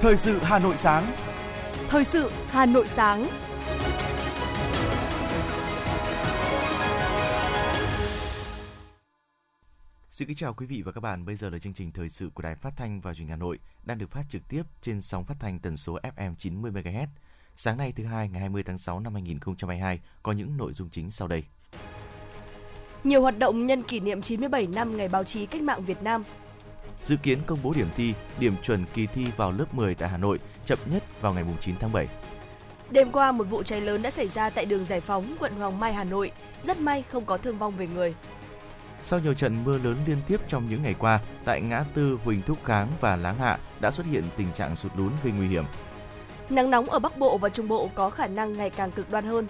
Thời 0.00 0.16
sự 0.16 0.38
Hà 0.38 0.58
Nội 0.58 0.76
sáng. 0.76 1.12
Thời 1.88 2.04
sự 2.04 2.30
Hà 2.48 2.66
Nội 2.66 2.88
sáng. 2.88 3.28
Xin 10.08 10.28
kính 10.28 10.36
chào 10.36 10.54
quý 10.54 10.66
vị 10.66 10.82
và 10.82 10.92
các 10.92 11.00
bạn. 11.00 11.24
Bây 11.24 11.36
giờ 11.36 11.50
là 11.50 11.58
chương 11.58 11.72
trình 11.74 11.92
thời 11.92 12.08
sự 12.08 12.30
của 12.34 12.42
Đài 12.42 12.54
Phát 12.54 12.72
thanh 12.76 13.00
và 13.00 13.14
Truyền 13.14 13.26
hình 13.26 13.30
Hà 13.30 13.36
Nội 13.36 13.58
đang 13.84 13.98
được 13.98 14.10
phát 14.10 14.22
trực 14.30 14.48
tiếp 14.48 14.62
trên 14.80 15.00
sóng 15.00 15.24
phát 15.24 15.36
thanh 15.40 15.58
tần 15.58 15.76
số 15.76 15.98
FM 16.16 16.34
90 16.34 16.70
MHz. 16.70 17.06
Sáng 17.56 17.76
nay 17.76 17.92
thứ 17.96 18.04
hai 18.04 18.28
ngày 18.28 18.40
20 18.40 18.62
tháng 18.62 18.78
6 18.78 19.00
năm 19.00 19.12
2022 19.12 20.00
có 20.22 20.32
những 20.32 20.56
nội 20.56 20.72
dung 20.72 20.88
chính 20.90 21.10
sau 21.10 21.28
đây. 21.28 21.44
Nhiều 23.04 23.22
hoạt 23.22 23.38
động 23.38 23.66
nhân 23.66 23.82
kỷ 23.82 24.00
niệm 24.00 24.22
97 24.22 24.66
năm 24.66 24.96
Ngày 24.96 25.08
báo 25.08 25.24
chí 25.24 25.46
cách 25.46 25.62
mạng 25.62 25.84
Việt 25.84 26.02
Nam. 26.02 26.24
Dự 27.02 27.16
kiến 27.16 27.38
công 27.46 27.58
bố 27.62 27.72
điểm 27.72 27.88
thi, 27.96 28.14
điểm 28.38 28.54
chuẩn 28.62 28.84
kỳ 28.94 29.06
thi 29.06 29.26
vào 29.36 29.52
lớp 29.52 29.74
10 29.74 29.94
tại 29.94 30.08
Hà 30.08 30.16
Nội 30.16 30.38
chậm 30.64 30.78
nhất 30.86 31.02
vào 31.20 31.34
ngày 31.34 31.44
9 31.60 31.74
tháng 31.80 31.92
7. 31.92 32.08
Đêm 32.90 33.12
qua, 33.12 33.32
một 33.32 33.44
vụ 33.44 33.62
cháy 33.62 33.80
lớn 33.80 34.02
đã 34.02 34.10
xảy 34.10 34.28
ra 34.28 34.50
tại 34.50 34.66
đường 34.66 34.84
Giải 34.84 35.00
Phóng, 35.00 35.36
quận 35.40 35.52
Hoàng 35.54 35.80
Mai, 35.80 35.92
Hà 35.92 36.04
Nội. 36.04 36.30
Rất 36.62 36.80
may 36.80 37.02
không 37.02 37.24
có 37.24 37.36
thương 37.36 37.58
vong 37.58 37.76
về 37.76 37.86
người. 37.86 38.14
Sau 39.02 39.20
nhiều 39.20 39.34
trận 39.34 39.64
mưa 39.64 39.78
lớn 39.78 39.96
liên 40.06 40.18
tiếp 40.28 40.40
trong 40.48 40.68
những 40.70 40.82
ngày 40.82 40.94
qua, 40.98 41.20
tại 41.44 41.60
ngã 41.60 41.84
tư 41.94 42.18
Huỳnh 42.24 42.42
Thúc 42.42 42.58
Kháng 42.64 42.88
và 43.00 43.16
Láng 43.16 43.38
Hạ 43.38 43.58
đã 43.80 43.90
xuất 43.90 44.06
hiện 44.06 44.24
tình 44.36 44.52
trạng 44.52 44.76
sụt 44.76 44.92
lún 44.96 45.10
gây 45.24 45.32
nguy 45.32 45.48
hiểm. 45.48 45.64
Nắng 46.50 46.70
nóng 46.70 46.90
ở 46.90 46.98
Bắc 46.98 47.18
Bộ 47.18 47.38
và 47.38 47.48
Trung 47.48 47.68
Bộ 47.68 47.90
có 47.94 48.10
khả 48.10 48.26
năng 48.26 48.56
ngày 48.56 48.70
càng 48.70 48.90
cực 48.90 49.10
đoan 49.10 49.24
hơn. 49.24 49.46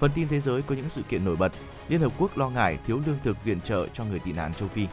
Phần 0.00 0.10
tin 0.14 0.28
thế 0.28 0.40
giới 0.40 0.62
có 0.62 0.74
những 0.74 0.88
sự 0.88 1.02
kiện 1.02 1.24
nổi 1.24 1.36
bật. 1.36 1.52
Liên 1.88 2.00
Hợp 2.00 2.12
Quốc 2.18 2.38
lo 2.38 2.48
ngại 2.48 2.78
thiếu 2.86 3.00
lương 3.06 3.18
thực 3.24 3.44
viện 3.44 3.60
trợ 3.60 3.86
cho 3.92 4.04
người 4.04 4.18
tị 4.18 4.32
nạn 4.32 4.54
châu 4.54 4.68
Phi. 4.68 4.86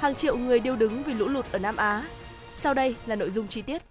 Hàng 0.00 0.14
triệu 0.14 0.36
người 0.36 0.60
điêu 0.60 0.76
đứng 0.76 1.02
vì 1.02 1.14
lũ 1.14 1.28
lụt 1.28 1.52
ở 1.52 1.58
Nam 1.58 1.76
Á. 1.76 2.04
Sau 2.54 2.74
đây 2.74 2.96
là 3.06 3.16
nội 3.16 3.30
dung 3.30 3.48
chi 3.48 3.62
tiết. 3.62 3.82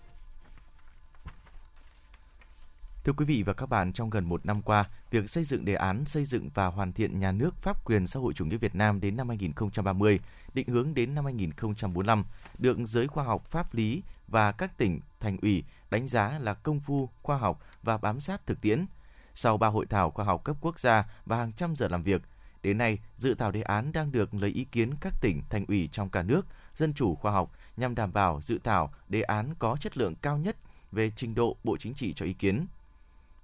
Thưa 3.03 3.13
quý 3.17 3.25
vị 3.25 3.43
và 3.43 3.53
các 3.53 3.65
bạn, 3.69 3.93
trong 3.93 4.09
gần 4.09 4.25
một 4.25 4.45
năm 4.45 4.61
qua, 4.61 4.85
việc 5.11 5.29
xây 5.29 5.43
dựng 5.43 5.65
đề 5.65 5.75
án 5.75 6.05
xây 6.05 6.25
dựng 6.25 6.49
và 6.53 6.65
hoàn 6.65 6.93
thiện 6.93 7.19
nhà 7.19 7.31
nước 7.31 7.55
pháp 7.61 7.85
quyền 7.85 8.07
xã 8.07 8.19
hội 8.19 8.33
chủ 8.33 8.45
nghĩa 8.45 8.57
Việt 8.57 8.75
Nam 8.75 8.99
đến 9.01 9.17
năm 9.17 9.29
2030, 9.29 10.19
định 10.53 10.67
hướng 10.67 10.93
đến 10.93 11.15
năm 11.15 11.25
2045, 11.25 12.25
được 12.57 12.77
giới 12.85 13.07
khoa 13.07 13.23
học 13.23 13.45
pháp 13.49 13.73
lý 13.73 14.01
và 14.27 14.51
các 14.51 14.77
tỉnh, 14.77 14.99
thành 15.19 15.37
ủy 15.41 15.63
đánh 15.89 16.07
giá 16.07 16.39
là 16.39 16.53
công 16.53 16.79
phu, 16.79 17.09
khoa 17.23 17.37
học 17.37 17.63
và 17.83 17.97
bám 17.97 18.19
sát 18.19 18.45
thực 18.45 18.61
tiễn. 18.61 18.85
Sau 19.33 19.57
ba 19.57 19.67
hội 19.67 19.85
thảo 19.85 20.11
khoa 20.11 20.25
học 20.25 20.43
cấp 20.43 20.57
quốc 20.61 20.79
gia 20.79 21.05
và 21.25 21.37
hàng 21.37 21.53
trăm 21.53 21.75
giờ 21.75 21.87
làm 21.87 22.03
việc, 22.03 22.21
đến 22.67 22.77
nay, 22.77 22.99
dự 23.17 23.35
thảo 23.35 23.51
đề 23.51 23.61
án 23.61 23.91
đang 23.91 24.11
được 24.11 24.33
lấy 24.33 24.49
ý 24.49 24.63
kiến 24.63 24.93
các 25.01 25.13
tỉnh, 25.21 25.41
thành 25.49 25.65
ủy 25.67 25.89
trong 25.91 26.09
cả 26.09 26.23
nước, 26.23 26.45
dân 26.73 26.93
chủ 26.93 27.15
khoa 27.15 27.31
học 27.31 27.51
nhằm 27.77 27.95
đảm 27.95 28.13
bảo 28.13 28.41
dự 28.41 28.59
thảo 28.63 28.93
đề 29.09 29.21
án 29.21 29.53
có 29.59 29.77
chất 29.79 29.97
lượng 29.97 30.15
cao 30.15 30.37
nhất 30.37 30.57
về 30.91 31.11
trình 31.15 31.35
độ 31.35 31.57
Bộ 31.63 31.77
Chính 31.77 31.93
trị 31.93 32.13
cho 32.13 32.25
ý 32.25 32.33
kiến 32.33 32.67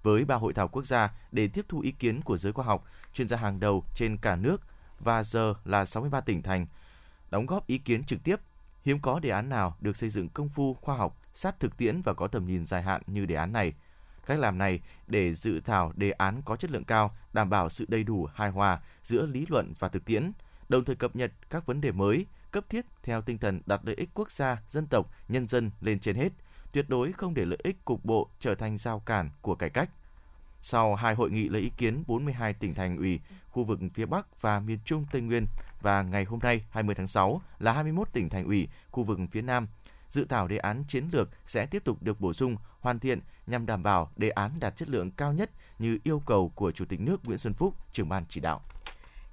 với 0.04 0.26
ba 0.26 0.36
hội 0.36 0.54
thảo 0.54 0.68
quốc 0.68 0.86
gia 0.86 1.14
để 1.32 1.48
tiếp 1.48 1.66
thu 1.68 1.80
ý 1.80 1.92
kiến 1.92 2.22
của 2.22 2.38
giới 2.38 2.54
khoa 2.54 2.66
học, 2.66 2.86
chuyên 3.14 3.28
gia 3.28 3.38
hàng 3.38 3.60
đầu 3.60 3.84
trên 3.96 4.18
cả 4.18 4.36
nước 4.36 4.62
và 5.00 5.24
giờ 5.24 5.54
là 5.66 5.86
63 5.86 6.22
tỉnh 6.22 6.42
thành, 6.42 6.68
đóng 7.30 7.46
góp 7.46 7.68
ý 7.68 7.78
kiến 7.78 8.04
trực 8.04 8.24
tiếp. 8.24 8.36
Hiếm 8.86 9.00
có 9.02 9.20
đề 9.20 9.30
án 9.30 9.50
nào 9.50 9.78
được 9.82 9.98
xây 9.98 10.10
dựng 10.10 10.30
công 10.30 10.50
phu 10.50 10.74
khoa 10.74 10.98
học, 10.98 11.22
sát 11.34 11.60
thực 11.60 11.78
tiễn 11.78 12.02
và 12.02 12.14
có 12.14 12.28
tầm 12.28 12.46
nhìn 12.46 12.66
dài 12.66 12.82
hạn 12.82 13.02
như 13.08 13.26
đề 13.26 13.36
án 13.36 13.54
này. 13.54 13.74
Cách 14.26 14.40
làm 14.40 14.58
này 14.58 14.80
để 15.08 15.34
dự 15.34 15.60
thảo 15.60 15.92
đề 15.96 16.12
án 16.12 16.42
có 16.46 16.56
chất 16.56 16.72
lượng 16.72 16.84
cao, 16.84 17.16
đảm 17.34 17.50
bảo 17.50 17.70
sự 17.70 17.86
đầy 17.88 18.04
đủ 18.04 18.28
hài 18.34 18.50
hòa 18.50 18.80
giữa 19.04 19.26
lý 19.26 19.46
luận 19.50 19.74
và 19.80 19.88
thực 19.88 20.06
tiễn, 20.06 20.32
đồng 20.70 20.86
thời 20.86 20.96
cập 20.96 21.16
nhật 21.16 21.32
các 21.50 21.66
vấn 21.66 21.82
đề 21.82 21.92
mới, 21.92 22.26
cấp 22.52 22.64
thiết 22.70 22.86
theo 23.04 23.22
tinh 23.22 23.38
thần 23.38 23.62
đặt 23.66 23.82
lợi 23.84 23.96
ích 23.96 24.10
quốc 24.14 24.32
gia, 24.32 24.58
dân 24.68 24.88
tộc, 24.88 25.12
nhân 25.28 25.48
dân 25.48 25.72
lên 25.82 26.00
trên 26.00 26.16
hết– 26.16 26.34
tuyệt 26.74 26.90
đối 26.90 27.12
không 27.12 27.34
để 27.34 27.46
lợi 27.46 27.60
ích 27.64 27.86
cục 27.86 28.06
bộ 28.06 28.30
trở 28.40 28.56
thành 28.56 28.78
giao 28.78 29.00
cản 29.00 29.30
của 29.42 29.56
cải 29.56 29.70
cách. 29.70 29.90
Sau 30.62 30.96
hai 30.96 31.16
hội 31.16 31.32
nghị 31.32 31.50
lấy 31.50 31.62
ý 31.62 31.72
kiến 31.78 32.04
42 32.08 32.54
tỉnh 32.54 32.74
thành 32.74 32.98
ủy, 32.98 33.20
khu 33.50 33.64
vực 33.64 33.80
phía 33.94 34.06
Bắc 34.06 34.42
và 34.42 34.60
miền 34.60 34.80
Trung 34.86 35.06
Tây 35.12 35.22
Nguyên 35.22 35.46
và 35.82 36.02
ngày 36.02 36.24
hôm 36.24 36.40
nay 36.44 36.64
20 36.70 36.96
tháng 36.96 37.08
6 37.08 37.42
là 37.60 37.74
21 37.74 38.08
tỉnh 38.14 38.30
thành 38.30 38.46
ủy, 38.46 38.68
khu 38.92 39.04
vực 39.04 39.20
phía 39.32 39.42
Nam, 39.42 39.68
dự 40.14 40.26
thảo 40.30 40.48
đề 40.48 40.58
án 40.58 40.84
chiến 40.88 41.10
lược 41.12 41.30
sẽ 41.46 41.66
tiếp 41.66 41.84
tục 41.84 42.04
được 42.04 42.22
bổ 42.22 42.34
sung, 42.34 42.56
hoàn 42.80 43.00
thiện 43.00 43.20
nhằm 43.48 43.66
đảm 43.66 43.84
bảo 43.84 44.12
đề 44.16 44.30
án 44.30 44.52
đạt 44.60 44.78
chất 44.78 44.90
lượng 44.90 45.12
cao 45.12 45.34
nhất 45.34 45.52
như 45.80 45.98
yêu 46.04 46.22
cầu 46.26 46.52
của 46.56 46.72
Chủ 46.72 46.86
tịch 46.86 47.00
nước 47.00 47.26
Nguyễn 47.26 47.38
Xuân 47.38 47.54
Phúc, 47.54 47.74
trưởng 47.92 48.10
ban 48.10 48.26
chỉ 48.30 48.42
đạo. 48.42 48.62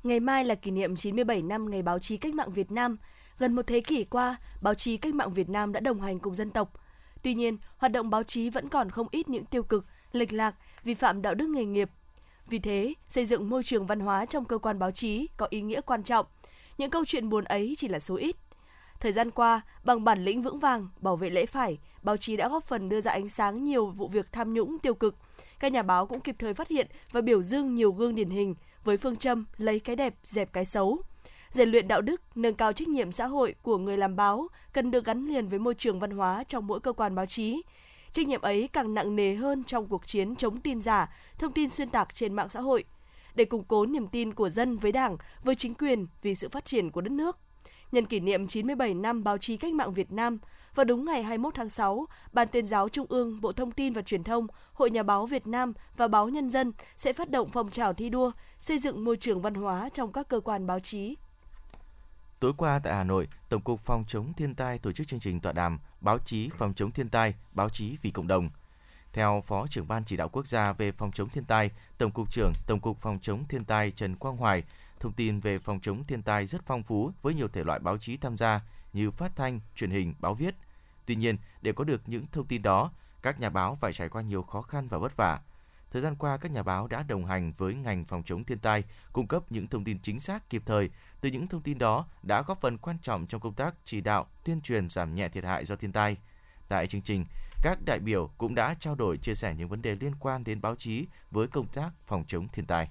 Ngày 0.03 0.21
mai 0.21 0.45
là 0.45 0.55
kỷ 0.55 0.71
niệm 0.71 0.97
97 0.97 1.43
năm 1.43 1.71
Ngày 1.71 1.83
báo 1.83 1.99
chí 1.99 2.17
cách 2.17 2.35
mạng 2.35 2.53
Việt 2.53 2.71
Nam. 2.71 2.97
Gần 3.39 3.53
một 3.55 3.67
thế 3.67 3.81
kỷ 3.81 4.05
qua, 4.05 4.37
báo 4.61 4.75
chí 4.75 4.97
cách 4.97 5.15
mạng 5.15 5.33
Việt 5.33 5.49
Nam 5.49 5.73
đã 5.73 5.81
đồng 5.81 6.01
hành 6.01 6.19
cùng 6.19 6.35
dân 6.35 6.51
tộc– 6.51 6.73
Tuy 7.23 7.35
nhiên, 7.35 7.57
hoạt 7.77 7.93
động 7.93 8.11
báo 8.11 8.23
chí 8.23 8.51
vẫn 8.51 8.69
còn 8.69 8.91
không 8.91 9.07
ít 9.11 9.29
những 9.29 9.45
tiêu 9.45 9.63
cực, 9.63 9.87
lệch 10.13 10.33
lạc, 10.33 10.55
vi 10.85 10.95
phạm 10.95 11.23
đạo 11.23 11.35
đức 11.35 11.49
nghề 11.49 11.65
nghiệp. 11.65 11.91
Vì 12.47 12.59
thế, 12.59 12.95
xây 13.09 13.27
dựng 13.27 13.51
môi 13.51 13.63
trường 13.65 13.87
văn 13.87 14.01
hóa 14.01 14.27
trong 14.27 14.45
cơ 14.45 14.59
quan 14.59 14.79
báo 14.79 14.91
chí 14.91 15.29
có 15.37 15.47
ý 15.51 15.61
nghĩa 15.61 15.81
quan 15.81 16.03
trọng. 16.03 16.27
Những 16.79 16.91
câu 16.91 17.05
chuyện 17.05 17.29
buồn 17.29 17.45
ấy 17.45 17.75
chỉ 17.79 17.89
là 17.89 17.99
số 17.99 18.17
ít. 18.17 18.37
Thời 19.01 19.13
gian 19.13 19.31
qua, 19.31 19.61
bằng 19.85 20.05
bản 20.05 20.25
lĩnh 20.25 20.43
vững 20.43 20.59
vàng, 20.59 20.89
bảo 21.01 21.17
vệ 21.17 21.31
lễ 21.31 21.47
phải, 21.47 21.79
báo 22.03 22.17
chí 22.17 22.37
đã 22.37 22.49
góp 22.49 22.65
phần 22.65 22.89
đưa 22.89 23.01
ra 23.01 23.13
ánh 23.13 23.29
sáng 23.29 23.65
nhiều 23.65 23.87
vụ 23.87 24.09
việc 24.09 24.33
tham 24.33 24.55
nhũng 24.55 24.79
tiêu 24.79 24.95
cực. 24.95 25.17
Các 25.61 25.73
nhà 25.73 25.83
báo 25.83 26.07
cũng 26.07 26.21
kịp 26.21 26.37
thời 26.39 26.55
phát 26.55 26.69
hiện 26.69 26.87
và 27.13 27.21
biểu 27.21 27.43
dương 27.43 27.75
nhiều 27.75 27.93
gương 27.93 28.15
điển 28.15 28.31
hình 28.31 28.55
với 28.85 28.97
phương 28.97 29.17
châm 29.17 29.45
lấy 29.57 29.81
cái 29.81 29.97
đẹp 29.97 30.15
dẹp 30.23 30.53
cái 30.53 30.65
xấu 30.65 31.03
rèn 31.51 31.71
luyện 31.71 31.89
đạo 31.89 32.01
đức, 32.01 32.21
nâng 32.35 32.55
cao 32.55 32.73
trách 32.73 32.89
nhiệm 32.89 33.13
xã 33.13 33.27
hội 33.27 33.55
của 33.63 33.79
người 33.79 33.97
làm 33.97 34.17
báo 34.17 34.49
cần 34.73 34.91
được 34.91 35.05
gắn 35.05 35.27
liền 35.27 35.49
với 35.49 35.59
môi 35.59 35.75
trường 35.75 36.01
văn 36.01 36.11
hóa 36.11 36.45
trong 36.49 36.67
mỗi 36.67 36.81
cơ 36.81 36.93
quan 36.93 37.15
báo 37.15 37.27
chí. 37.27 37.63
Trách 38.13 38.27
nhiệm 38.27 38.41
ấy 38.41 38.69
càng 38.73 38.95
nặng 38.95 39.17
nề 39.17 39.35
hơn 39.35 39.65
trong 39.65 39.89
cuộc 39.89 40.07
chiến 40.07 40.37
chống 40.37 40.61
tin 40.61 40.83
giả, 40.83 41.15
thông 41.39 41.53
tin 41.53 41.71
xuyên 41.71 41.89
tạc 41.89 42.15
trên 42.15 42.35
mạng 42.35 42.49
xã 42.49 42.61
hội 42.61 42.85
để 43.35 43.45
củng 43.45 43.65
cố 43.65 43.87
niềm 43.87 44.07
tin 44.07 44.35
của 44.35 44.49
dân 44.49 44.77
với 44.77 44.93
Đảng, 44.93 45.17
với 45.45 45.55
chính 45.55 45.75
quyền 45.75 46.07
vì 46.23 46.35
sự 46.35 46.49
phát 46.49 46.65
triển 46.65 46.91
của 46.91 47.01
đất 47.01 47.13
nước. 47.13 47.39
Nhân 47.93 48.07
kỷ 48.07 48.21
niệm 48.21 48.47
97 48.47 48.95
năm 48.95 49.25
báo 49.25 49.39
chí 49.39 49.57
cách 49.57 49.73
mạng 49.73 49.95
Việt 49.95 50.13
Nam, 50.13 50.39
vào 50.75 50.85
đúng 50.85 51.05
ngày 51.05 51.23
21 51.23 51.55
tháng 51.55 51.71
6, 51.71 52.07
Ban 52.33 52.49
tuyên 52.49 52.67
giáo 52.67 52.89
Trung 52.89 53.07
ương, 53.09 53.41
Bộ 53.41 53.53
Thông 53.53 53.71
tin 53.71 53.93
và 53.93 54.03
Truyền 54.03 54.25
thông, 54.25 54.47
Hội 54.73 54.91
Nhà 54.91 55.03
báo 55.03 55.27
Việt 55.27 55.47
Nam 55.47 55.73
và 55.97 56.09
Báo 56.09 56.29
Nhân 56.29 56.51
dân 56.51 56.73
sẽ 56.97 57.13
phát 57.13 57.31
động 57.31 57.49
phong 57.53 57.71
trào 57.71 57.95
thi 57.95 58.09
đua 58.09 58.33
xây 58.61 58.79
dựng 58.79 59.05
môi 59.05 59.17
trường 59.17 59.43
văn 59.43 59.55
hóa 59.55 59.89
trong 59.93 60.13
các 60.13 60.29
cơ 60.29 60.41
quan 60.41 60.67
báo 60.67 60.81
chí. 60.81 61.17
Tối 62.41 62.53
qua 62.57 62.81
tại 62.83 62.95
Hà 62.95 63.05
Nội, 63.05 63.29
Tổng 63.49 63.61
cục 63.61 63.81
Phòng 63.81 64.05
chống 64.09 64.33
thiên 64.33 64.55
tai 64.55 64.79
tổ 64.79 64.93
chức 64.93 65.09
chương 65.09 65.21
trình 65.21 65.41
tọa 65.41 65.53
đàm 65.53 65.79
Báo 66.01 66.19
chí 66.19 66.51
phòng 66.59 66.75
chống 66.75 66.91
thiên 66.91 67.09
tai, 67.09 67.35
báo 67.53 67.69
chí 67.69 67.97
vì 68.03 68.11
cộng 68.11 68.27
đồng. 68.27 68.51
Theo 69.13 69.43
Phó 69.47 69.67
trưởng 69.67 69.89
ban 69.89 70.05
chỉ 70.05 70.17
đạo 70.17 70.29
quốc 70.29 70.47
gia 70.47 70.73
về 70.73 70.93
phòng 70.93 71.13
chống 71.13 71.29
thiên 71.29 71.45
tai, 71.45 71.71
Tổng 71.99 72.11
cục 72.11 72.31
trưởng 72.31 72.53
Tổng 72.67 72.81
cục 72.81 72.99
Phòng 73.01 73.19
chống 73.23 73.45
thiên 73.49 73.65
tai 73.65 73.91
Trần 73.91 74.17
Quang 74.17 74.37
Hoài, 74.37 74.65
thông 75.01 75.13
tin 75.13 75.41
về 75.41 75.59
phòng 75.59 75.81
chống 75.81 76.05
thiên 76.05 76.23
tai 76.23 76.47
rất 76.47 76.63
phong 76.67 76.83
phú 76.83 77.13
với 77.23 77.35
nhiều 77.35 77.49
thể 77.49 77.65
loại 77.65 77.79
báo 77.79 77.99
chí 77.99 78.17
tham 78.17 78.37
gia 78.37 78.61
như 78.93 79.11
phát 79.11 79.37
thanh, 79.37 79.61
truyền 79.77 79.91
hình, 79.91 80.15
báo 80.19 80.35
viết. 80.35 80.55
Tuy 81.07 81.15
nhiên, 81.15 81.37
để 81.63 81.73
có 81.73 81.85
được 81.85 82.09
những 82.09 82.27
thông 82.33 82.47
tin 82.47 82.63
đó, 82.63 82.91
các 83.23 83.41
nhà 83.41 83.51
báo 83.51 83.75
phải 83.81 83.93
trải 83.93 84.09
qua 84.09 84.23
nhiều 84.23 84.43
khó 84.43 84.63
khăn 84.63 84.89
và 84.89 84.99
vất 84.99 85.17
vả. 85.17 85.41
Thời 85.91 86.03
gian 86.03 86.17
qua, 86.17 86.37
các 86.37 86.53
nhà 86.53 86.63
báo 86.63 86.87
đã 86.87 87.03
đồng 87.03 87.27
hành 87.27 87.53
với 87.59 87.75
ngành 87.75 88.05
phòng 88.05 88.23
chống 88.23 88.45
thiên 88.45 88.59
tai, 88.59 88.85
cung 89.13 89.27
cấp 89.27 89.43
những 89.51 89.67
thông 89.67 89.85
tin 89.85 89.99
chính 90.03 90.21
xác 90.21 90.51
kịp 90.51 90.63
thời. 90.67 90.91
Từ 91.21 91.31
những 91.31 91.47
thông 91.47 91.63
tin 91.63 91.79
đó 91.79 92.07
đã 92.23 92.43
góp 92.43 92.61
phần 92.61 92.79
quan 92.79 92.97
trọng 93.03 93.27
trong 93.27 93.41
công 93.41 93.55
tác 93.55 93.75
chỉ 93.85 94.01
đạo, 94.01 94.27
tuyên 94.45 94.61
truyền 94.61 94.89
giảm 94.89 95.15
nhẹ 95.15 95.29
thiệt 95.29 95.45
hại 95.45 95.65
do 95.65 95.77
thiên 95.77 95.93
tai. 95.93 96.17
Tại 96.69 96.87
chương 96.87 97.03
trình, 97.03 97.25
các 97.63 97.79
đại 97.85 97.99
biểu 97.99 98.31
cũng 98.39 98.55
đã 98.55 98.75
trao 98.75 98.95
đổi 98.95 99.17
chia 99.17 99.35
sẻ 99.35 99.55
những 99.55 99.69
vấn 99.69 99.83
đề 99.83 99.95
liên 99.95 100.13
quan 100.21 100.45
đến 100.45 100.61
báo 100.61 100.77
chí 100.77 101.07
với 101.31 101.49
công 101.49 101.67
tác 101.67 101.91
phòng 102.07 102.25
chống 102.29 102.49
thiên 102.49 102.67
tai. 102.67 102.89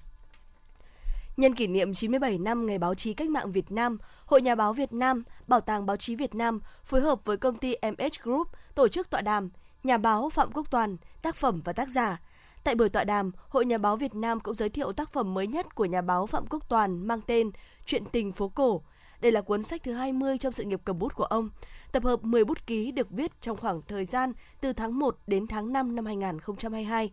Nhân 1.36 1.54
kỷ 1.54 1.66
niệm 1.66 1.94
97 1.94 2.38
năm 2.38 2.66
Ngày 2.66 2.78
báo 2.78 2.94
chí 2.94 3.14
cách 3.14 3.30
mạng 3.30 3.52
Việt 3.52 3.72
Nam, 3.72 3.98
Hội 4.26 4.42
Nhà 4.42 4.54
báo 4.54 4.72
Việt 4.72 4.92
Nam, 4.92 5.22
Bảo 5.46 5.60
tàng 5.60 5.86
báo 5.86 5.96
chí 5.96 6.16
Việt 6.16 6.34
Nam 6.34 6.60
phối 6.84 7.00
hợp 7.00 7.20
với 7.24 7.36
công 7.36 7.56
ty 7.56 7.74
MH 7.82 8.22
Group 8.22 8.48
tổ 8.74 8.88
chức 8.88 9.10
tọa 9.10 9.20
đàm 9.20 9.50
Nhà 9.84 9.98
báo 9.98 10.30
Phạm 10.30 10.52
Quốc 10.52 10.70
Toàn, 10.70 10.96
tác 11.22 11.36
phẩm 11.36 11.60
và 11.64 11.72
tác 11.72 11.88
giả, 11.88 12.20
Tại 12.64 12.74
buổi 12.74 12.88
tọa 12.88 13.04
đàm, 13.04 13.32
Hội 13.48 13.66
Nhà 13.66 13.78
báo 13.78 13.96
Việt 13.96 14.14
Nam 14.14 14.40
cũng 14.40 14.54
giới 14.54 14.68
thiệu 14.68 14.92
tác 14.92 15.12
phẩm 15.12 15.34
mới 15.34 15.46
nhất 15.46 15.74
của 15.74 15.84
nhà 15.84 16.00
báo 16.00 16.26
Phạm 16.26 16.46
Quốc 16.50 16.68
Toàn 16.68 17.06
mang 17.06 17.20
tên 17.26 17.50
Chuyện 17.86 18.04
tình 18.12 18.32
phố 18.32 18.48
cổ. 18.48 18.82
Đây 19.20 19.32
là 19.32 19.40
cuốn 19.40 19.62
sách 19.62 19.82
thứ 19.82 19.92
20 19.92 20.38
trong 20.38 20.52
sự 20.52 20.64
nghiệp 20.64 20.80
cầm 20.84 20.98
bút 20.98 21.14
của 21.14 21.24
ông. 21.24 21.50
Tập 21.92 22.04
hợp 22.04 22.24
10 22.24 22.44
bút 22.44 22.66
ký 22.66 22.92
được 22.92 23.10
viết 23.10 23.40
trong 23.40 23.56
khoảng 23.56 23.82
thời 23.88 24.04
gian 24.04 24.32
từ 24.60 24.72
tháng 24.72 24.98
1 24.98 25.16
đến 25.26 25.46
tháng 25.46 25.72
5 25.72 25.96
năm 25.96 26.06
2022. 26.06 27.10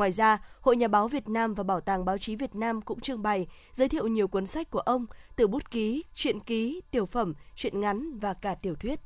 Ngoài 0.00 0.12
ra, 0.12 0.38
Hội 0.60 0.76
Nhà 0.76 0.88
báo 0.88 1.08
Việt 1.08 1.28
Nam 1.28 1.54
và 1.54 1.62
Bảo 1.62 1.80
tàng 1.80 2.04
Báo 2.04 2.18
chí 2.18 2.36
Việt 2.36 2.54
Nam 2.54 2.82
cũng 2.82 3.00
trưng 3.00 3.22
bày, 3.22 3.46
giới 3.72 3.88
thiệu 3.88 4.06
nhiều 4.06 4.28
cuốn 4.28 4.46
sách 4.46 4.70
của 4.70 4.78
ông, 4.78 5.06
từ 5.36 5.46
bút 5.46 5.70
ký, 5.70 6.04
truyện 6.14 6.40
ký, 6.40 6.80
tiểu 6.90 7.06
phẩm, 7.06 7.34
truyện 7.54 7.80
ngắn 7.80 8.18
và 8.18 8.34
cả 8.34 8.54
tiểu 8.54 8.74
thuyết. 8.74 9.00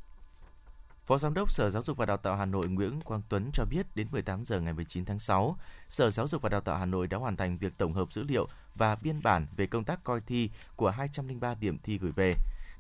Phó 1.05 1.19
Giám 1.19 1.35
đốc 1.35 1.51
Sở 1.51 1.71
Giáo 1.71 1.83
dục 1.83 1.97
và 1.97 2.07
Đào 2.07 2.17
tạo 2.17 2.37
Hà 2.37 2.45
Nội 2.45 2.69
Nguyễn 2.69 3.01
Quang 3.01 3.23
Tuấn 3.29 3.51
cho 3.53 3.65
biết 3.65 3.87
đến 3.95 4.07
18 4.13 4.45
giờ 4.45 4.61
ngày 4.61 4.73
19 4.73 5.05
tháng 5.05 5.19
6, 5.19 5.57
Sở 5.89 6.11
Giáo 6.11 6.29
dục 6.29 6.43
và 6.43 6.49
Đào 6.49 6.61
tạo 6.61 6.77
Hà 6.77 6.87
Nội 6.87 7.07
đã 7.07 7.19
hoàn 7.19 7.37
thành 7.37 7.59
việc 7.59 7.79
tổng 7.79 7.93
hợp 7.93 8.13
dữ 8.13 8.23
liệu 8.23 8.49
và 8.75 8.95
biên 8.95 9.23
bản 9.23 9.47
về 9.57 9.67
công 9.67 9.85
tác 9.85 10.05
coi 10.05 10.21
thi 10.21 10.51
của 10.77 10.91
203 10.91 11.55
điểm 11.55 11.79
thi 11.83 11.99
gửi 11.99 12.13
về. 12.13 12.35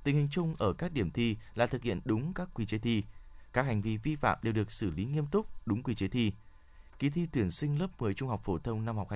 Tình 0.05 0.17
hình 0.17 0.29
chung 0.31 0.55
ở 0.59 0.73
các 0.73 0.93
điểm 0.93 1.11
thi 1.11 1.37
là 1.55 1.67
thực 1.67 1.83
hiện 1.83 2.01
đúng 2.05 2.33
các 2.35 2.49
quy 2.55 2.67
chế 2.67 2.79
thi. 2.79 3.03
Các 3.53 3.67
hành 3.67 3.81
vi 3.81 3.97
vi 3.97 4.17
phạm 4.17 4.39
đều 4.43 4.53
được 4.53 4.71
xử 4.71 4.91
lý 4.91 5.05
nghiêm 5.05 5.27
túc, 5.27 5.67
đúng 5.67 5.83
quy 5.83 5.95
chế 5.95 6.09
thi. 6.09 6.33
Kỳ 7.05 7.11
thi 7.11 7.27
tuyển 7.33 7.51
sinh 7.51 7.81
lớp 7.81 7.87
10 7.99 8.15
trung 8.15 8.29
học 8.29 8.41
phổ 8.45 8.59
thông 8.59 8.85
năm 8.85 8.97
học 8.97 9.09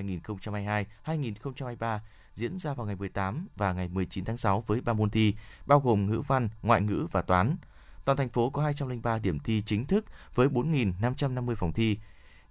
2022-2023 1.05 1.99
diễn 2.35 2.59
ra 2.59 2.75
vào 2.75 2.87
ngày 2.87 2.97
18 2.97 3.47
và 3.57 3.73
ngày 3.73 3.89
19 3.89 4.25
tháng 4.25 4.37
6 4.37 4.65
với 4.67 4.81
3 4.81 4.93
môn 4.93 5.11
thi, 5.11 5.35
bao 5.67 5.81
gồm 5.81 6.07
ngữ 6.07 6.23
văn, 6.27 6.49
ngoại 6.63 6.81
ngữ 6.81 7.07
và 7.13 7.23
toán. 7.23 7.57
Toàn 8.05 8.19
thành 8.19 8.29
phố 8.29 8.51
có 8.51 8.63
203 8.63 9.19
điểm 9.19 9.39
thi 9.39 9.63
chính 9.67 9.87
thức 9.87 10.05
với 10.35 10.49
4.550 10.49 11.55
phòng 11.55 11.73
thi. 11.73 11.99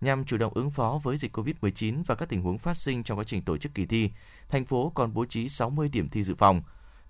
Nhằm 0.01 0.25
chủ 0.25 0.37
động 0.37 0.53
ứng 0.53 0.71
phó 0.71 0.99
với 1.03 1.17
dịch 1.17 1.37
COVID-19 1.37 2.03
và 2.05 2.15
các 2.15 2.29
tình 2.29 2.41
huống 2.41 2.57
phát 2.57 2.77
sinh 2.77 3.03
trong 3.03 3.17
quá 3.17 3.23
trình 3.23 3.41
tổ 3.41 3.57
chức 3.57 3.73
kỳ 3.73 3.85
thi, 3.85 4.11
thành 4.49 4.65
phố 4.65 4.91
còn 4.95 5.13
bố 5.13 5.25
trí 5.25 5.49
60 5.49 5.89
điểm 5.89 6.09
thi 6.09 6.23
dự 6.23 6.35
phòng. 6.35 6.61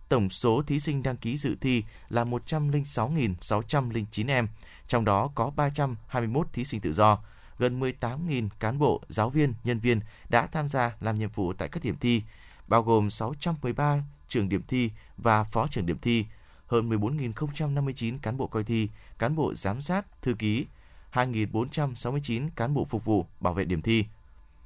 Tổng 0.10 0.30
số 0.30 0.64
thí 0.68 0.80
sinh 0.80 1.04
đăng 1.04 1.18
ký 1.18 1.38
dự 1.38 1.56
thi 1.62 1.84
là 2.10 2.24
106.609 2.24 4.30
em, 4.30 4.48
trong 4.88 5.06
đó 5.06 5.32
có 5.36 5.52
321 5.56 6.48
thí 6.54 6.64
sinh 6.64 6.82
tự 6.82 6.94
do. 6.94 7.20
Gần 7.60 7.80
18.000 7.80 8.50
cán 8.60 8.80
bộ, 8.80 9.02
giáo 9.10 9.30
viên, 9.30 9.54
nhân 9.64 9.80
viên 9.80 10.00
đã 10.30 10.48
tham 10.48 10.68
gia 10.68 10.96
làm 11.00 11.20
nhiệm 11.20 11.30
vụ 11.30 11.54
tại 11.54 11.70
các 11.70 11.84
điểm 11.84 11.96
thi, 12.00 12.22
bao 12.68 12.84
gồm 12.84 13.10
613 13.10 14.04
trường 14.28 14.50
điểm 14.50 14.62
thi 14.68 14.92
và 15.18 15.44
phó 15.44 15.68
trưởng 15.68 15.86
điểm 15.86 15.98
thi, 16.02 16.26
hơn 16.68 16.90
14.059 16.90 18.18
cán 18.22 18.38
bộ 18.38 18.48
coi 18.48 18.64
thi, 18.64 18.90
cán 19.20 19.36
bộ 19.36 19.54
giám 19.54 19.82
sát, 19.82 20.22
thư 20.22 20.34
ký, 20.34 20.66
2.469 21.14 22.50
cán 22.56 22.74
bộ 22.74 22.86
phục 22.86 23.06
vụ, 23.06 23.26
bảo 23.40 23.54
vệ 23.54 23.66
điểm 23.66 23.82
thi. 23.82 24.06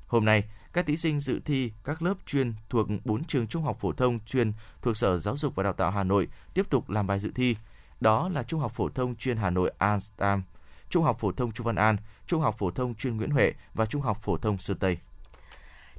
Hôm 0.08 0.26
nay, 0.26 0.44
các 0.74 0.86
thí 0.86 0.98
sinh 0.98 1.20
dự 1.20 1.40
thi 1.46 1.72
các 1.84 2.02
lớp 2.02 2.14
chuyên 2.26 2.54
thuộc 2.70 2.88
4 3.06 3.24
trường 3.24 3.48
trung 3.48 3.64
học 3.64 3.78
phổ 3.80 3.92
thông 3.92 4.20
chuyên 4.26 4.54
thuộc 4.82 4.98
Sở 4.98 5.18
Giáo 5.18 5.38
dục 5.38 5.56
và 5.56 5.64
Đào 5.64 5.74
tạo 5.74 5.92
Hà 5.92 6.04
Nội 6.04 6.28
tiếp 6.54 6.70
tục 6.70 6.90
làm 6.90 7.08
bài 7.08 7.20
dự 7.20 7.32
thi. 7.36 7.56
Đó 8.00 8.30
là 8.30 8.44
Trung 8.44 8.60
học 8.60 8.72
phổ 8.76 8.90
thông 8.90 9.16
chuyên 9.16 9.38
Hà 9.38 9.50
Nội 9.50 9.72
Anstam, 9.78 10.44
Trung 10.92 11.04
học 11.04 11.20
phổ 11.20 11.32
thông 11.32 11.52
Chu 11.52 11.64
Văn 11.64 11.76
An, 11.76 11.98
Trung 12.28 12.42
học 12.42 12.56
phổ 12.58 12.72
thông 12.72 12.96
chuyên 12.96 13.18
Nguyễn 13.18 13.32
Huệ 13.32 13.54
và 13.74 13.86
Trung 13.86 14.02
học 14.02 14.18
phổ 14.22 14.38
thông 14.38 14.58
Sơn 14.58 14.78
Tây. 14.78 14.98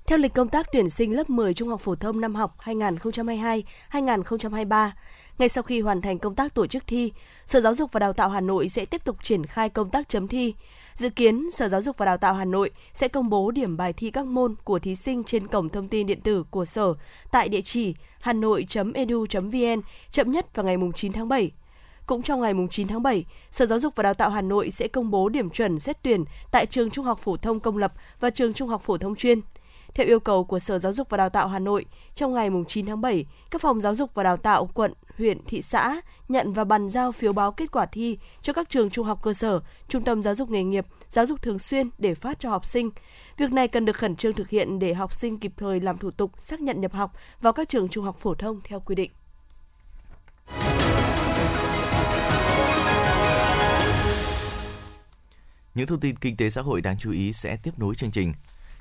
Theo 0.07 0.19
lịch 0.19 0.35
công 0.35 0.49
tác 0.49 0.67
tuyển 0.73 0.91
sinh 0.91 1.17
lớp 1.17 1.31
10 1.31 1.55
trung 1.55 1.69
học 1.69 1.81
phổ 1.81 1.95
thông 1.95 2.21
năm 2.21 2.35
học 2.35 2.57
2022-2023, 3.91 4.91
ngay 5.39 5.49
sau 5.49 5.63
khi 5.63 5.81
hoàn 5.81 6.01
thành 6.01 6.19
công 6.19 6.35
tác 6.35 6.55
tổ 6.55 6.67
chức 6.67 6.87
thi, 6.87 7.13
Sở 7.47 7.61
Giáo 7.61 7.75
dục 7.75 7.93
và 7.93 8.01
Đào 8.01 8.13
tạo 8.13 8.29
Hà 8.29 8.41
Nội 8.41 8.69
sẽ 8.69 8.85
tiếp 8.85 9.05
tục 9.05 9.17
triển 9.23 9.47
khai 9.47 9.69
công 9.69 9.91
tác 9.91 10.09
chấm 10.09 10.29
thi. 10.29 10.55
Dự 10.95 11.11
kiến, 11.11 11.51
Sở 11.51 11.69
Giáo 11.69 11.83
dục 11.83 11.99
và 11.99 12.07
Đào 12.07 12.19
tạo 12.19 12.35
Hà 12.35 12.45
Nội 12.45 12.71
sẽ 12.93 13.09
công 13.09 13.29
bố 13.29 13.51
điểm 13.51 13.77
bài 13.77 13.93
thi 13.93 14.11
các 14.11 14.27
môn 14.27 14.55
của 14.65 14.79
thí 14.79 14.95
sinh 14.95 15.25
trên 15.25 15.47
cổng 15.47 15.69
thông 15.69 15.89
tin 15.89 16.07
điện 16.07 16.21
tử 16.21 16.45
của 16.51 16.65
Sở 16.65 16.95
tại 17.31 17.49
địa 17.49 17.61
chỉ 17.61 17.95
hanoi.edu.vn 18.21 19.81
chậm 20.11 20.33
nhất 20.33 20.55
vào 20.55 20.67
ngày 20.67 20.77
9 20.95 21.13
tháng 21.13 21.29
7. 21.29 21.51
Cũng 22.07 22.23
trong 22.23 22.41
ngày 22.41 22.53
9 22.71 22.89
tháng 22.89 23.03
7, 23.03 23.25
Sở 23.51 23.67
Giáo 23.67 23.79
dục 23.79 23.97
và 23.97 24.03
Đào 24.03 24.15
tạo 24.15 24.31
Hà 24.31 24.41
Nội 24.41 24.71
sẽ 24.71 24.89
công 24.89 25.11
bố 25.11 25.29
điểm 25.29 25.51
chuẩn 25.51 25.81
xét 25.81 26.03
tuyển 26.03 26.25
tại 26.53 26.67
trường 26.67 26.91
Trung 26.91 27.05
học 27.05 27.19
phổ 27.19 27.37
thông 27.37 27.61
công 27.61 27.79
lập 27.79 27.93
và 28.21 28.31
trường 28.31 28.55
Trung 28.55 28.69
học 28.69 28.83
phổ 28.83 28.99
thông 28.99 29.17
chuyên. 29.17 29.41
Theo 29.95 30.07
yêu 30.07 30.21
cầu 30.21 30.45
của 30.45 30.59
Sở 30.59 30.79
Giáo 30.79 30.93
dục 30.93 31.11
và 31.11 31.17
Đào 31.17 31.29
tạo 31.29 31.49
Hà 31.49 31.59
Nội, 31.59 31.85
trong 32.15 32.35
ngày 32.35 32.51
9 32.69 32.87
tháng 32.87 33.01
7, 33.01 33.27
các 33.51 33.61
phòng 33.61 33.81
giáo 33.81 33.95
dục 33.95 34.11
và 34.15 34.23
đào 34.23 34.37
tạo 34.37 34.69
quận, 34.75 34.93
huyện, 35.19 35.45
thị 35.45 35.63
xã 35.63 36.01
nhận 36.29 36.53
và 36.53 36.65
bàn 36.65 36.89
giao 36.89 37.13
phiếu 37.13 37.33
báo 37.33 37.53
kết 37.53 37.73
quả 37.73 37.87
thi 37.87 38.19
cho 38.43 38.53
các 38.53 38.69
trường 38.69 38.91
trung 38.91 39.07
học 39.07 39.23
cơ 39.23 39.35
sở, 39.35 39.61
trung 39.89 40.05
tâm 40.05 40.23
giáo 40.23 40.35
dục 40.35 40.51
nghề 40.51 40.65
nghiệp, 40.65 40.87
giáo 41.11 41.27
dục 41.27 41.43
thường 41.43 41.59
xuyên 41.59 41.91
để 41.99 42.15
phát 42.15 42.41
cho 42.41 42.51
học 42.51 42.65
sinh. 42.65 42.91
Việc 43.37 43.53
này 43.53 43.69
cần 43.69 43.85
được 43.85 43.97
khẩn 43.97 44.17
trương 44.17 44.33
thực 44.33 44.49
hiện 44.49 44.79
để 44.79 44.95
học 44.95 45.15
sinh 45.15 45.39
kịp 45.39 45.53
thời 45.57 45.81
làm 45.81 45.99
thủ 45.99 46.11
tục 46.11 46.31
xác 46.39 46.61
nhận 46.61 46.81
nhập 46.81 46.93
học 46.93 47.13
vào 47.41 47.53
các 47.53 47.69
trường 47.69 47.89
trung 47.89 48.05
học 48.05 48.17
phổ 48.21 48.35
thông 48.35 48.61
theo 48.65 48.81
quy 48.81 48.95
định. 48.95 49.11
Những 55.75 55.87
thông 55.87 56.01
tin 56.01 56.17
kinh 56.17 56.37
tế 56.37 56.51
xã 56.51 56.63
hội 56.63 56.81
đáng 56.81 56.99
chú 56.99 57.13
ý 57.13 57.33
sẽ 57.33 57.57
tiếp 57.57 57.79
nối 57.79 57.95
chương 57.95 58.11
trình. 58.11 58.33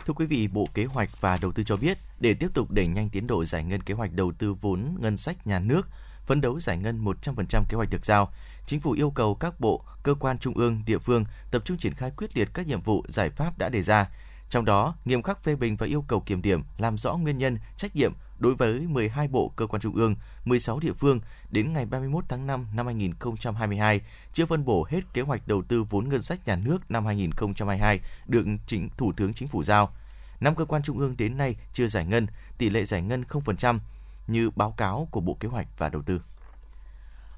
Thưa 0.05 0.13
quý 0.13 0.25
vị, 0.25 0.47
Bộ 0.47 0.67
Kế 0.73 0.85
hoạch 0.85 1.21
và 1.21 1.37
Đầu 1.41 1.51
tư 1.51 1.63
cho 1.63 1.77
biết, 1.77 1.97
để 2.19 2.33
tiếp 2.33 2.47
tục 2.53 2.71
đẩy 2.71 2.87
nhanh 2.87 3.09
tiến 3.09 3.27
độ 3.27 3.45
giải 3.45 3.63
ngân 3.63 3.81
kế 3.81 3.93
hoạch 3.93 4.13
đầu 4.13 4.31
tư 4.31 4.53
vốn 4.53 4.95
ngân 4.99 5.17
sách 5.17 5.47
nhà 5.47 5.59
nước, 5.59 5.87
phấn 6.25 6.41
đấu 6.41 6.59
giải 6.59 6.77
ngân 6.77 7.03
100% 7.05 7.63
kế 7.69 7.75
hoạch 7.75 7.89
được 7.89 8.05
giao, 8.05 8.31
Chính 8.65 8.79
phủ 8.79 8.91
yêu 8.91 9.11
cầu 9.11 9.35
các 9.35 9.59
bộ, 9.59 9.83
cơ 10.03 10.13
quan 10.13 10.39
trung 10.39 10.57
ương, 10.57 10.83
địa 10.85 10.97
phương 10.97 11.25
tập 11.51 11.61
trung 11.65 11.77
triển 11.77 11.93
khai 11.93 12.11
quyết 12.17 12.37
liệt 12.37 12.49
các 12.53 12.67
nhiệm 12.67 12.81
vụ, 12.81 13.05
giải 13.07 13.29
pháp 13.29 13.57
đã 13.57 13.69
đề 13.69 13.81
ra. 13.81 14.09
Trong 14.49 14.65
đó, 14.65 14.95
nghiêm 15.05 15.21
khắc 15.21 15.43
phê 15.43 15.55
bình 15.55 15.75
và 15.75 15.87
yêu 15.87 16.05
cầu 16.07 16.19
kiểm 16.19 16.41
điểm, 16.41 16.61
làm 16.77 16.97
rõ 16.97 17.13
nguyên 17.13 17.37
nhân, 17.37 17.57
trách 17.77 17.95
nhiệm 17.95 18.13
đối 18.41 18.55
với 18.55 18.79
12 18.79 19.27
bộ 19.27 19.51
cơ 19.55 19.67
quan 19.67 19.81
trung 19.81 19.95
ương, 19.95 20.15
16 20.45 20.79
địa 20.79 20.93
phương 20.93 21.19
đến 21.49 21.73
ngày 21.73 21.85
31 21.85 22.25
tháng 22.29 22.47
5 22.47 22.67
năm 22.73 22.85
2022 22.85 24.01
chưa 24.33 24.45
phân 24.45 24.65
bổ 24.65 24.87
hết 24.89 25.01
kế 25.13 25.21
hoạch 25.21 25.47
đầu 25.47 25.61
tư 25.61 25.83
vốn 25.83 26.09
ngân 26.09 26.21
sách 26.21 26.47
nhà 26.47 26.55
nước 26.55 26.91
năm 26.91 27.05
2022 27.05 27.99
được 28.25 28.45
chính 28.67 28.89
Thủ 28.97 29.11
tướng 29.17 29.33
Chính 29.33 29.47
phủ 29.47 29.63
giao. 29.63 29.93
Năm 30.39 30.55
cơ 30.55 30.65
quan 30.65 30.83
trung 30.83 30.99
ương 30.99 31.17
đến 31.17 31.37
nay 31.37 31.55
chưa 31.73 31.87
giải 31.87 32.05
ngân, 32.05 32.27
tỷ 32.57 32.69
lệ 32.69 32.83
giải 32.85 33.01
ngân 33.01 33.23
0% 33.29 33.79
như 34.27 34.49
báo 34.49 34.71
cáo 34.77 35.07
của 35.11 35.21
Bộ 35.21 35.37
Kế 35.39 35.47
hoạch 35.47 35.67
và 35.77 35.89
Đầu 35.89 36.01
tư. 36.01 36.21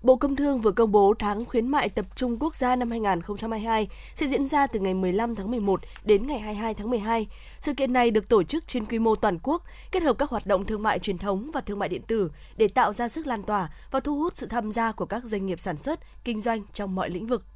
Bộ 0.04 0.16
Công 0.16 0.36
Thương 0.36 0.62
vừa 0.62 0.72
công 0.72 0.92
bố 0.92 1.14
tháng 1.20 1.46
khuyến 1.46 1.68
mại 1.68 1.90
tập 1.90 2.06
trung 2.16 2.38
quốc 2.40 2.56
gia 2.56 2.76
năm 2.76 2.90
2022 2.90 3.88
sẽ 4.16 4.28
diễn 4.28 4.48
ra 4.48 4.68
từ 4.68 4.80
ngày 4.80 4.94
15 4.94 5.36
tháng 5.36 5.52
11 5.52 5.82
đến 6.04 6.28
ngày 6.28 6.40
22 6.40 6.74
tháng 6.74 6.90
12. 6.90 7.28
Sự 7.60 7.74
kiện 7.74 7.94
này 7.94 8.12
được 8.12 8.30
tổ 8.30 8.44
chức 8.44 8.68
trên 8.68 8.86
quy 8.86 9.00
mô 9.00 9.16
toàn 9.16 9.40
quốc, 9.44 9.64
kết 9.92 10.04
hợp 10.04 10.18
các 10.18 10.30
hoạt 10.30 10.46
động 10.46 10.66
thương 10.66 10.84
mại 10.84 11.00
truyền 11.00 11.18
thống 11.18 11.52
và 11.54 11.62
thương 11.62 11.80
mại 11.80 11.90
điện 11.90 12.02
tử 12.08 12.32
để 12.58 12.68
tạo 12.68 12.94
ra 12.94 13.10
sức 13.10 13.28
lan 13.28 13.44
tỏa 13.44 13.70
và 13.92 14.00
thu 14.00 14.18
hút 14.18 14.38
sự 14.38 14.48
tham 14.48 14.72
gia 14.72 14.92
của 14.92 15.06
các 15.06 15.24
doanh 15.24 15.46
nghiệp 15.46 15.60
sản 15.60 15.78
xuất, 15.78 16.00
kinh 16.24 16.42
doanh 16.42 16.62
trong 16.74 16.96
mọi 16.96 17.10
lĩnh 17.10 17.28
vực. 17.28 17.53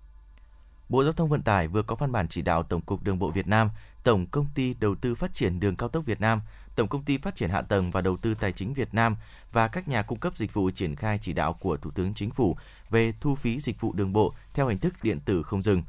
Bộ 0.90 1.04
Giao 1.04 1.14
thông 1.14 1.30
Vận 1.30 1.42
tải 1.42 1.68
vừa 1.68 1.82
có 1.82 1.96
văn 1.96 2.12
bản 2.12 2.28
chỉ 2.28 2.42
đạo 2.42 2.64
Tổng 2.64 2.82
cục 2.82 3.04
Đường 3.04 3.20
bộ 3.20 3.32
Việt 3.32 3.48
Nam, 3.48 3.70
Tổng 4.04 4.26
công 4.26 4.46
ty 4.56 4.74
Đầu 4.80 4.96
tư 4.96 5.16
Phát 5.16 5.34
triển 5.34 5.60
Đường 5.60 5.76
cao 5.76 5.90
tốc 5.90 6.06
Việt 6.06 6.22
Nam, 6.22 6.42
Tổng 6.76 6.88
công 6.88 7.04
ty 7.04 7.18
Phát 7.18 7.36
triển 7.36 7.50
Hạ 7.50 7.62
tầng 7.62 7.92
và 7.92 8.02
Đầu 8.02 8.18
tư 8.18 8.34
Tài 8.34 8.52
chính 8.52 8.74
Việt 8.74 8.94
Nam 8.94 9.16
và 9.52 9.68
các 9.68 9.88
nhà 9.88 10.02
cung 10.02 10.20
cấp 10.20 10.38
dịch 10.38 10.54
vụ 10.54 10.72
triển 10.72 10.96
khai 10.96 11.18
chỉ 11.18 11.34
đạo 11.34 11.54
của 11.54 11.78
Thủ 11.78 11.92
tướng 11.92 12.14
Chính 12.14 12.32
phủ 12.32 12.58
về 12.90 13.14
thu 13.22 13.36
phí 13.36 13.60
dịch 13.60 13.82
vụ 13.82 13.94
đường 13.94 14.14
bộ 14.14 14.34
theo 14.54 14.68
hình 14.68 14.80
thức 14.80 14.94
điện 15.04 15.20
tử 15.26 15.44
không 15.44 15.64
dừng. 15.64 15.84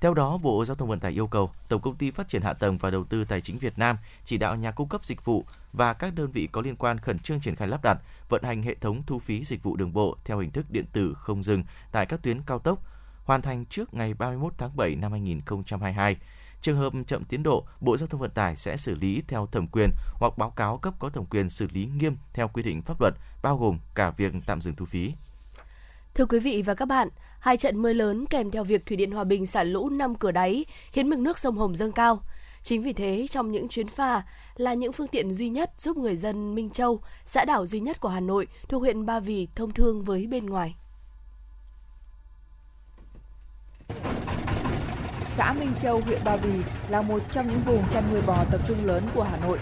Theo 0.00 0.14
đó, 0.14 0.38
Bộ 0.38 0.64
Giao 0.64 0.74
thông 0.76 0.88
Vận 0.88 1.00
tải 1.00 1.12
yêu 1.12 1.26
cầu 1.26 1.50
Tổng 1.68 1.80
công 1.80 1.96
ty 1.96 2.10
Phát 2.10 2.28
triển 2.28 2.42
Hạ 2.42 2.52
tầng 2.52 2.78
và 2.78 2.90
Đầu 2.90 3.04
tư 3.04 3.24
Tài 3.24 3.40
chính 3.40 3.58
Việt 3.58 3.78
Nam 3.78 3.96
chỉ 4.24 4.38
đạo 4.38 4.56
nhà 4.56 4.70
cung 4.70 4.88
cấp 4.88 5.04
dịch 5.04 5.24
vụ 5.24 5.44
và 5.72 5.92
các 5.92 6.14
đơn 6.14 6.30
vị 6.30 6.48
có 6.52 6.60
liên 6.60 6.76
quan 6.76 6.98
khẩn 6.98 7.18
trương 7.18 7.40
triển 7.40 7.56
khai 7.56 7.68
lắp 7.68 7.80
đặt, 7.82 7.98
vận 8.28 8.42
hành 8.42 8.62
hệ 8.62 8.74
thống 8.74 9.02
thu 9.06 9.18
phí 9.18 9.44
dịch 9.44 9.62
vụ 9.62 9.76
đường 9.76 9.92
bộ 9.92 10.16
theo 10.24 10.38
hình 10.38 10.50
thức 10.50 10.66
điện 10.70 10.84
tử 10.92 11.14
không 11.14 11.44
dừng 11.44 11.64
tại 11.92 12.06
các 12.06 12.22
tuyến 12.22 12.42
cao 12.42 12.58
tốc, 12.58 12.82
hoàn 13.28 13.42
thành 13.42 13.64
trước 13.66 13.94
ngày 13.94 14.14
31 14.14 14.52
tháng 14.58 14.76
7 14.76 14.96
năm 14.96 15.12
2022. 15.12 16.16
Trường 16.60 16.76
hợp 16.76 16.92
chậm 17.06 17.24
tiến 17.24 17.42
độ, 17.42 17.64
Bộ 17.80 17.96
Giao 17.96 18.06
thông 18.06 18.20
Vận 18.20 18.30
tải 18.30 18.56
sẽ 18.56 18.76
xử 18.76 18.94
lý 18.94 19.22
theo 19.28 19.46
thẩm 19.46 19.66
quyền 19.72 19.90
hoặc 20.14 20.38
báo 20.38 20.50
cáo 20.50 20.78
cấp 20.78 20.94
có 20.98 21.08
thẩm 21.08 21.24
quyền 21.24 21.50
xử 21.50 21.66
lý 21.72 21.88
nghiêm 21.96 22.16
theo 22.32 22.48
quy 22.48 22.62
định 22.62 22.82
pháp 22.82 23.00
luật, 23.00 23.14
bao 23.42 23.56
gồm 23.56 23.78
cả 23.94 24.10
việc 24.10 24.32
tạm 24.46 24.60
dừng 24.60 24.74
thu 24.76 24.84
phí. 24.84 25.12
Thưa 26.14 26.26
quý 26.26 26.38
vị 26.38 26.62
và 26.62 26.74
các 26.74 26.84
bạn, 26.84 27.08
hai 27.40 27.56
trận 27.56 27.82
mưa 27.82 27.92
lớn 27.92 28.26
kèm 28.26 28.50
theo 28.50 28.64
việc 28.64 28.86
Thủy 28.86 28.96
điện 28.96 29.10
Hòa 29.10 29.24
Bình 29.24 29.46
xả 29.46 29.62
lũ 29.62 29.88
năm 29.88 30.14
cửa 30.14 30.32
đáy 30.32 30.64
khiến 30.92 31.08
mực 31.10 31.18
nước 31.18 31.38
sông 31.38 31.58
Hồng 31.58 31.76
dâng 31.76 31.92
cao. 31.92 32.22
Chính 32.62 32.82
vì 32.82 32.92
thế, 32.92 33.26
trong 33.30 33.52
những 33.52 33.68
chuyến 33.68 33.88
phà 33.88 34.22
là 34.56 34.74
những 34.74 34.92
phương 34.92 35.08
tiện 35.08 35.34
duy 35.34 35.48
nhất 35.48 35.72
giúp 35.78 35.96
người 35.96 36.16
dân 36.16 36.54
Minh 36.54 36.70
Châu, 36.70 37.00
xã 37.24 37.44
đảo 37.44 37.66
duy 37.66 37.80
nhất 37.80 38.00
của 38.00 38.08
Hà 38.08 38.20
Nội, 38.20 38.46
thuộc 38.68 38.82
huyện 38.82 39.06
Ba 39.06 39.20
Vì 39.20 39.48
thông 39.54 39.72
thương 39.72 40.04
với 40.04 40.26
bên 40.26 40.46
ngoài. 40.46 40.74
Xã 45.38 45.52
Minh 45.52 45.72
Châu, 45.82 46.00
huyện 46.06 46.20
Ba 46.24 46.36
Vì 46.36 46.62
là 46.88 47.02
một 47.02 47.22
trong 47.32 47.48
những 47.48 47.60
vùng 47.66 47.82
chăn 47.92 48.04
nuôi 48.12 48.22
bò 48.26 48.44
tập 48.50 48.60
trung 48.68 48.86
lớn 48.86 49.02
của 49.14 49.22
Hà 49.22 49.36
Nội. 49.46 49.58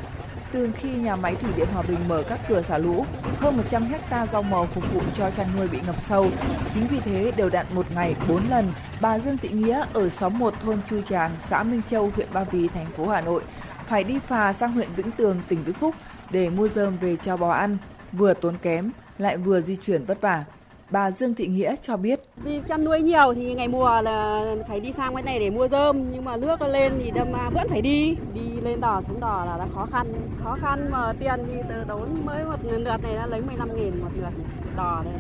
Từ 0.53 0.71
khi 0.77 0.89
nhà 0.89 1.17
máy 1.17 1.35
thủy 1.35 1.51
điện 1.57 1.69
Hòa 1.75 1.83
Bình 1.89 1.99
mở 2.09 2.23
các 2.29 2.41
cửa 2.49 2.63
xả 2.63 2.79
lũ, 2.79 3.05
hơn 3.41 3.57
100 3.57 3.83
hecta 3.83 4.27
rau 4.27 4.43
màu 4.43 4.67
phục 4.67 4.95
vụ 4.95 5.01
cho 5.17 5.31
chăn 5.31 5.47
nuôi 5.57 5.69
bị 5.69 5.79
ngập 5.87 5.97
sâu. 6.09 6.27
Chính 6.75 6.87
vì 6.87 7.01
thế, 7.01 7.33
đều 7.37 7.51
đặn 7.51 7.67
một 7.75 7.87
ngày 7.95 8.15
4 8.29 8.43
lần, 8.51 8.73
bà 9.01 9.19
Dương 9.19 9.39
Thị 9.39 9.49
Nghĩa 9.49 9.85
ở 9.93 10.09
xóm 10.09 10.39
1 10.39 10.55
thôn 10.63 10.79
Chu 10.91 11.03
Tràng, 11.03 11.31
xã 11.49 11.63
Minh 11.63 11.83
Châu, 11.91 12.11
huyện 12.15 12.29
Ba 12.33 12.45
Vì, 12.45 12.69
thành 12.69 12.87
phố 12.87 13.09
Hà 13.09 13.21
Nội, 13.21 13.43
phải 13.89 14.05
đi 14.05 14.19
phà 14.19 14.53
sang 14.53 14.73
huyện 14.73 14.89
Vĩnh 14.97 15.11
Tường, 15.11 15.41
tỉnh 15.49 15.65
Vĩnh 15.65 15.75
Phúc 15.75 15.95
để 16.31 16.51
mua 16.51 16.69
dơm 16.69 16.97
về 16.97 17.17
cho 17.17 17.37
bò 17.37 17.51
ăn, 17.51 17.79
vừa 18.13 18.35
tốn 18.35 18.59
kém, 18.63 18.91
lại 19.19 19.37
vừa 19.37 19.61
di 19.61 19.77
chuyển 19.77 20.05
vất 20.05 20.21
vả. 20.21 20.45
Bà 20.91 21.11
Dương 21.11 21.35
Thị 21.35 21.47
Nghĩa 21.47 21.75
cho 21.83 21.97
biết. 21.97 22.21
Vì 22.37 22.61
chăn 22.69 22.85
nuôi 22.85 23.03
nhiều 23.03 23.35
thì 23.35 23.55
ngày 23.55 23.69
mùa 23.69 24.01
là 24.03 24.45
phải 24.69 24.81
đi 24.81 24.93
sang 24.93 25.15
cái 25.15 25.23
này 25.23 25.39
để 25.39 25.51
mua 25.51 25.69
rơm 25.69 26.13
nhưng 26.13 26.25
mà 26.25 26.37
nước 26.37 26.63
lên 26.63 26.93
thì 27.05 27.11
đâm 27.11 27.33
vẫn 27.55 27.69
phải 27.69 27.83
đi. 27.83 28.17
Đi 28.35 28.61
lên 28.63 28.81
đò 28.81 29.03
xuống 29.09 29.21
đò 29.21 29.45
là, 29.45 29.57
là 29.57 29.67
khó 29.75 29.87
khăn. 29.93 30.07
Khó 30.45 30.57
khăn 30.61 30.91
mà 30.91 31.13
tiền 31.13 31.41
thì 31.47 31.61
từ 31.69 31.85
đốn 31.89 32.09
mới 32.25 32.45
một 32.45 32.57
lượt 32.63 33.03
này 33.03 33.15
đã 33.15 33.27
lấy 33.27 33.41
15 33.41 33.77
nghìn 33.77 34.01
một 34.01 34.11
lượt 34.17 34.33
đò 34.77 35.03
này. 35.05 35.15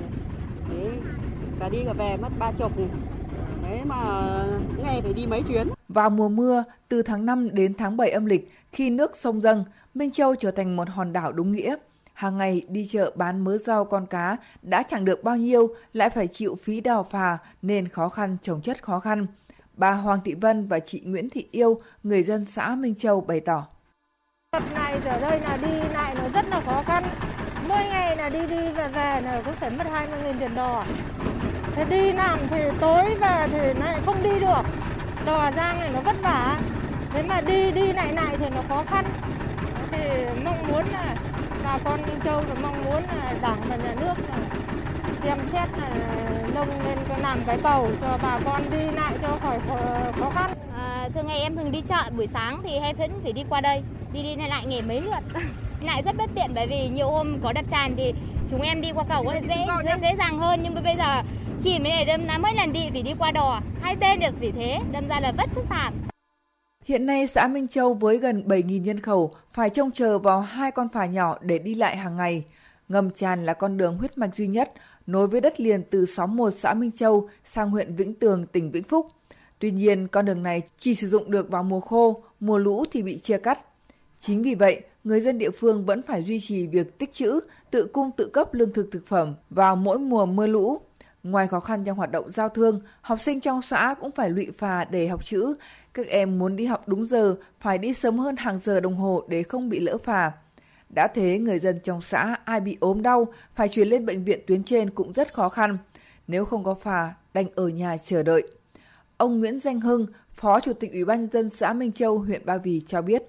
Đấy, 0.70 0.90
cả 1.61 1.68
đi 1.68 1.78
cả 1.87 1.92
về 1.92 2.16
mất 2.16 2.28
ba 2.38 2.52
chục 2.52 2.73
Đấy 3.62 3.80
mà 3.85 4.23
ngày 4.82 5.00
phải 5.02 5.12
đi 5.12 5.26
mấy 5.26 5.42
chuyến. 5.42 5.68
Vào 5.88 6.11
mùa 6.11 6.28
mưa, 6.28 6.64
từ 6.88 7.02
tháng 7.02 7.26
5 7.26 7.54
đến 7.54 7.75
tháng 7.75 7.96
7 7.96 8.11
âm 8.11 8.26
lịch, 8.26 8.52
khi 8.73 8.90
nước 8.90 9.16
sông 9.16 9.40
dâng, 9.40 9.64
Minh 9.94 10.11
Châu 10.11 10.35
trở 10.35 10.50
thành 10.50 10.76
một 10.76 10.88
hòn 10.88 11.12
đảo 11.12 11.32
đúng 11.32 11.52
nghĩa 11.52 11.76
hàng 12.16 12.37
ngày 12.37 12.62
đi 12.68 12.88
chợ 12.92 13.12
bán 13.14 13.44
mớ 13.44 13.58
rau 13.58 13.85
con 13.85 14.06
cá 14.06 14.37
đã 14.62 14.82
chẳng 14.82 15.04
được 15.04 15.25
bao 15.25 15.37
nhiêu, 15.37 15.68
lại 15.92 16.11
phải 16.11 16.26
chịu 16.26 16.58
phí 16.62 16.80
đào 16.80 17.06
phà 17.11 17.38
nên 17.62 17.88
khó 17.88 18.08
khăn 18.08 18.37
trồng 18.42 18.61
chất 18.61 18.82
khó 18.82 19.00
khăn. 19.00 19.26
Bà 19.75 19.90
Hoàng 19.90 20.20
Thị 20.25 20.35
Vân 20.35 20.68
và 20.68 20.78
chị 20.78 21.02
Nguyễn 21.04 21.30
Thị 21.30 21.49
Yêu, 21.50 21.80
người 22.02 22.23
dân 22.23 22.44
xã 22.44 22.75
Minh 22.75 22.94
Châu 22.94 23.20
bày 23.20 23.40
tỏ. 23.40 23.66
Đợt 24.52 24.73
này 24.75 24.99
ở 25.04 25.20
đây 25.20 25.40
là 25.40 25.56
đi 25.56 25.88
lại 25.94 26.14
nó 26.14 26.28
rất 26.35 26.49
là 26.50 26.61
khó 26.61 26.82
khăn. 26.87 27.04
Mỗi 27.68 27.85
ngày 27.85 28.16
là 28.16 28.28
đi 28.28 28.40
đi 28.40 28.68
về 28.68 28.88
về 28.88 29.20
là 29.20 29.42
cũng 29.44 29.54
phải 29.61 29.70
mất 29.70 29.87
20 29.90 30.18
nghìn 30.25 30.38
tiền 30.38 30.54
đò. 30.54 30.85
Thế 31.75 31.85
đi 31.85 32.12
làm 32.12 32.38
thì 32.50 32.62
tối 32.80 33.14
về 33.20 33.46
thì 33.52 33.80
lại 33.80 34.00
không 34.06 34.23
đi 34.23 34.40
được. 34.40 34.62
Đò 35.26 35.50
giang 35.56 35.78
này 35.78 35.90
nó 35.94 36.00
vất 36.00 36.16
vả. 36.23 36.61
Thế 37.11 37.23
mà 37.23 37.40
đi 37.40 37.70
đi 37.70 37.92
lại 37.92 38.12
lại 38.12 38.37
thì 38.38 38.46
nó 38.54 38.62
khó 38.68 38.82
khăn. 38.87 39.04
Thì 39.90 40.25
mong 40.44 40.68
muốn 40.68 40.85
là 40.92 41.16
bà 41.66 41.78
con 41.85 42.00
Minh 42.06 42.20
Châu 42.25 42.42
là 42.49 42.54
mong 42.62 42.85
muốn 42.85 43.02
là 43.02 43.35
đảng 43.42 43.58
và 43.68 43.76
nhà 43.76 43.94
nước 44.00 44.14
là 44.28 44.37
xem 45.23 45.38
xét 45.52 45.68
là 45.78 45.90
nông 46.54 46.68
lên 46.85 46.99
làm 47.23 47.38
cái 47.46 47.58
cầu 47.62 47.88
cho 48.00 48.18
bà 48.23 48.38
con 48.44 48.62
đi 48.70 48.90
lại 48.90 49.14
cho 49.23 49.38
khỏi 49.42 49.58
khó 50.20 50.30
khăn. 50.30 50.50
À, 50.76 51.08
thường 51.14 51.26
ngày 51.26 51.40
em 51.40 51.56
thường 51.56 51.73
đi 51.73 51.80
chợ 51.80 52.02
buổi 52.16 52.26
sáng 52.26 52.61
thì 52.62 52.78
hay 52.78 52.94
vẫn 52.94 53.11
phải 53.23 53.32
đi 53.32 53.44
qua 53.49 53.61
đây, 53.61 53.82
đi 54.12 54.23
đi 54.23 54.37
lại 54.37 54.49
lại 54.49 54.66
nghề 54.66 54.82
mấy 54.82 55.00
lượt. 55.00 55.25
lại 55.80 56.02
rất 56.02 56.16
bất 56.16 56.30
tiện 56.35 56.50
bởi 56.54 56.66
vì 56.66 56.88
nhiều 56.88 57.11
hôm 57.11 57.38
có 57.42 57.52
đập 57.52 57.64
tràn 57.70 57.96
thì 57.96 58.12
chúng 58.50 58.61
em 58.61 58.80
đi 58.80 58.92
qua 58.92 59.04
cầu 59.08 59.25
có 59.25 59.35
dễ 59.35 59.40
dễ, 59.85 59.96
dễ 60.02 60.16
dàng 60.18 60.38
hơn 60.38 60.61
nhưng 60.62 60.75
mà 60.75 60.80
bây 60.80 60.96
giờ 60.96 61.23
chỉ 61.62 61.78
mới 61.78 61.90
để 61.90 62.04
đâm 62.04 62.26
ra 62.26 62.38
mỗi 62.38 62.54
lần 62.54 62.73
đi 62.73 62.88
phải 62.92 63.02
đi 63.02 63.14
qua 63.18 63.30
đò 63.30 63.61
hai 63.82 63.96
bên 63.96 64.20
được 64.20 64.35
vì 64.40 64.50
thế 64.50 64.80
đâm 64.92 65.08
ra 65.08 65.20
là 65.20 65.32
rất 65.32 65.50
phức 65.54 65.68
tạp 65.68 65.92
Hiện 66.87 67.07
nay 67.07 67.26
xã 67.26 67.49
Minh 67.49 67.69
Châu 67.69 67.95
với 67.95 68.19
gần 68.19 68.45
7.000 68.47 68.83
nhân 68.83 69.00
khẩu 69.00 69.35
phải 69.52 69.71
trông 69.71 69.90
chờ 69.90 70.19
vào 70.19 70.40
hai 70.40 70.71
con 70.71 70.88
phà 70.88 71.07
nhỏ 71.07 71.38
để 71.40 71.59
đi 71.59 71.75
lại 71.75 71.97
hàng 71.97 72.16
ngày. 72.16 72.45
Ngầm 72.88 73.11
tràn 73.11 73.47
là 73.47 73.55
con 73.55 73.76
đường 73.76 73.99
huyết 73.99 74.19
mạch 74.19 74.37
duy 74.37 74.47
nhất 74.47 74.73
nối 75.07 75.26
với 75.26 75.40
đất 75.40 75.61
liền 75.61 75.83
từ 75.90 76.07
xóm 76.07 76.37
1 76.37 76.50
xã 76.59 76.75
Minh 76.75 76.90
Châu 76.93 77.28
sang 77.45 77.71
huyện 77.71 77.97
Vĩnh 77.97 78.14
Tường, 78.14 78.47
tỉnh 78.47 78.71
Vĩnh 78.71 78.83
Phúc. 78.83 79.07
Tuy 79.59 79.71
nhiên, 79.71 80.09
con 80.09 80.25
đường 80.25 80.43
này 80.43 80.62
chỉ 80.78 80.95
sử 80.95 81.09
dụng 81.09 81.31
được 81.31 81.50
vào 81.50 81.62
mùa 81.62 81.81
khô, 81.81 82.23
mùa 82.40 82.59
lũ 82.59 82.85
thì 82.93 83.02
bị 83.02 83.19
chia 83.19 83.38
cắt. 83.38 83.59
Chính 84.21 84.43
vì 84.43 84.55
vậy, 84.55 84.81
người 85.05 85.21
dân 85.21 85.38
địa 85.38 85.50
phương 85.50 85.87
vẫn 85.87 86.02
phải 86.02 86.25
duy 86.25 86.40
trì 86.40 86.66
việc 86.66 86.99
tích 86.99 87.12
trữ, 87.12 87.40
tự 87.71 87.87
cung 87.93 88.11
tự 88.16 88.31
cấp 88.33 88.55
lương 88.55 88.73
thực 88.73 88.88
thực 88.93 89.07
phẩm 89.07 89.35
vào 89.50 89.76
mỗi 89.76 89.99
mùa 89.99 90.26
mưa 90.26 90.47
lũ. 90.47 90.81
Ngoài 91.23 91.49
khó 91.49 91.61
khăn 91.61 91.85
trong 91.85 91.97
hoạt 91.97 92.11
động 92.11 92.31
giao 92.31 92.49
thương, 92.49 92.81
học 93.00 93.21
sinh 93.21 93.40
trong 93.40 93.62
xã 93.62 93.95
cũng 94.00 94.11
phải 94.11 94.31
lụy 94.31 94.49
phà 94.59 94.85
để 94.85 95.09
học 95.09 95.25
chữ. 95.25 95.55
Các 95.97 96.09
em 96.09 96.38
muốn 96.38 96.57
đi 96.57 96.67
học 96.67 96.88
đúng 96.88 97.07
giờ, 97.07 97.37
phải 97.61 97.79
đi 97.79 97.93
sớm 97.93 98.19
hơn 98.19 98.37
hàng 98.37 98.61
giờ 98.65 98.81
đồng 98.81 98.97
hồ 98.97 99.23
để 99.29 99.43
không 99.43 99.69
bị 99.69 99.81
lỡ 99.81 99.99
phà. 100.05 100.33
Đã 100.95 101.09
thế, 101.15 101.38
người 101.38 101.59
dân 101.59 101.81
trong 101.85 102.03
xã 102.03 102.37
ai 102.45 102.61
bị 102.61 102.76
ốm 102.81 103.03
đau 103.03 103.26
phải 103.55 103.69
chuyển 103.69 103.88
lên 103.88 104.07
bệnh 104.07 104.25
viện 104.25 104.41
tuyến 104.47 104.62
trên 104.62 104.91
cũng 104.91 105.12
rất 105.12 105.35
khó 105.35 105.49
khăn. 105.49 105.79
Nếu 106.29 106.45
không 106.45 106.65
có 106.65 106.75
phà, 106.75 107.15
đành 107.35 107.47
ở 107.55 107.69
nhà 107.69 107.97
chờ 107.97 108.23
đợi. 108.23 108.43
Ông 109.17 109.41
Nguyễn 109.41 109.61
Danh 109.61 109.81
Hưng, 109.81 110.07
Phó 110.35 110.61
Chủ 110.61 110.73
tịch 110.73 110.93
Ủy 110.93 111.05
ban 111.05 111.21
nhân 111.21 111.31
dân 111.33 111.50
xã 111.50 111.73
Minh 111.73 111.93
Châu, 111.93 112.19
huyện 112.19 112.47
Ba 112.47 112.57
Vì 112.57 112.81
cho 112.87 113.03
biết. 113.03 113.23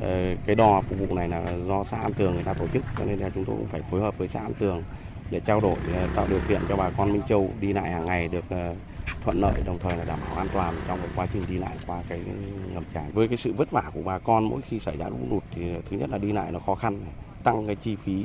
Ờ, 0.00 0.34
cái 0.46 0.54
đò 0.56 0.80
phục 0.80 0.98
vụ 0.98 1.14
này 1.14 1.28
là 1.28 1.44
do 1.68 1.84
xã 1.84 1.96
An 1.96 2.12
Tường 2.12 2.34
người 2.34 2.44
ta 2.44 2.54
tổ 2.54 2.66
chức, 2.72 2.82
cho 2.98 3.04
nên 3.04 3.18
là 3.18 3.30
chúng 3.34 3.44
tôi 3.44 3.56
cũng 3.56 3.66
phải 3.66 3.82
phối 3.90 4.00
hợp 4.00 4.18
với 4.18 4.28
xã 4.28 4.40
An 4.40 4.52
Tường 4.58 4.82
để 5.30 5.40
trao 5.40 5.60
đổi 5.60 5.76
ờ, 5.94 6.08
tạo 6.16 6.26
điều 6.30 6.40
kiện 6.48 6.60
cho 6.68 6.76
bà 6.76 6.90
con 6.90 7.12
Minh 7.12 7.22
Châu 7.28 7.50
đi 7.60 7.72
lại 7.72 7.90
hàng 7.90 8.04
ngày 8.04 8.28
được 8.28 8.44
ờ, 8.50 8.74
thuận 9.24 9.40
lợi 9.40 9.62
đồng 9.64 9.78
thời 9.78 9.96
là 9.96 10.04
đảm 10.04 10.18
bảo 10.26 10.36
an 10.36 10.46
toàn 10.52 10.74
trong 10.88 10.98
cái 10.98 11.08
quá 11.16 11.26
trình 11.32 11.42
đi 11.48 11.58
lại 11.58 11.76
qua 11.86 12.02
cái 12.08 12.20
ngầm 12.74 12.84
tràn. 12.94 13.12
Với 13.12 13.28
cái 13.28 13.36
sự 13.36 13.52
vất 13.52 13.70
vả 13.70 13.90
của 13.94 14.02
bà 14.02 14.18
con 14.18 14.44
mỗi 14.44 14.62
khi 14.62 14.78
xảy 14.80 14.96
ra 14.96 15.08
lũ 15.08 15.18
lụt 15.30 15.42
thì 15.54 15.62
thứ 15.90 15.96
nhất 15.96 16.10
là 16.10 16.18
đi 16.18 16.32
lại 16.32 16.52
nó 16.52 16.58
khó 16.58 16.74
khăn, 16.74 17.00
tăng 17.44 17.66
cái 17.66 17.76
chi 17.76 17.96
phí 17.96 18.24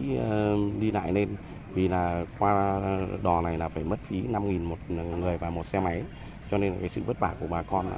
đi 0.79 0.91
lại 0.91 1.13
lên. 1.13 1.29
Vì 1.73 1.87
là 1.87 2.25
qua 2.39 2.81
đò 3.23 3.41
này 3.41 3.57
là 3.57 3.69
phải 3.69 3.83
mất 3.83 3.99
phí 4.07 4.21
5.000 4.21 4.63
một 4.63 4.77
người 5.19 5.37
và 5.37 5.49
một 5.49 5.65
xe 5.65 5.79
máy. 5.79 6.03
Cho 6.51 6.57
nên 6.57 6.73
là 6.73 6.77
cái 6.79 6.89
sự 6.89 7.01
vất 7.05 7.19
vả 7.19 7.33
của 7.39 7.47
bà 7.47 7.61
con 7.61 7.89
là 7.89 7.95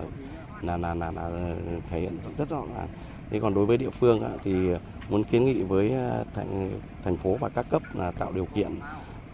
là 0.62 0.78
là, 0.78 0.94
là, 0.94 1.12
là 1.12 1.22
ờ, 1.22 1.56
thể 1.90 2.00
hiện 2.00 2.18
rất 2.38 2.50
rõ 2.50 2.64
là 2.76 2.88
thế. 3.30 3.40
Còn 3.40 3.54
đối 3.54 3.66
với 3.66 3.78
địa 3.78 3.90
phương 3.90 4.24
thì 4.44 4.70
muốn 5.10 5.24
kiến 5.24 5.46
nghị 5.46 5.64
với 5.64 5.92
ờ, 5.92 6.26
thành 6.34 6.80
thành 7.04 7.18
phố 7.18 7.38
và 7.40 7.50
các 7.50 7.66
cấp 7.70 7.82
là 7.94 8.12
tạo 8.12 8.32
điều 8.32 8.46
kiện 8.46 8.80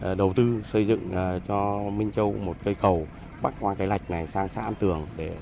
ờ, 0.00 0.14
đầu 0.14 0.32
tư 0.32 0.62
xây 0.64 0.86
dựng 0.86 1.10
cho 1.48 1.78
Minh 1.90 2.12
Châu 2.12 2.34
một 2.44 2.56
cây 2.64 2.74
cầu 2.74 3.06
bắc 3.46 3.54
qua 3.60 3.74
cái 3.74 3.86
lạch 3.86 4.10
này 4.10 4.26
sang 4.26 4.48
xã 4.48 4.62
An 4.62 4.74
Tường 4.74 5.06
để 5.16 5.36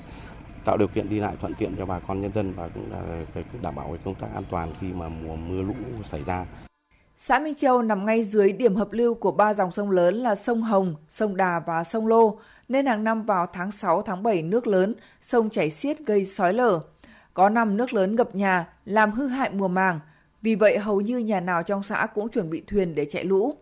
tạo 0.65 0.77
điều 0.77 0.87
kiện 0.87 1.09
đi 1.09 1.19
lại 1.19 1.35
thuận 1.41 1.53
tiện 1.53 1.75
cho 1.77 1.85
bà 1.85 1.99
con 1.99 2.21
nhân 2.21 2.31
dân 2.33 2.53
và 2.53 2.67
cũng 2.67 2.91
là 2.91 3.25
đảm 3.61 3.75
bảo 3.75 3.87
cái 3.87 3.97
công 4.05 4.15
tác 4.15 4.27
an 4.33 4.43
toàn 4.51 4.73
khi 4.81 4.87
mà 4.93 5.09
mùa 5.09 5.35
mưa 5.35 5.61
lũ 5.61 5.73
xảy 6.03 6.23
ra. 6.23 6.45
Xã 7.17 7.39
Minh 7.39 7.55
Châu 7.55 7.81
nằm 7.81 8.05
ngay 8.05 8.23
dưới 8.23 8.51
điểm 8.51 8.75
hợp 8.75 8.91
lưu 8.91 9.13
của 9.13 9.31
ba 9.31 9.53
dòng 9.53 9.71
sông 9.71 9.91
lớn 9.91 10.15
là 10.15 10.35
sông 10.35 10.61
Hồng, 10.61 10.95
sông 11.09 11.37
Đà 11.37 11.59
và 11.59 11.83
sông 11.83 12.07
Lô, 12.07 12.39
nên 12.67 12.85
hàng 12.85 13.03
năm 13.03 13.23
vào 13.23 13.45
tháng 13.53 13.71
6, 13.71 14.01
tháng 14.01 14.23
7 14.23 14.41
nước 14.41 14.67
lớn, 14.67 14.93
sông 15.21 15.49
chảy 15.49 15.69
xiết 15.69 15.99
gây 15.99 16.25
sói 16.25 16.53
lở. 16.53 16.79
Có 17.33 17.49
năm 17.49 17.77
nước 17.77 17.93
lớn 17.93 18.15
ngập 18.15 18.35
nhà, 18.35 18.67
làm 18.85 19.11
hư 19.11 19.27
hại 19.27 19.51
mùa 19.53 19.67
màng. 19.67 19.99
Vì 20.41 20.55
vậy 20.55 20.77
hầu 20.77 21.01
như 21.01 21.17
nhà 21.17 21.39
nào 21.39 21.63
trong 21.63 21.83
xã 21.83 22.07
cũng 22.13 22.29
chuẩn 22.29 22.49
bị 22.49 22.63
thuyền 22.67 22.95
để 22.95 23.05
chạy 23.05 23.23
lũ. 23.23 23.53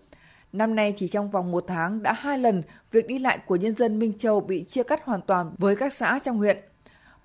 Năm 0.54 0.76
nay 0.76 0.94
chỉ 0.98 1.08
trong 1.08 1.32
vòng 1.32 1.52
một 1.52 1.64
tháng 1.68 2.04
đã 2.04 2.14
hai 2.14 2.38
lần 2.38 2.64
việc 2.92 3.08
đi 3.08 3.20
lại 3.20 3.38
của 3.46 3.56
nhân 3.56 3.76
dân 3.76 4.00
Minh 4.00 4.14
Châu 4.18 4.42
bị 4.42 4.66
chia 4.70 4.84
cắt 4.84 5.06
hoàn 5.06 5.22
toàn 5.22 5.52
với 5.58 5.76
các 5.76 5.94
xã 5.94 6.20
trong 6.24 6.38
huyện. 6.38 6.58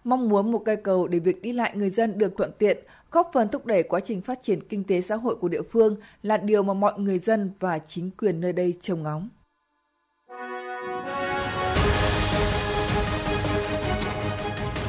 Mong 0.04 0.28
muốn 0.28 0.52
một 0.52 0.62
cây 0.64 0.76
cầu 0.76 1.08
để 1.08 1.18
việc 1.18 1.42
đi 1.42 1.52
lại 1.52 1.72
người 1.74 1.90
dân 1.90 2.18
được 2.18 2.34
thuận 2.36 2.52
tiện, 2.58 2.78
góp 3.10 3.30
phần 3.32 3.48
thúc 3.48 3.66
đẩy 3.66 3.82
quá 3.82 4.00
trình 4.00 4.20
phát 4.20 4.38
triển 4.42 4.68
kinh 4.68 4.84
tế 4.84 5.00
xã 5.00 5.16
hội 5.16 5.36
của 5.36 5.48
địa 5.48 5.62
phương 5.72 5.96
là 6.22 6.36
điều 6.36 6.62
mà 6.62 6.74
mọi 6.74 6.98
người 6.98 7.18
dân 7.18 7.50
và 7.60 7.78
chính 7.78 8.10
quyền 8.10 8.40
nơi 8.40 8.52
đây 8.52 8.74
trông 8.80 9.02
ngóng. 9.02 9.28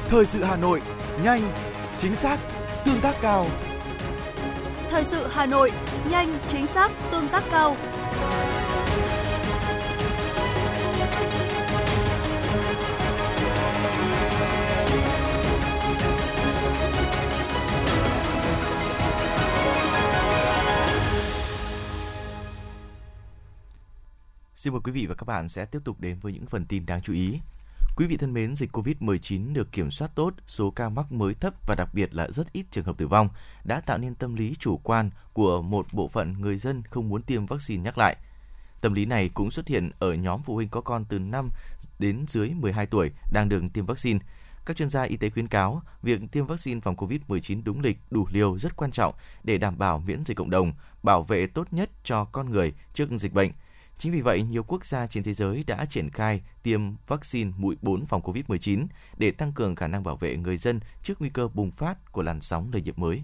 Thời 0.07 0.25
sự 0.25 0.43
Hà 0.43 0.57
Nội, 0.57 0.81
nhanh, 1.23 1.41
chính 1.97 2.15
xác, 2.15 2.39
tương 2.85 3.01
tác 3.01 3.15
cao. 3.21 3.45
Thời 4.89 5.03
sự 5.03 5.27
Hà 5.29 5.45
Nội, 5.45 5.71
nhanh, 6.11 6.27
chính 6.47 6.67
xác, 6.67 6.91
tương 7.11 7.27
tác 7.27 7.43
cao. 7.51 7.75
Xin 24.59 24.73
mời 24.73 24.81
quý 24.83 24.91
vị 24.91 25.05
và 25.05 25.15
các 25.15 25.25
bạn 25.27 25.49
sẽ 25.49 25.65
tiếp 25.65 25.79
tục 25.83 25.99
đến 25.99 26.19
với 26.19 26.33
những 26.33 26.45
phần 26.45 26.65
tin 26.65 26.85
đáng 26.85 27.01
chú 27.01 27.13
ý. 27.13 27.39
Quý 27.99 28.07
vị 28.07 28.17
thân 28.17 28.33
mến, 28.33 28.55
dịch 28.55 28.75
COVID-19 28.75 29.53
được 29.53 29.71
kiểm 29.71 29.91
soát 29.91 30.11
tốt, 30.15 30.33
số 30.45 30.71
ca 30.71 30.89
mắc 30.89 31.11
mới 31.11 31.33
thấp 31.33 31.53
và 31.67 31.75
đặc 31.75 31.89
biệt 31.93 32.15
là 32.15 32.31
rất 32.31 32.53
ít 32.53 32.65
trường 32.71 32.85
hợp 32.85 32.97
tử 32.97 33.07
vong 33.07 33.29
đã 33.63 33.81
tạo 33.81 33.97
nên 33.97 34.15
tâm 34.15 34.35
lý 34.35 34.55
chủ 34.59 34.77
quan 34.77 35.09
của 35.33 35.61
một 35.61 35.85
bộ 35.91 36.07
phận 36.07 36.35
người 36.41 36.57
dân 36.57 36.83
không 36.89 37.09
muốn 37.09 37.21
tiêm 37.21 37.45
vaccine 37.45 37.83
nhắc 37.83 37.97
lại. 37.97 38.17
Tâm 38.81 38.93
lý 38.93 39.05
này 39.05 39.29
cũng 39.33 39.51
xuất 39.51 39.67
hiện 39.67 39.91
ở 39.99 40.13
nhóm 40.13 40.41
phụ 40.43 40.55
huynh 40.55 40.69
có 40.69 40.81
con 40.81 41.05
từ 41.05 41.19
5 41.19 41.49
đến 41.99 42.25
dưới 42.27 42.49
12 42.49 42.85
tuổi 42.85 43.11
đang 43.31 43.49
được 43.49 43.63
tiêm 43.73 43.85
vaccine. 43.85 44.19
Các 44.65 44.77
chuyên 44.77 44.89
gia 44.89 45.03
y 45.03 45.17
tế 45.17 45.29
khuyến 45.29 45.47
cáo, 45.47 45.81
việc 46.01 46.21
tiêm 46.31 46.45
vaccine 46.45 46.81
phòng 46.81 46.95
COVID-19 46.95 47.61
đúng 47.63 47.81
lịch, 47.81 47.97
đủ 48.11 48.27
liều 48.31 48.57
rất 48.57 48.75
quan 48.75 48.91
trọng 48.91 49.13
để 49.43 49.57
đảm 49.57 49.77
bảo 49.77 50.03
miễn 50.07 50.25
dịch 50.25 50.37
cộng 50.37 50.49
đồng, 50.49 50.73
bảo 51.03 51.23
vệ 51.23 51.47
tốt 51.47 51.67
nhất 51.71 51.89
cho 52.03 52.25
con 52.25 52.49
người 52.49 52.73
trước 52.93 53.09
dịch 53.11 53.33
bệnh– 53.33 53.51
Chính 53.99 54.11
vì 54.11 54.21
vậy, 54.21 54.43
nhiều 54.43 54.63
quốc 54.63 54.85
gia 54.85 55.07
trên 55.07 55.23
thế 55.23 55.33
giới 55.33 55.63
đã 55.67 55.85
triển 55.85 56.09
khai 56.09 56.41
tiêm 56.63 56.81
vaccine 57.07 57.51
mũi 57.57 57.77
4 57.81 58.05
phòng 58.05 58.21
COVID-19 58.21 58.87
để 59.17 59.31
tăng 59.31 59.51
cường 59.51 59.75
khả 59.75 59.87
năng 59.87 60.03
bảo 60.03 60.15
vệ 60.15 60.37
người 60.37 60.57
dân 60.57 60.79
trước 61.03 61.13
nguy 61.19 61.29
cơ 61.29 61.47
bùng 61.53 61.71
phát 61.71 62.11
của 62.11 62.21
làn 62.21 62.41
sóng 62.41 62.69
lây 62.73 62.81
nhiễm 62.81 62.93
mới. 62.97 63.21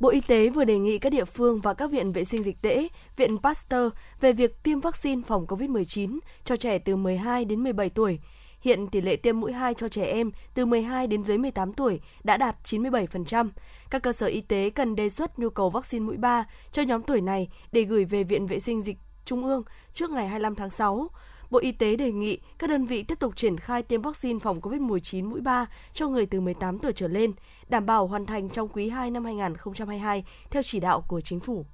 Bộ 0.00 0.10
Y 0.10 0.20
tế 0.20 0.48
vừa 0.48 0.64
đề 0.64 0.78
nghị 0.78 0.98
các 0.98 1.12
địa 1.12 1.24
phương 1.24 1.60
và 1.60 1.74
các 1.74 1.90
viện 1.90 2.12
vệ 2.12 2.24
sinh 2.24 2.42
dịch 2.42 2.62
tễ, 2.62 2.88
viện 3.16 3.38
Pasteur 3.42 3.92
về 4.20 4.32
việc 4.32 4.62
tiêm 4.62 4.80
vaccine 4.80 5.22
phòng 5.26 5.46
COVID-19 5.46 6.18
cho 6.44 6.56
trẻ 6.56 6.78
từ 6.78 6.96
12 6.96 7.44
đến 7.44 7.62
17 7.62 7.90
tuổi. 7.90 8.18
Hiện 8.60 8.86
tỷ 8.86 9.00
lệ 9.00 9.16
tiêm 9.16 9.40
mũi 9.40 9.52
2 9.52 9.74
cho 9.74 9.88
trẻ 9.88 10.04
em 10.04 10.30
từ 10.54 10.66
12 10.66 11.06
đến 11.06 11.24
dưới 11.24 11.38
18 11.38 11.72
tuổi 11.72 12.00
đã 12.24 12.36
đạt 12.36 12.56
97%. 12.64 13.48
Các 13.90 14.02
cơ 14.02 14.12
sở 14.12 14.26
y 14.26 14.40
tế 14.40 14.70
cần 14.70 14.96
đề 14.96 15.10
xuất 15.10 15.38
nhu 15.38 15.50
cầu 15.50 15.70
vaccine 15.70 16.06
mũi 16.06 16.16
3 16.16 16.46
cho 16.72 16.82
nhóm 16.82 17.02
tuổi 17.02 17.20
này 17.20 17.48
để 17.72 17.82
gửi 17.82 18.04
về 18.04 18.24
Viện 18.24 18.46
Vệ 18.46 18.60
sinh 18.60 18.82
Dịch 18.82 18.96
Trung 19.28 19.44
ương 19.44 19.62
trước 19.94 20.10
ngày 20.10 20.28
25 20.28 20.54
tháng 20.54 20.70
6. 20.70 21.10
Bộ 21.50 21.58
Y 21.58 21.72
tế 21.72 21.96
đề 21.96 22.12
nghị 22.12 22.38
các 22.58 22.70
đơn 22.70 22.86
vị 22.86 23.02
tiếp 23.02 23.18
tục 23.18 23.36
triển 23.36 23.58
khai 23.58 23.82
tiêm 23.82 24.02
vaccine 24.02 24.38
phòng 24.38 24.60
COVID-19 24.60 25.28
mũi 25.28 25.40
3 25.40 25.66
cho 25.92 26.08
người 26.08 26.26
từ 26.26 26.40
18 26.40 26.78
tuổi 26.78 26.92
trở 26.92 27.08
lên, 27.08 27.32
đảm 27.68 27.86
bảo 27.86 28.06
hoàn 28.06 28.26
thành 28.26 28.48
trong 28.48 28.68
quý 28.68 28.88
2 28.88 29.10
năm 29.10 29.24
2022 29.24 30.24
theo 30.50 30.62
chỉ 30.62 30.80
đạo 30.80 31.04
của 31.08 31.20
chính 31.20 31.40
phủ. 31.40 31.66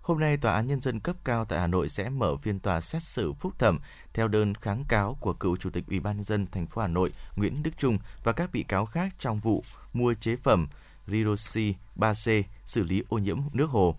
Hôm 0.00 0.20
nay, 0.20 0.36
Tòa 0.36 0.52
án 0.52 0.66
Nhân 0.66 0.80
dân 0.80 1.00
cấp 1.00 1.16
cao 1.24 1.44
tại 1.44 1.60
Hà 1.60 1.66
Nội 1.66 1.88
sẽ 1.88 2.10
mở 2.10 2.36
phiên 2.36 2.60
tòa 2.60 2.80
xét 2.80 3.02
xử 3.02 3.32
phúc 3.32 3.52
thẩm 3.58 3.78
theo 4.12 4.28
đơn 4.28 4.54
kháng 4.54 4.84
cáo 4.88 5.16
của 5.20 5.32
cựu 5.32 5.56
Chủ 5.56 5.70
tịch 5.70 5.84
Ủy 5.88 6.00
ban 6.00 6.16
nhân 6.16 6.24
dân 6.24 6.46
thành 6.52 6.66
phố 6.66 6.82
Hà 6.82 6.88
Nội 6.88 7.12
Nguyễn 7.36 7.62
Đức 7.62 7.78
Trung 7.78 7.98
và 8.24 8.32
các 8.32 8.52
bị 8.52 8.62
cáo 8.62 8.86
khác 8.86 9.14
trong 9.18 9.40
vụ 9.40 9.64
mua 9.92 10.14
chế 10.14 10.36
phẩm 10.36 10.68
Riroshi 11.06 11.74
3C 11.96 12.42
xử 12.64 12.82
lý 12.82 13.02
ô 13.08 13.18
nhiễm 13.18 13.38
nước 13.52 13.70
hồ. 13.70 13.96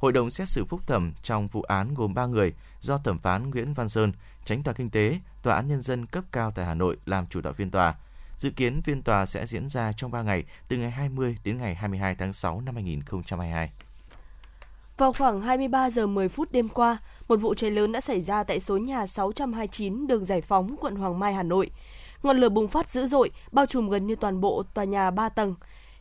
Hội 0.00 0.12
đồng 0.12 0.30
xét 0.30 0.48
xử 0.48 0.64
phúc 0.64 0.80
thẩm 0.86 1.12
trong 1.22 1.48
vụ 1.48 1.62
án 1.62 1.94
gồm 1.94 2.14
3 2.14 2.26
người 2.26 2.52
do 2.80 2.98
thẩm 2.98 3.18
phán 3.18 3.50
Nguyễn 3.50 3.74
Văn 3.74 3.88
Sơn, 3.88 4.12
tránh 4.44 4.62
tòa 4.62 4.74
kinh 4.74 4.90
tế, 4.90 5.18
tòa 5.42 5.54
án 5.56 5.68
nhân 5.68 5.82
dân 5.82 6.06
cấp 6.06 6.24
cao 6.32 6.52
tại 6.54 6.66
Hà 6.66 6.74
Nội 6.74 6.96
làm 7.06 7.26
chủ 7.26 7.40
tọa 7.42 7.52
phiên 7.52 7.70
tòa. 7.70 7.94
Dự 8.38 8.50
kiến 8.50 8.82
phiên 8.82 9.02
tòa 9.02 9.26
sẽ 9.26 9.46
diễn 9.46 9.68
ra 9.68 9.92
trong 9.92 10.10
3 10.10 10.22
ngày, 10.22 10.44
từ 10.68 10.76
ngày 10.76 10.90
20 10.90 11.36
đến 11.44 11.58
ngày 11.58 11.74
22 11.74 12.14
tháng 12.14 12.32
6 12.32 12.60
năm 12.60 12.74
2022. 12.74 13.70
Vào 14.96 15.12
khoảng 15.12 15.40
23 15.40 15.90
giờ 15.90 16.06
10 16.06 16.28
phút 16.28 16.52
đêm 16.52 16.68
qua, 16.68 16.98
một 17.28 17.36
vụ 17.36 17.54
cháy 17.54 17.70
lớn 17.70 17.92
đã 17.92 18.00
xảy 18.00 18.22
ra 18.22 18.44
tại 18.44 18.60
số 18.60 18.76
nhà 18.76 19.06
629 19.06 20.06
đường 20.06 20.24
Giải 20.24 20.40
Phóng, 20.40 20.76
quận 20.80 20.96
Hoàng 20.96 21.18
Mai, 21.18 21.34
Hà 21.34 21.42
Nội. 21.42 21.70
Ngọn 22.22 22.36
lửa 22.36 22.48
bùng 22.48 22.68
phát 22.68 22.92
dữ 22.92 23.06
dội, 23.06 23.30
bao 23.52 23.66
trùm 23.66 23.88
gần 23.88 24.06
như 24.06 24.16
toàn 24.16 24.40
bộ 24.40 24.62
tòa 24.74 24.84
nhà 24.84 25.10
3 25.10 25.28
tầng. 25.28 25.54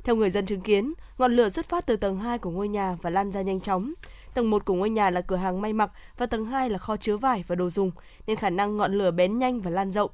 Theo 0.09 0.15
người 0.15 0.29
dân 0.29 0.45
chứng 0.45 0.61
kiến, 0.61 0.93
ngọn 1.17 1.35
lửa 1.35 1.49
xuất 1.49 1.69
phát 1.69 1.85
từ 1.85 1.95
tầng 1.95 2.19
2 2.19 2.37
của 2.37 2.49
ngôi 2.49 2.67
nhà 2.67 2.97
và 3.01 3.09
lan 3.09 3.31
ra 3.31 3.41
nhanh 3.41 3.61
chóng. 3.61 3.93
Tầng 4.33 4.49
1 4.49 4.65
của 4.65 4.73
ngôi 4.73 4.89
nhà 4.89 5.09
là 5.09 5.21
cửa 5.21 5.35
hàng 5.35 5.61
may 5.61 5.73
mặc 5.73 5.91
và 6.17 6.25
tầng 6.25 6.45
2 6.45 6.69
là 6.69 6.77
kho 6.77 6.97
chứa 6.97 7.17
vải 7.17 7.43
và 7.47 7.55
đồ 7.55 7.69
dùng, 7.69 7.91
nên 8.27 8.37
khả 8.37 8.49
năng 8.49 8.77
ngọn 8.77 8.93
lửa 8.93 9.11
bén 9.11 9.39
nhanh 9.39 9.61
và 9.61 9.71
lan 9.71 9.91
rộng. 9.91 10.11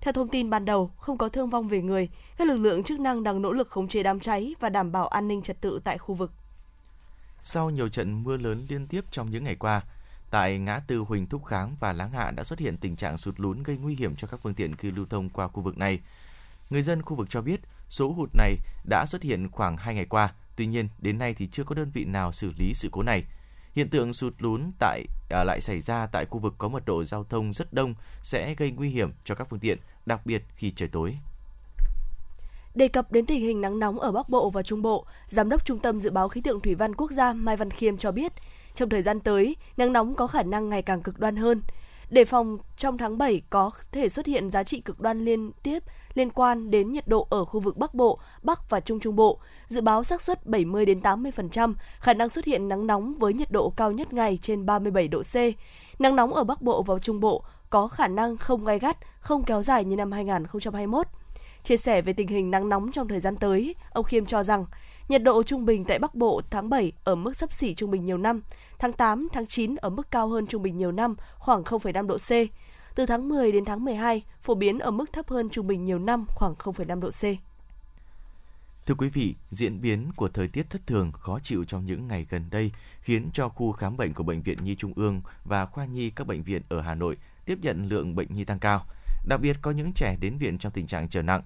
Theo 0.00 0.12
thông 0.12 0.28
tin 0.28 0.50
ban 0.50 0.64
đầu, 0.64 0.90
không 0.96 1.18
có 1.18 1.28
thương 1.28 1.50
vong 1.50 1.68
về 1.68 1.82
người, 1.82 2.08
các 2.36 2.48
lực 2.48 2.56
lượng 2.56 2.82
chức 2.82 3.00
năng 3.00 3.22
đang 3.22 3.42
nỗ 3.42 3.52
lực 3.52 3.68
khống 3.68 3.88
chế 3.88 4.02
đám 4.02 4.20
cháy 4.20 4.54
và 4.60 4.68
đảm 4.68 4.92
bảo 4.92 5.08
an 5.08 5.28
ninh 5.28 5.42
trật 5.42 5.60
tự 5.60 5.80
tại 5.84 5.98
khu 5.98 6.14
vực. 6.14 6.32
Sau 7.42 7.70
nhiều 7.70 7.88
trận 7.88 8.24
mưa 8.24 8.36
lớn 8.36 8.66
liên 8.68 8.86
tiếp 8.86 9.04
trong 9.10 9.30
những 9.30 9.44
ngày 9.44 9.56
qua, 9.56 9.82
tại 10.30 10.58
ngã 10.58 10.80
tư 10.86 10.98
Huỳnh 10.98 11.26
Thúc 11.26 11.44
Kháng 11.44 11.76
và 11.80 11.92
Láng 11.92 12.10
Hạ 12.10 12.30
đã 12.30 12.44
xuất 12.44 12.58
hiện 12.58 12.76
tình 12.76 12.96
trạng 12.96 13.16
sụt 13.16 13.40
lún 13.40 13.62
gây 13.62 13.76
nguy 13.76 13.94
hiểm 13.94 14.16
cho 14.16 14.28
các 14.28 14.40
phương 14.42 14.54
tiện 14.54 14.76
khi 14.76 14.90
lưu 14.90 15.06
thông 15.10 15.28
qua 15.28 15.48
khu 15.48 15.62
vực 15.62 15.78
này. 15.78 16.00
Người 16.70 16.82
dân 16.82 17.02
khu 17.02 17.16
vực 17.16 17.30
cho 17.30 17.42
biết 17.42 17.60
số 17.88 18.12
hụt 18.12 18.30
này 18.34 18.56
đã 18.88 19.06
xuất 19.06 19.22
hiện 19.22 19.50
khoảng 19.50 19.76
2 19.76 19.94
ngày 19.94 20.04
qua, 20.04 20.32
tuy 20.56 20.66
nhiên 20.66 20.88
đến 20.98 21.18
nay 21.18 21.34
thì 21.34 21.46
chưa 21.46 21.64
có 21.64 21.74
đơn 21.74 21.90
vị 21.90 22.04
nào 22.04 22.32
xử 22.32 22.52
lý 22.58 22.74
sự 22.74 22.88
cố 22.92 23.02
này. 23.02 23.24
Hiện 23.74 23.90
tượng 23.90 24.12
sụt 24.12 24.34
lún 24.38 24.62
tại 24.78 25.04
à, 25.30 25.44
lại 25.44 25.60
xảy 25.60 25.80
ra 25.80 26.06
tại 26.06 26.26
khu 26.26 26.38
vực 26.38 26.54
có 26.58 26.68
mật 26.68 26.84
độ 26.86 27.04
giao 27.04 27.24
thông 27.24 27.52
rất 27.52 27.72
đông 27.72 27.94
sẽ 28.22 28.54
gây 28.54 28.70
nguy 28.70 28.90
hiểm 28.90 29.12
cho 29.24 29.34
các 29.34 29.46
phương 29.50 29.60
tiện, 29.60 29.78
đặc 30.06 30.26
biệt 30.26 30.42
khi 30.54 30.70
trời 30.70 30.88
tối. 30.88 31.18
Đề 32.74 32.88
cập 32.88 33.12
đến 33.12 33.26
tình 33.26 33.40
hình 33.40 33.60
nắng 33.60 33.78
nóng 33.78 34.00
ở 34.00 34.12
Bắc 34.12 34.28
Bộ 34.28 34.50
và 34.50 34.62
Trung 34.62 34.82
Bộ, 34.82 35.06
Giám 35.28 35.48
đốc 35.48 35.66
Trung 35.66 35.78
tâm 35.78 36.00
Dự 36.00 36.10
báo 36.10 36.28
Khí 36.28 36.40
tượng 36.40 36.60
Thủy 36.60 36.74
văn 36.74 36.94
Quốc 36.94 37.10
gia 37.10 37.32
Mai 37.32 37.56
Văn 37.56 37.70
Khiêm 37.70 37.96
cho 37.96 38.12
biết, 38.12 38.32
trong 38.74 38.88
thời 38.88 39.02
gian 39.02 39.20
tới, 39.20 39.56
nắng 39.76 39.92
nóng 39.92 40.14
có 40.14 40.26
khả 40.26 40.42
năng 40.42 40.68
ngày 40.68 40.82
càng 40.82 41.02
cực 41.02 41.18
đoan 41.18 41.36
hơn. 41.36 41.62
Đề 42.10 42.24
phòng 42.24 42.58
trong 42.76 42.98
tháng 42.98 43.18
7 43.18 43.42
có 43.50 43.70
thể 43.92 44.08
xuất 44.08 44.26
hiện 44.26 44.50
giá 44.50 44.64
trị 44.64 44.80
cực 44.80 45.00
đoan 45.00 45.24
liên 45.24 45.52
tiếp 45.62 45.82
liên 46.14 46.30
quan 46.30 46.70
đến 46.70 46.92
nhiệt 46.92 47.08
độ 47.08 47.26
ở 47.30 47.44
khu 47.44 47.60
vực 47.60 47.76
Bắc 47.76 47.94
Bộ, 47.94 48.18
Bắc 48.42 48.70
và 48.70 48.80
Trung 48.80 49.00
Trung 49.00 49.16
Bộ. 49.16 49.38
Dự 49.66 49.80
báo 49.80 50.04
xác 50.04 50.22
suất 50.22 50.46
70 50.46 50.86
đến 50.86 51.00
80% 51.00 51.74
khả 52.00 52.14
năng 52.14 52.28
xuất 52.28 52.44
hiện 52.44 52.68
nắng 52.68 52.86
nóng 52.86 53.14
với 53.14 53.34
nhiệt 53.34 53.50
độ 53.50 53.72
cao 53.76 53.92
nhất 53.92 54.12
ngày 54.12 54.38
trên 54.42 54.66
37 54.66 55.08
độ 55.08 55.22
C. 55.22 55.36
Nắng 56.00 56.16
nóng 56.16 56.34
ở 56.34 56.44
Bắc 56.44 56.62
Bộ 56.62 56.82
và 56.82 56.98
Trung 56.98 57.20
Bộ 57.20 57.44
có 57.70 57.88
khả 57.88 58.08
năng 58.08 58.36
không 58.36 58.64
gai 58.64 58.78
gắt, 58.78 58.96
không 59.20 59.44
kéo 59.44 59.62
dài 59.62 59.84
như 59.84 59.96
năm 59.96 60.12
2021. 60.12 61.06
Chia 61.64 61.76
sẻ 61.76 62.02
về 62.02 62.12
tình 62.12 62.28
hình 62.28 62.50
nắng 62.50 62.68
nóng 62.68 62.92
trong 62.92 63.08
thời 63.08 63.20
gian 63.20 63.36
tới, 63.36 63.74
ông 63.92 64.04
Khiêm 64.04 64.26
cho 64.26 64.42
rằng 64.42 64.64
nhiệt 65.08 65.22
độ 65.22 65.42
trung 65.42 65.64
bình 65.64 65.84
tại 65.84 65.98
Bắc 65.98 66.14
Bộ 66.14 66.40
tháng 66.50 66.70
7 66.70 66.92
ở 67.04 67.14
mức 67.14 67.36
sấp 67.36 67.52
xỉ 67.52 67.74
trung 67.74 67.90
bình 67.90 68.04
nhiều 68.04 68.18
năm, 68.18 68.40
tháng 68.78 68.92
8, 68.92 69.28
tháng 69.32 69.46
9 69.46 69.76
ở 69.76 69.90
mức 69.90 70.10
cao 70.10 70.28
hơn 70.28 70.46
trung 70.46 70.62
bình 70.62 70.76
nhiều 70.76 70.92
năm 70.92 71.14
khoảng 71.38 71.62
0,5 71.62 72.06
độ 72.06 72.16
C. 72.16 72.30
Từ 72.94 73.06
tháng 73.06 73.28
10 73.28 73.52
đến 73.52 73.64
tháng 73.64 73.84
12, 73.84 74.22
phổ 74.42 74.54
biến 74.54 74.78
ở 74.78 74.90
mức 74.90 75.12
thấp 75.12 75.28
hơn 75.28 75.50
trung 75.50 75.66
bình 75.66 75.84
nhiều 75.84 75.98
năm 75.98 76.26
khoảng 76.28 76.54
0,5 76.54 77.00
độ 77.00 77.10
C. 77.10 77.22
Thưa 78.86 78.94
quý 78.94 79.08
vị, 79.08 79.34
diễn 79.50 79.80
biến 79.80 80.10
của 80.16 80.28
thời 80.28 80.48
tiết 80.48 80.70
thất 80.70 80.86
thường 80.86 81.12
khó 81.12 81.38
chịu 81.42 81.64
trong 81.64 81.86
những 81.86 82.08
ngày 82.08 82.26
gần 82.30 82.44
đây 82.50 82.72
khiến 83.00 83.30
cho 83.32 83.48
khu 83.48 83.72
khám 83.72 83.96
bệnh 83.96 84.14
của 84.14 84.22
Bệnh 84.22 84.42
viện 84.42 84.64
Nhi 84.64 84.74
Trung 84.74 84.92
ương 84.96 85.22
và 85.44 85.66
khoa 85.66 85.84
nhi 85.84 86.10
các 86.10 86.26
bệnh 86.26 86.42
viện 86.42 86.62
ở 86.68 86.80
Hà 86.80 86.94
Nội 86.94 87.16
tiếp 87.44 87.58
nhận 87.62 87.88
lượng 87.88 88.14
bệnh 88.14 88.32
nhi 88.32 88.44
tăng 88.44 88.58
cao. 88.58 88.86
Đặc 89.26 89.40
biệt 89.40 89.56
có 89.62 89.70
những 89.70 89.92
trẻ 89.92 90.16
đến 90.20 90.38
viện 90.38 90.58
trong 90.58 90.72
tình 90.72 90.86
trạng 90.86 91.08
trở 91.08 91.22
nặng. 91.22 91.42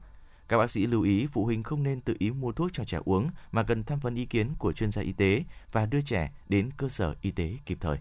Các 0.48 0.58
bác 0.58 0.70
sĩ 0.70 0.86
lưu 0.86 1.02
ý 1.02 1.26
phụ 1.32 1.44
huynh 1.44 1.62
không 1.62 1.82
nên 1.82 2.00
tự 2.00 2.14
ý 2.18 2.30
mua 2.30 2.52
thuốc 2.52 2.70
cho 2.72 2.84
trẻ 2.84 2.98
uống 3.04 3.28
mà 3.52 3.62
cần 3.62 3.84
tham 3.84 3.98
vấn 3.98 4.14
ý 4.14 4.24
kiến 4.24 4.46
của 4.58 4.72
chuyên 4.72 4.92
gia 4.92 5.02
y 5.02 5.12
tế 5.12 5.42
và 5.72 5.86
đưa 5.86 6.00
trẻ 6.00 6.30
đến 6.48 6.70
cơ 6.76 6.88
sở 6.88 7.14
y 7.22 7.30
tế 7.30 7.52
kịp 7.66 7.78
thời. 7.80 7.98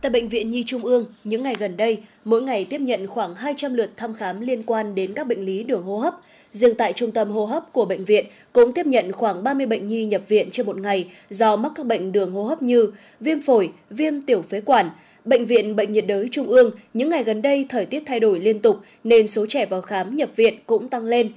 Tại 0.00 0.10
Bệnh 0.10 0.28
viện 0.28 0.50
Nhi 0.50 0.64
Trung 0.66 0.82
ương, 0.82 1.06
những 1.24 1.42
ngày 1.42 1.54
gần 1.58 1.76
đây, 1.76 2.02
mỗi 2.24 2.42
ngày 2.42 2.64
tiếp 2.64 2.80
nhận 2.80 3.06
khoảng 3.06 3.34
200 3.34 3.74
lượt 3.74 3.90
thăm 3.96 4.14
khám 4.14 4.40
liên 4.40 4.62
quan 4.62 4.94
đến 4.94 5.12
các 5.14 5.26
bệnh 5.26 5.44
lý 5.44 5.64
đường 5.64 5.82
hô 5.82 5.98
hấp. 5.98 6.14
Riêng 6.52 6.74
tại 6.78 6.92
trung 6.92 7.12
tâm 7.12 7.30
hô 7.30 7.46
hấp 7.46 7.72
của 7.72 7.84
bệnh 7.84 8.04
viện 8.04 8.26
cũng 8.52 8.72
tiếp 8.72 8.86
nhận 8.86 9.12
khoảng 9.12 9.44
30 9.44 9.66
bệnh 9.66 9.86
nhi 9.86 10.06
nhập 10.06 10.22
viện 10.28 10.48
trên 10.52 10.66
một 10.66 10.76
ngày 10.76 11.10
do 11.30 11.56
mắc 11.56 11.72
các 11.74 11.86
bệnh 11.86 12.12
đường 12.12 12.32
hô 12.32 12.44
hấp 12.44 12.62
như 12.62 12.92
viêm 13.20 13.42
phổi, 13.42 13.72
viêm 13.90 14.22
tiểu 14.22 14.42
phế 14.42 14.60
quản, 14.60 14.90
Bệnh 15.26 15.46
viện 15.46 15.76
Bệnh 15.76 15.92
nhiệt 15.92 16.06
đới 16.06 16.28
Trung 16.32 16.46
ương 16.46 16.70
những 16.94 17.10
ngày 17.10 17.24
gần 17.24 17.42
đây 17.42 17.66
thời 17.68 17.86
tiết 17.86 18.02
thay 18.06 18.20
đổi 18.20 18.40
liên 18.40 18.60
tục 18.60 18.76
nên 19.04 19.26
số 19.26 19.46
trẻ 19.46 19.66
vào 19.66 19.82
khám 19.82 20.16
nhập 20.16 20.30
viện 20.36 20.54
cũng 20.66 20.88
tăng 20.88 21.04
lên. 21.04 21.32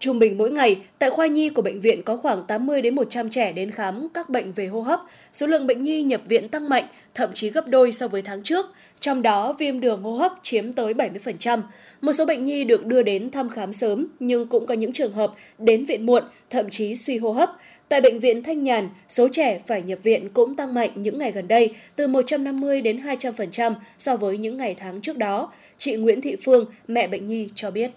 Trung 0.00 0.18
bình 0.18 0.38
mỗi 0.38 0.50
ngày, 0.50 0.76
tại 0.98 1.10
khoa 1.10 1.26
nhi 1.26 1.48
của 1.48 1.62
bệnh 1.62 1.80
viện 1.80 2.02
có 2.02 2.16
khoảng 2.16 2.44
80 2.46 2.82
đến 2.82 2.94
100 2.94 3.30
trẻ 3.30 3.52
đến 3.52 3.70
khám 3.70 4.08
các 4.14 4.30
bệnh 4.30 4.52
về 4.52 4.66
hô 4.66 4.80
hấp. 4.80 5.00
Số 5.32 5.46
lượng 5.46 5.66
bệnh 5.66 5.82
nhi 5.82 6.02
nhập 6.02 6.20
viện 6.28 6.48
tăng 6.48 6.68
mạnh, 6.68 6.84
thậm 7.14 7.30
chí 7.34 7.50
gấp 7.50 7.68
đôi 7.68 7.92
so 7.92 8.08
với 8.08 8.22
tháng 8.22 8.42
trước. 8.42 8.66
Trong 9.00 9.22
đó, 9.22 9.52
viêm 9.58 9.80
đường 9.80 10.02
hô 10.02 10.12
hấp 10.12 10.32
chiếm 10.42 10.72
tới 10.72 10.94
70%. 10.94 11.62
Một 12.00 12.12
số 12.12 12.26
bệnh 12.26 12.44
nhi 12.44 12.64
được 12.64 12.86
đưa 12.86 13.02
đến 13.02 13.30
thăm 13.30 13.48
khám 13.48 13.72
sớm, 13.72 14.06
nhưng 14.20 14.46
cũng 14.46 14.66
có 14.66 14.74
những 14.74 14.92
trường 14.92 15.12
hợp 15.12 15.34
đến 15.58 15.84
viện 15.84 16.06
muộn, 16.06 16.24
thậm 16.50 16.70
chí 16.70 16.94
suy 16.94 17.18
hô 17.18 17.32
hấp. 17.32 17.50
Tại 17.88 18.00
bệnh 18.00 18.20
viện 18.20 18.42
Thanh 18.42 18.62
Nhàn, 18.62 18.88
số 19.08 19.28
trẻ 19.32 19.58
phải 19.66 19.82
nhập 19.82 19.98
viện 20.02 20.28
cũng 20.28 20.56
tăng 20.56 20.74
mạnh 20.74 20.90
những 20.94 21.18
ngày 21.18 21.32
gần 21.32 21.48
đây, 21.48 21.74
từ 21.96 22.06
150 22.06 22.80
đến 22.80 23.00
200% 23.00 23.74
so 23.98 24.16
với 24.16 24.38
những 24.38 24.56
ngày 24.56 24.74
tháng 24.78 25.00
trước 25.00 25.18
đó. 25.18 25.52
Chị 25.78 25.96
Nguyễn 25.96 26.20
Thị 26.20 26.36
Phương, 26.44 26.64
mẹ 26.88 27.06
bệnh 27.06 27.26
nhi 27.26 27.48
cho 27.54 27.70
biết. 27.70 27.90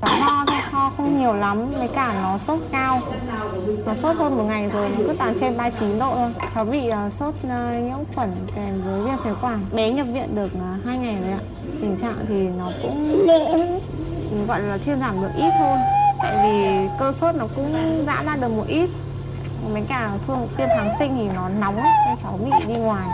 Ho 0.00 0.44
thôi, 0.46 0.56
ho 0.70 0.92
không 0.96 1.20
nhiều 1.20 1.34
lắm, 1.34 1.66
với 1.78 1.88
cả 1.94 2.14
nó 2.22 2.38
sốt 2.38 2.58
cao. 2.72 3.00
Nó 3.86 3.94
sốt 3.94 4.16
hơn 4.16 4.36
một 4.36 4.44
ngày 4.48 4.70
rồi, 4.72 4.88
nó 4.88 4.96
cứ 4.98 5.14
toàn 5.18 5.34
trên 5.40 5.56
39 5.56 5.98
độ 5.98 6.12
thôi. 6.14 6.30
Cháu 6.54 6.64
bị 6.64 6.80
uh, 7.06 7.12
sốt 7.12 7.34
uh, 7.46 7.50
nhiễm 7.84 8.14
khuẩn 8.14 8.30
kèm 8.56 8.82
với 8.84 9.02
viêm 9.02 9.24
phế 9.24 9.30
quản. 9.42 9.58
Bé 9.74 9.90
nhập 9.90 10.06
viện 10.12 10.34
được 10.34 10.50
uh, 10.54 10.84
2 10.86 10.98
ngày 10.98 11.16
rồi 11.22 11.32
ạ. 11.32 11.40
Tình 11.80 11.96
trạng 11.96 12.16
thì 12.28 12.34
nó 12.58 12.70
cũng 12.82 13.26
gọi 14.48 14.62
là 14.62 14.78
thuyên 14.84 15.00
giảm 15.00 15.22
được 15.22 15.30
ít 15.36 15.50
thôi. 15.58 15.78
Tại 16.22 16.36
vì 16.42 16.88
cơ 17.00 17.12
sốt 17.12 17.34
nó 17.34 17.46
cũng 17.56 17.74
giãn 18.06 18.26
ra 18.26 18.36
được 18.36 18.48
một 18.48 18.64
ít 18.68 18.90
mấy 19.72 19.82
cả 19.88 20.18
thuốc 20.26 20.38
tiêm 20.56 20.68
kháng 20.68 20.90
sinh 20.98 21.10
thì 21.18 21.24
nó 21.34 21.48
nóng 21.60 21.76
nên 21.76 22.16
cháu 22.22 22.38
bị 22.44 22.50
đi 22.68 22.80
ngoài. 22.80 23.08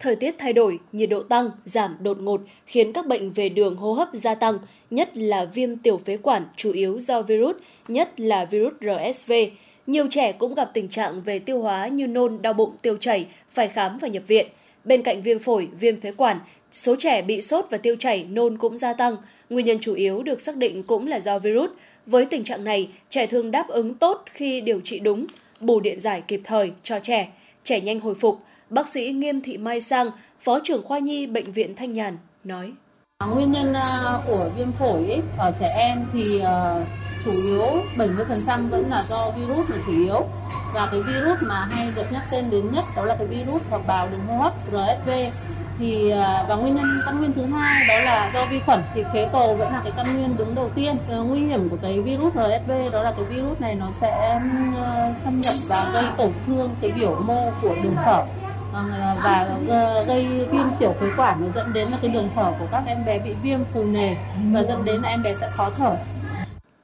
Thời 0.00 0.16
tiết 0.16 0.34
thay 0.38 0.52
đổi, 0.52 0.78
nhiệt 0.92 1.08
độ 1.08 1.22
tăng, 1.22 1.50
giảm 1.64 1.96
đột 2.00 2.20
ngột 2.20 2.40
khiến 2.66 2.92
các 2.92 3.06
bệnh 3.06 3.32
về 3.32 3.48
đường 3.48 3.76
hô 3.76 3.92
hấp 3.92 4.08
gia 4.12 4.34
tăng, 4.34 4.58
nhất 4.90 5.16
là 5.16 5.44
viêm 5.44 5.76
tiểu 5.76 6.00
phế 6.04 6.16
quản 6.16 6.46
chủ 6.56 6.72
yếu 6.72 7.00
do 7.00 7.22
virus, 7.22 7.56
nhất 7.88 8.20
là 8.20 8.44
virus 8.44 8.72
RSV. 8.80 9.32
Nhiều 9.86 10.06
trẻ 10.10 10.32
cũng 10.32 10.54
gặp 10.54 10.70
tình 10.74 10.88
trạng 10.88 11.22
về 11.22 11.38
tiêu 11.38 11.62
hóa 11.62 11.86
như 11.86 12.06
nôn, 12.06 12.42
đau 12.42 12.52
bụng, 12.52 12.76
tiêu 12.82 12.96
chảy, 12.96 13.26
phải 13.50 13.68
khám 13.68 13.98
và 13.98 14.08
nhập 14.08 14.22
viện. 14.26 14.46
Bên 14.84 15.02
cạnh 15.02 15.22
viêm 15.22 15.38
phổi, 15.38 15.68
viêm 15.80 16.00
phế 16.00 16.12
quản, 16.12 16.38
số 16.72 16.96
trẻ 16.98 17.22
bị 17.22 17.42
sốt 17.42 17.66
và 17.70 17.78
tiêu 17.78 17.96
chảy, 17.96 18.24
nôn 18.24 18.58
cũng 18.58 18.78
gia 18.78 18.92
tăng. 18.92 19.16
Nguyên 19.50 19.66
nhân 19.66 19.78
chủ 19.80 19.94
yếu 19.94 20.22
được 20.22 20.40
xác 20.40 20.56
định 20.56 20.82
cũng 20.82 21.06
là 21.06 21.20
do 21.20 21.38
virus. 21.38 21.70
Với 22.06 22.24
tình 22.24 22.44
trạng 22.44 22.64
này, 22.64 22.88
trẻ 23.10 23.26
thường 23.26 23.50
đáp 23.50 23.68
ứng 23.68 23.94
tốt 23.94 24.24
khi 24.32 24.60
điều 24.60 24.80
trị 24.80 24.98
đúng, 24.98 25.26
bù 25.62 25.80
điện 25.80 26.00
giải 26.00 26.22
kịp 26.28 26.40
thời 26.44 26.72
cho 26.82 26.98
trẻ, 27.02 27.28
trẻ 27.64 27.80
nhanh 27.80 28.00
hồi 28.00 28.14
phục. 28.14 28.40
Bác 28.70 28.88
sĩ 28.88 29.12
Nghiêm 29.12 29.40
Thị 29.40 29.56
Mai 29.58 29.80
Sang, 29.80 30.10
Phó 30.40 30.58
trưởng 30.64 30.82
khoa 30.82 30.98
nhi 30.98 31.26
Bệnh 31.26 31.52
viện 31.52 31.74
Thanh 31.76 31.92
Nhàn, 31.92 32.18
nói. 32.44 32.72
Nguyên 33.34 33.52
nhân 33.52 33.72
à, 33.72 34.18
của 34.26 34.50
viêm 34.56 34.72
phổi 34.72 35.06
ấy, 35.06 35.20
ở 35.38 35.52
trẻ 35.60 35.66
em 35.78 35.98
thì 36.12 36.40
à, 36.40 36.86
chủ 37.24 37.30
yếu 37.30 37.66
70% 37.96 38.68
vẫn 38.68 38.90
là 38.90 39.02
do 39.02 39.30
virus 39.30 39.70
là 39.70 39.76
chủ 39.86 39.92
yếu. 39.92 40.26
Và 40.74 40.88
cái 40.90 41.00
virus 41.02 41.38
mà 41.40 41.64
hay 41.70 41.88
được 41.96 42.12
nhắc 42.12 42.22
tên 42.32 42.50
đến 42.50 42.72
nhất 42.72 42.84
đó 42.96 43.04
là 43.04 43.16
cái 43.16 43.26
virus 43.26 43.70
hợp 43.70 43.80
bào 43.86 44.08
đường 44.08 44.26
hô 44.26 44.36
hấp 44.36 44.52
RSV 44.66 45.10
thì 45.78 46.10
à, 46.10 46.44
và 46.48 46.54
nguyên 46.54 46.74
nhân, 46.74 47.00
căn 47.06 47.18
nguyên 47.18 47.32
thứ 47.32 47.46
hai 47.46 47.86
đó 47.88 48.04
là 48.04 48.30
do 48.34 48.44
vi 48.44 48.60
khuẩn, 48.60 48.82
thì 48.94 49.04
phế 49.12 49.28
cầu 49.32 49.54
vẫn 49.54 49.72
là 49.72 49.80
cái 49.84 49.92
căn 49.96 50.16
nguyên 50.16 50.36
đứng 50.36 50.54
đầu 50.54 50.70
tiên. 50.74 50.96
Ờ, 51.08 51.22
nguy 51.22 51.40
hiểm 51.40 51.68
của 51.68 51.76
cái 51.82 52.00
virus 52.00 52.34
RSV 52.34 52.70
đó 52.92 53.02
là 53.02 53.12
cái 53.16 53.24
virus 53.24 53.60
này 53.60 53.74
nó 53.74 53.86
sẽ 53.92 54.40
ờ, 54.76 55.12
xâm 55.24 55.40
nhập 55.40 55.54
và 55.68 55.90
gây 55.94 56.04
tổn 56.16 56.32
thương 56.46 56.74
cái 56.80 56.90
biểu 56.90 57.20
mô 57.20 57.50
của 57.62 57.74
đường 57.82 57.96
thở. 58.04 58.22
Ờ, 58.72 59.16
và 59.24 59.48
gây 60.06 60.46
viêm 60.50 60.66
tiểu 60.78 60.94
phế 61.00 61.06
quản, 61.16 61.40
nó 61.40 61.46
dẫn 61.54 61.72
đến 61.72 61.88
là 61.88 61.98
cái 62.02 62.10
đường 62.10 62.28
thở 62.34 62.52
của 62.58 62.66
các 62.70 62.82
em 62.86 63.04
bé 63.04 63.18
bị 63.18 63.34
viêm 63.42 63.58
phù 63.74 63.84
nề 63.84 64.16
và 64.52 64.60
dẫn 64.62 64.84
đến 64.84 65.02
là 65.02 65.08
em 65.08 65.22
bé 65.22 65.34
sẽ 65.34 65.48
khó 65.50 65.70
thở. 65.78 65.96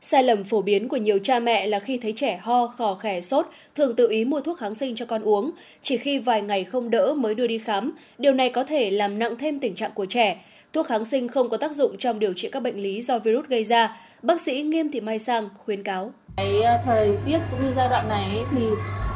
Sai 0.01 0.23
lầm 0.23 0.45
phổ 0.45 0.63
biến 0.63 0.89
của 0.89 0.97
nhiều 0.97 1.19
cha 1.25 1.39
mẹ 1.39 1.67
là 1.67 1.81
khi 1.81 1.99
thấy 2.03 2.13
trẻ 2.17 2.41
ho, 2.43 2.67
khò 2.67 2.95
khè, 2.95 3.21
sốt, 3.21 3.47
thường 3.77 3.97
tự 3.97 4.09
ý 4.09 4.25
mua 4.25 4.41
thuốc 4.41 4.59
kháng 4.59 4.75
sinh 4.75 4.97
cho 4.97 5.07
con 5.07 5.23
uống. 5.23 5.51
Chỉ 5.83 5.97
khi 5.97 6.19
vài 6.19 6.43
ngày 6.43 6.65
không 6.65 6.91
đỡ 6.91 7.15
mới 7.17 7.35
đưa 7.35 7.47
đi 7.47 7.59
khám, 7.59 7.93
điều 8.19 8.33
này 8.33 8.51
có 8.51 8.65
thể 8.65 8.91
làm 8.91 9.19
nặng 9.19 9.37
thêm 9.39 9.61
tình 9.61 9.75
trạng 9.75 9.91
của 9.95 10.07
trẻ. 10.07 10.37
Thuốc 10.73 10.87
kháng 10.87 11.05
sinh 11.05 11.29
không 11.29 11.49
có 11.49 11.57
tác 11.57 11.73
dụng 11.73 11.99
trong 11.99 12.19
điều 12.19 12.33
trị 12.37 12.49
các 12.53 12.63
bệnh 12.63 12.83
lý 12.83 13.03
do 13.03 13.19
virus 13.19 13.47
gây 13.47 13.65
ra. 13.65 13.97
Bác 14.23 14.41
sĩ 14.41 14.63
Nghiêm 14.63 14.91
Thị 14.91 15.01
Mai 15.01 15.19
Sang 15.19 15.49
khuyến 15.65 15.83
cáo. 15.83 16.13
Cái 16.37 16.63
ờ, 16.63 16.79
thời 16.85 17.17
tiết 17.27 17.39
cũng 17.51 17.61
như 17.63 17.73
giai 17.77 17.89
đoạn 17.89 18.09
này 18.09 18.29
thì 18.51 18.67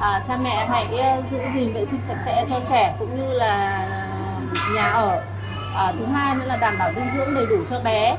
à, 0.00 0.24
cha 0.28 0.38
mẹ 0.44 0.66
hãy 0.68 0.86
ờ, 0.98 1.22
giữ 1.32 1.38
gìn 1.54 1.72
vệ 1.72 1.84
sinh 1.90 2.00
sạch 2.08 2.22
sẽ 2.26 2.44
cho 2.50 2.60
trẻ 2.70 2.96
cũng 2.98 3.16
như 3.16 3.32
là 3.32 3.88
nhà 4.74 4.90
ở. 4.90 5.22
À, 5.76 5.92
thứ 5.98 6.04
hai 6.04 6.36
nữa 6.36 6.44
là 6.46 6.56
đảm 6.56 6.76
bảo 6.78 6.92
dinh 6.94 7.04
dưỡng 7.16 7.34
đầy 7.34 7.46
đủ 7.46 7.56
cho 7.70 7.80
bé. 7.80 8.16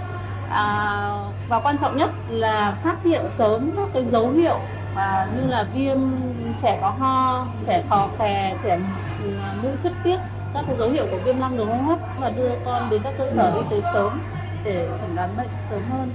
À, 0.49 1.32
và 1.49 1.59
quan 1.59 1.77
trọng 1.81 1.97
nhất 1.97 2.09
là 2.29 2.77
phát 2.83 2.95
hiện 3.03 3.21
sớm 3.27 3.71
các 3.75 3.87
cái 3.93 4.05
dấu 4.11 4.31
hiệu 4.31 4.59
à, 4.95 5.27
như 5.35 5.47
là 5.47 5.67
viêm 5.75 5.97
trẻ 6.61 6.77
có 6.81 6.89
ho 6.89 7.47
trẻ 7.67 7.83
khò 7.89 8.09
khè 8.19 8.55
trẻ 8.63 8.79
ừ, 9.23 9.29
mũi 9.63 9.75
xuất 9.75 9.93
tiết 10.03 10.17
các 10.53 10.63
cái 10.67 10.75
dấu 10.77 10.89
hiệu 10.89 11.05
của 11.11 11.17
viêm 11.25 11.39
lăng 11.39 11.57
đường 11.57 11.67
hô 11.67 11.75
hấp 11.75 11.99
và 12.19 12.31
đưa 12.37 12.49
con 12.65 12.89
đến 12.89 13.01
các 13.03 13.13
cơ 13.17 13.31
sở 13.35 13.53
y 13.55 13.61
tế 13.69 13.81
sớm 13.93 14.19
để 14.65 14.87
chẩn 15.01 15.15
đoán 15.15 15.29
bệnh 15.37 15.47
sớm 15.69 15.81
hơn 15.91 16.09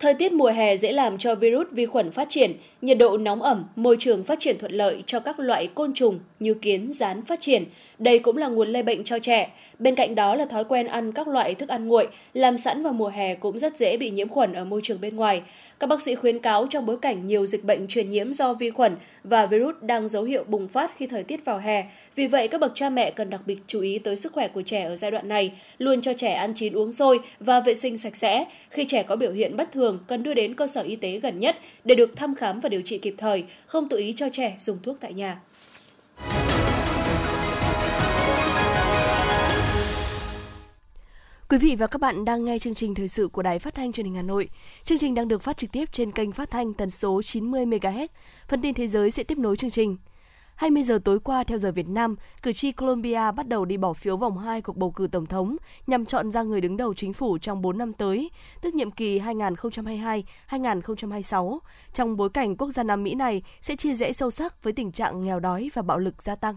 Thời 0.00 0.14
tiết 0.14 0.32
mùa 0.32 0.50
hè 0.50 0.76
dễ 0.76 0.92
làm 0.92 1.18
cho 1.18 1.34
virus 1.34 1.66
vi 1.72 1.86
khuẩn 1.86 2.10
phát 2.10 2.26
triển, 2.30 2.56
nhiệt 2.82 2.98
độ 2.98 3.18
nóng 3.18 3.42
ẩm, 3.42 3.64
môi 3.76 3.96
trường 4.00 4.24
phát 4.24 4.40
triển 4.40 4.58
thuận 4.58 4.72
lợi 4.72 5.02
cho 5.06 5.20
các 5.20 5.38
loại 5.38 5.68
côn 5.74 5.94
trùng 5.94 6.18
như 6.40 6.54
kiến, 6.54 6.92
rán 6.92 7.24
phát 7.24 7.40
triển. 7.40 7.64
Đây 7.98 8.18
cũng 8.18 8.36
là 8.36 8.48
nguồn 8.48 8.68
lây 8.68 8.82
bệnh 8.82 9.04
cho 9.04 9.18
trẻ. 9.18 9.50
Bên 9.78 9.94
cạnh 9.94 10.14
đó 10.14 10.34
là 10.34 10.44
thói 10.44 10.64
quen 10.64 10.86
ăn 10.86 11.12
các 11.12 11.28
loại 11.28 11.54
thức 11.54 11.68
ăn 11.68 11.88
nguội, 11.88 12.08
làm 12.34 12.56
sẵn 12.56 12.82
vào 12.82 12.92
mùa 12.92 13.08
hè 13.08 13.34
cũng 13.34 13.58
rất 13.58 13.76
dễ 13.76 13.96
bị 13.96 14.10
nhiễm 14.10 14.28
khuẩn 14.28 14.52
ở 14.52 14.64
môi 14.64 14.80
trường 14.84 15.00
bên 15.00 15.16
ngoài. 15.16 15.42
Các 15.80 15.86
bác 15.86 16.02
sĩ 16.02 16.14
khuyến 16.14 16.38
cáo 16.38 16.66
trong 16.66 16.86
bối 16.86 16.96
cảnh 17.02 17.26
nhiều 17.26 17.46
dịch 17.46 17.64
bệnh 17.64 17.86
truyền 17.86 18.10
nhiễm 18.10 18.32
do 18.32 18.54
vi 18.54 18.70
khuẩn 18.70 18.96
và 19.24 19.46
virus 19.46 19.74
đang 19.80 20.08
dấu 20.08 20.22
hiệu 20.22 20.44
bùng 20.48 20.68
phát 20.68 20.92
khi 20.96 21.06
thời 21.06 21.22
tiết 21.22 21.44
vào 21.44 21.58
hè. 21.58 21.84
Vì 22.14 22.26
vậy, 22.26 22.48
các 22.48 22.60
bậc 22.60 22.72
cha 22.74 22.90
mẹ 22.90 23.10
cần 23.10 23.30
đặc 23.30 23.40
biệt 23.46 23.58
chú 23.66 23.80
ý 23.80 23.98
tới 23.98 24.16
sức 24.16 24.32
khỏe 24.32 24.48
của 24.48 24.62
trẻ 24.62 24.82
ở 24.82 24.96
giai 24.96 25.10
đoạn 25.10 25.28
này, 25.28 25.52
luôn 25.78 26.00
cho 26.02 26.12
trẻ 26.12 26.32
ăn 26.32 26.52
chín 26.54 26.72
uống 26.72 26.92
sôi 26.92 27.20
và 27.40 27.60
vệ 27.60 27.74
sinh 27.74 27.98
sạch 27.98 28.16
sẽ. 28.16 28.44
Khi 28.70 28.84
trẻ 28.84 29.02
có 29.02 29.16
biểu 29.16 29.32
hiện 29.32 29.56
bất 29.56 29.72
thường, 29.72 29.98
cần 30.06 30.22
đưa 30.22 30.34
đến 30.34 30.54
cơ 30.54 30.66
sở 30.66 30.82
y 30.82 30.96
tế 30.96 31.18
gần 31.18 31.40
nhất 31.40 31.56
để 31.84 31.94
được 31.94 32.16
thăm 32.16 32.34
khám 32.34 32.60
và 32.60 32.68
điều 32.68 32.82
trị 32.82 32.98
kịp 32.98 33.14
thời, 33.18 33.44
không 33.66 33.88
tự 33.88 33.98
ý 33.98 34.12
cho 34.16 34.28
trẻ 34.32 34.54
dùng 34.58 34.78
thuốc 34.82 34.96
tại 35.00 35.12
nhà. 35.12 35.40
Quý 41.50 41.58
vị 41.58 41.76
và 41.76 41.86
các 41.86 42.00
bạn 42.00 42.24
đang 42.24 42.44
nghe 42.44 42.58
chương 42.58 42.74
trình 42.74 42.94
thời 42.94 43.08
sự 43.08 43.28
của 43.28 43.42
Đài 43.42 43.58
Phát 43.58 43.74
thanh 43.74 43.92
Truyền 43.92 44.06
hình 44.06 44.14
Hà 44.14 44.22
Nội. 44.22 44.48
Chương 44.84 44.98
trình 44.98 45.14
đang 45.14 45.28
được 45.28 45.42
phát 45.42 45.56
trực 45.56 45.72
tiếp 45.72 45.88
trên 45.92 46.12
kênh 46.12 46.32
phát 46.32 46.50
thanh 46.50 46.74
tần 46.74 46.90
số 46.90 47.22
90 47.22 47.66
MHz. 47.66 48.06
Phần 48.48 48.62
tin 48.62 48.74
thế 48.74 48.88
giới 48.88 49.10
sẽ 49.10 49.22
tiếp 49.22 49.38
nối 49.38 49.56
chương 49.56 49.70
trình. 49.70 49.96
20 50.54 50.82
giờ 50.82 50.98
tối 51.04 51.20
qua 51.20 51.44
theo 51.44 51.58
giờ 51.58 51.72
Việt 51.72 51.88
Nam, 51.88 52.16
cử 52.42 52.52
tri 52.52 52.72
Colombia 52.72 53.32
bắt 53.36 53.48
đầu 53.48 53.64
đi 53.64 53.76
bỏ 53.76 53.92
phiếu 53.92 54.16
vòng 54.16 54.38
2 54.38 54.62
cuộc 54.62 54.76
bầu 54.76 54.90
cử 54.90 55.08
tổng 55.12 55.26
thống 55.26 55.56
nhằm 55.86 56.06
chọn 56.06 56.30
ra 56.30 56.42
người 56.42 56.60
đứng 56.60 56.76
đầu 56.76 56.94
chính 56.94 57.12
phủ 57.12 57.38
trong 57.38 57.62
4 57.62 57.78
năm 57.78 57.92
tới, 57.92 58.30
tức 58.60 58.74
nhiệm 58.74 58.90
kỳ 58.90 59.20
2022-2026, 59.20 61.58
trong 61.92 62.16
bối 62.16 62.30
cảnh 62.30 62.56
quốc 62.56 62.70
gia 62.70 62.82
Nam 62.82 63.02
Mỹ 63.02 63.14
này 63.14 63.42
sẽ 63.60 63.76
chia 63.76 63.94
rẽ 63.94 64.12
sâu 64.12 64.30
sắc 64.30 64.62
với 64.62 64.72
tình 64.72 64.92
trạng 64.92 65.24
nghèo 65.24 65.40
đói 65.40 65.70
và 65.74 65.82
bạo 65.82 65.98
lực 65.98 66.22
gia 66.22 66.34
tăng. 66.34 66.54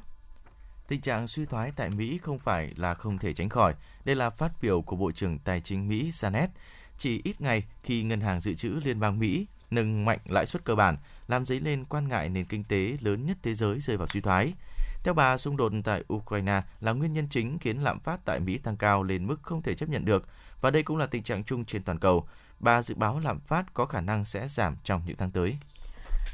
Tình 0.92 1.02
trạng 1.02 1.28
suy 1.28 1.46
thoái 1.46 1.72
tại 1.76 1.90
Mỹ 1.90 2.20
không 2.22 2.40
phải 2.40 2.72
là 2.76 2.94
không 2.94 3.18
thể 3.18 3.34
tránh 3.34 3.50
khỏi. 3.50 3.74
Đây 4.06 4.16
là 4.16 4.30
phát 4.30 4.52
biểu 4.62 4.82
của 4.82 4.96
Bộ 4.96 5.12
trưởng 5.12 5.40
Tài 5.40 5.62
chính 5.62 5.88
Mỹ 5.88 6.10
Janet 6.10 6.48
chỉ 6.98 7.22
ít 7.24 7.42
ngày 7.42 7.64
khi 7.84 8.04
Ngân 8.04 8.22
hàng 8.22 8.40
Dự 8.40 8.54
trữ 8.54 8.70
Liên 8.84 9.00
bang 9.00 9.20
Mỹ 9.20 9.48
nâng 9.72 10.06
mạnh 10.06 10.20
lãi 10.26 10.46
suất 10.46 10.64
cơ 10.66 10.76
bản, 10.76 10.98
làm 11.28 11.46
dấy 11.46 11.60
lên 11.60 11.86
quan 11.86 12.08
ngại 12.08 12.30
nền 12.30 12.46
kinh 12.46 12.64
tế 12.64 12.98
lớn 13.02 13.26
nhất 13.26 13.38
thế 13.44 13.54
giới 13.54 13.80
rơi 13.80 13.98
vào 13.98 14.08
suy 14.08 14.22
thoái. 14.22 14.54
Theo 15.04 15.14
bà, 15.14 15.38
xung 15.38 15.58
đột 15.58 15.72
tại 15.84 16.04
Ukraine 16.14 16.62
là 16.80 16.92
nguyên 16.92 17.14
nhân 17.14 17.28
chính 17.30 17.60
khiến 17.60 17.78
lạm 17.78 18.00
phát 18.00 18.26
tại 18.26 18.40
Mỹ 18.40 18.58
tăng 18.58 18.78
cao 18.78 19.04
lên 19.04 19.28
mức 19.28 19.40
không 19.42 19.62
thể 19.62 19.74
chấp 19.76 19.90
nhận 19.90 20.06
được, 20.06 20.28
và 20.62 20.72
đây 20.72 20.84
cũng 20.84 20.98
là 20.98 21.06
tình 21.06 21.24
trạng 21.24 21.44
chung 21.44 21.66
trên 21.66 21.84
toàn 21.84 22.00
cầu. 22.00 22.28
Bà 22.60 22.82
dự 22.82 22.96
báo 22.96 23.20
lạm 23.20 23.40
phát 23.40 23.74
có 23.74 23.86
khả 23.86 24.02
năng 24.02 24.26
sẽ 24.26 24.48
giảm 24.48 24.76
trong 24.84 25.02
những 25.06 25.18
tháng 25.18 25.32
tới. 25.32 25.58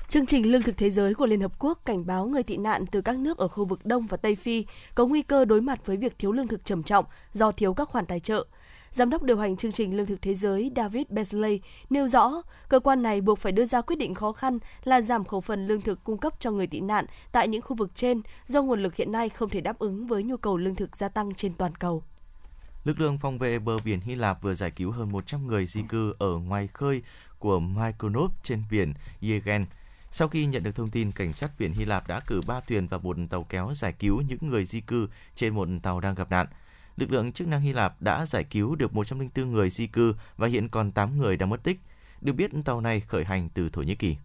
Chương 0.09 0.25
trình 0.25 0.51
Lương 0.51 0.61
thực 0.61 0.77
Thế 0.77 0.89
giới 0.89 1.13
của 1.13 1.25
Liên 1.25 1.41
Hợp 1.41 1.51
Quốc 1.59 1.79
cảnh 1.85 2.05
báo 2.05 2.25
người 2.25 2.43
tị 2.43 2.57
nạn 2.57 2.85
từ 2.91 3.01
các 3.01 3.19
nước 3.19 3.37
ở 3.37 3.47
khu 3.47 3.65
vực 3.65 3.85
Đông 3.85 4.07
và 4.07 4.17
Tây 4.17 4.35
Phi 4.35 4.65
có 4.95 5.05
nguy 5.05 5.21
cơ 5.21 5.45
đối 5.45 5.61
mặt 5.61 5.85
với 5.85 5.97
việc 5.97 6.19
thiếu 6.19 6.31
lương 6.31 6.47
thực 6.47 6.65
trầm 6.65 6.83
trọng 6.83 7.05
do 7.33 7.51
thiếu 7.51 7.73
các 7.73 7.89
khoản 7.89 8.05
tài 8.05 8.19
trợ. 8.19 8.45
Giám 8.91 9.09
đốc 9.09 9.23
điều 9.23 9.37
hành 9.37 9.57
chương 9.57 9.71
trình 9.71 9.97
Lương 9.97 10.05
thực 10.05 10.21
Thế 10.21 10.35
giới 10.35 10.71
David 10.75 11.07
Beasley 11.09 11.61
nêu 11.89 12.07
rõ, 12.07 12.41
cơ 12.69 12.79
quan 12.79 13.03
này 13.03 13.21
buộc 13.21 13.39
phải 13.39 13.51
đưa 13.51 13.65
ra 13.65 13.81
quyết 13.81 13.95
định 13.95 14.13
khó 14.13 14.31
khăn 14.31 14.57
là 14.83 15.01
giảm 15.01 15.25
khẩu 15.25 15.41
phần 15.41 15.67
lương 15.67 15.81
thực 15.81 16.03
cung 16.03 16.17
cấp 16.17 16.33
cho 16.39 16.51
người 16.51 16.67
tị 16.67 16.79
nạn 16.79 17.05
tại 17.31 17.47
những 17.47 17.61
khu 17.61 17.75
vực 17.75 17.91
trên 17.95 18.21
do 18.47 18.61
nguồn 18.61 18.83
lực 18.83 18.95
hiện 18.95 19.11
nay 19.11 19.29
không 19.29 19.49
thể 19.49 19.61
đáp 19.61 19.79
ứng 19.79 20.07
với 20.07 20.23
nhu 20.23 20.37
cầu 20.37 20.57
lương 20.57 20.75
thực 20.75 20.97
gia 20.97 21.09
tăng 21.09 21.33
trên 21.33 21.53
toàn 21.53 21.75
cầu. 21.75 22.03
Lực 22.83 22.99
lượng 22.99 23.17
phòng 23.17 23.37
vệ 23.37 23.59
bờ 23.59 23.77
biển 23.85 23.99
Hy 23.99 24.15
Lạp 24.15 24.41
vừa 24.41 24.53
giải 24.53 24.71
cứu 24.71 24.91
hơn 24.91 25.11
100 25.11 25.47
người 25.47 25.65
di 25.65 25.81
cư 25.89 26.13
ở 26.19 26.37
ngoài 26.37 26.67
khơi 26.73 27.01
của 27.39 27.59
Mykonos 27.59 28.31
trên 28.43 28.63
biển 28.71 28.93
Aegean 29.21 29.65
sau 30.11 30.27
khi 30.27 30.45
nhận 30.45 30.63
được 30.63 30.75
thông 30.75 30.89
tin, 30.89 31.11
cảnh 31.11 31.33
sát 31.33 31.51
biển 31.59 31.73
Hy 31.73 31.85
Lạp 31.85 32.07
đã 32.07 32.19
cử 32.19 32.41
3 32.47 32.59
thuyền 32.59 32.87
và 32.87 32.97
một 32.97 33.17
tàu 33.29 33.43
kéo 33.43 33.73
giải 33.73 33.93
cứu 33.99 34.21
những 34.21 34.39
người 34.41 34.65
di 34.65 34.81
cư 34.81 35.07
trên 35.35 35.55
một 35.55 35.67
tàu 35.83 35.99
đang 35.99 36.15
gặp 36.15 36.31
nạn. 36.31 36.47
Lực 36.97 37.11
lượng 37.11 37.31
chức 37.31 37.47
năng 37.47 37.61
Hy 37.61 37.73
Lạp 37.73 38.01
đã 38.01 38.25
giải 38.25 38.43
cứu 38.43 38.75
được 38.75 38.93
104 38.93 39.51
người 39.51 39.69
di 39.69 39.87
cư 39.87 40.15
và 40.37 40.47
hiện 40.47 40.69
còn 40.69 40.91
8 40.91 41.17
người 41.17 41.37
đang 41.37 41.49
mất 41.49 41.63
tích. 41.63 41.79
Được 42.21 42.33
biết 42.33 42.51
tàu 42.65 42.81
này 42.81 42.99
khởi 42.99 43.23
hành 43.25 43.49
từ 43.49 43.69
Thổ 43.69 43.81
Nhĩ 43.81 43.95
Kỳ. 43.95 44.15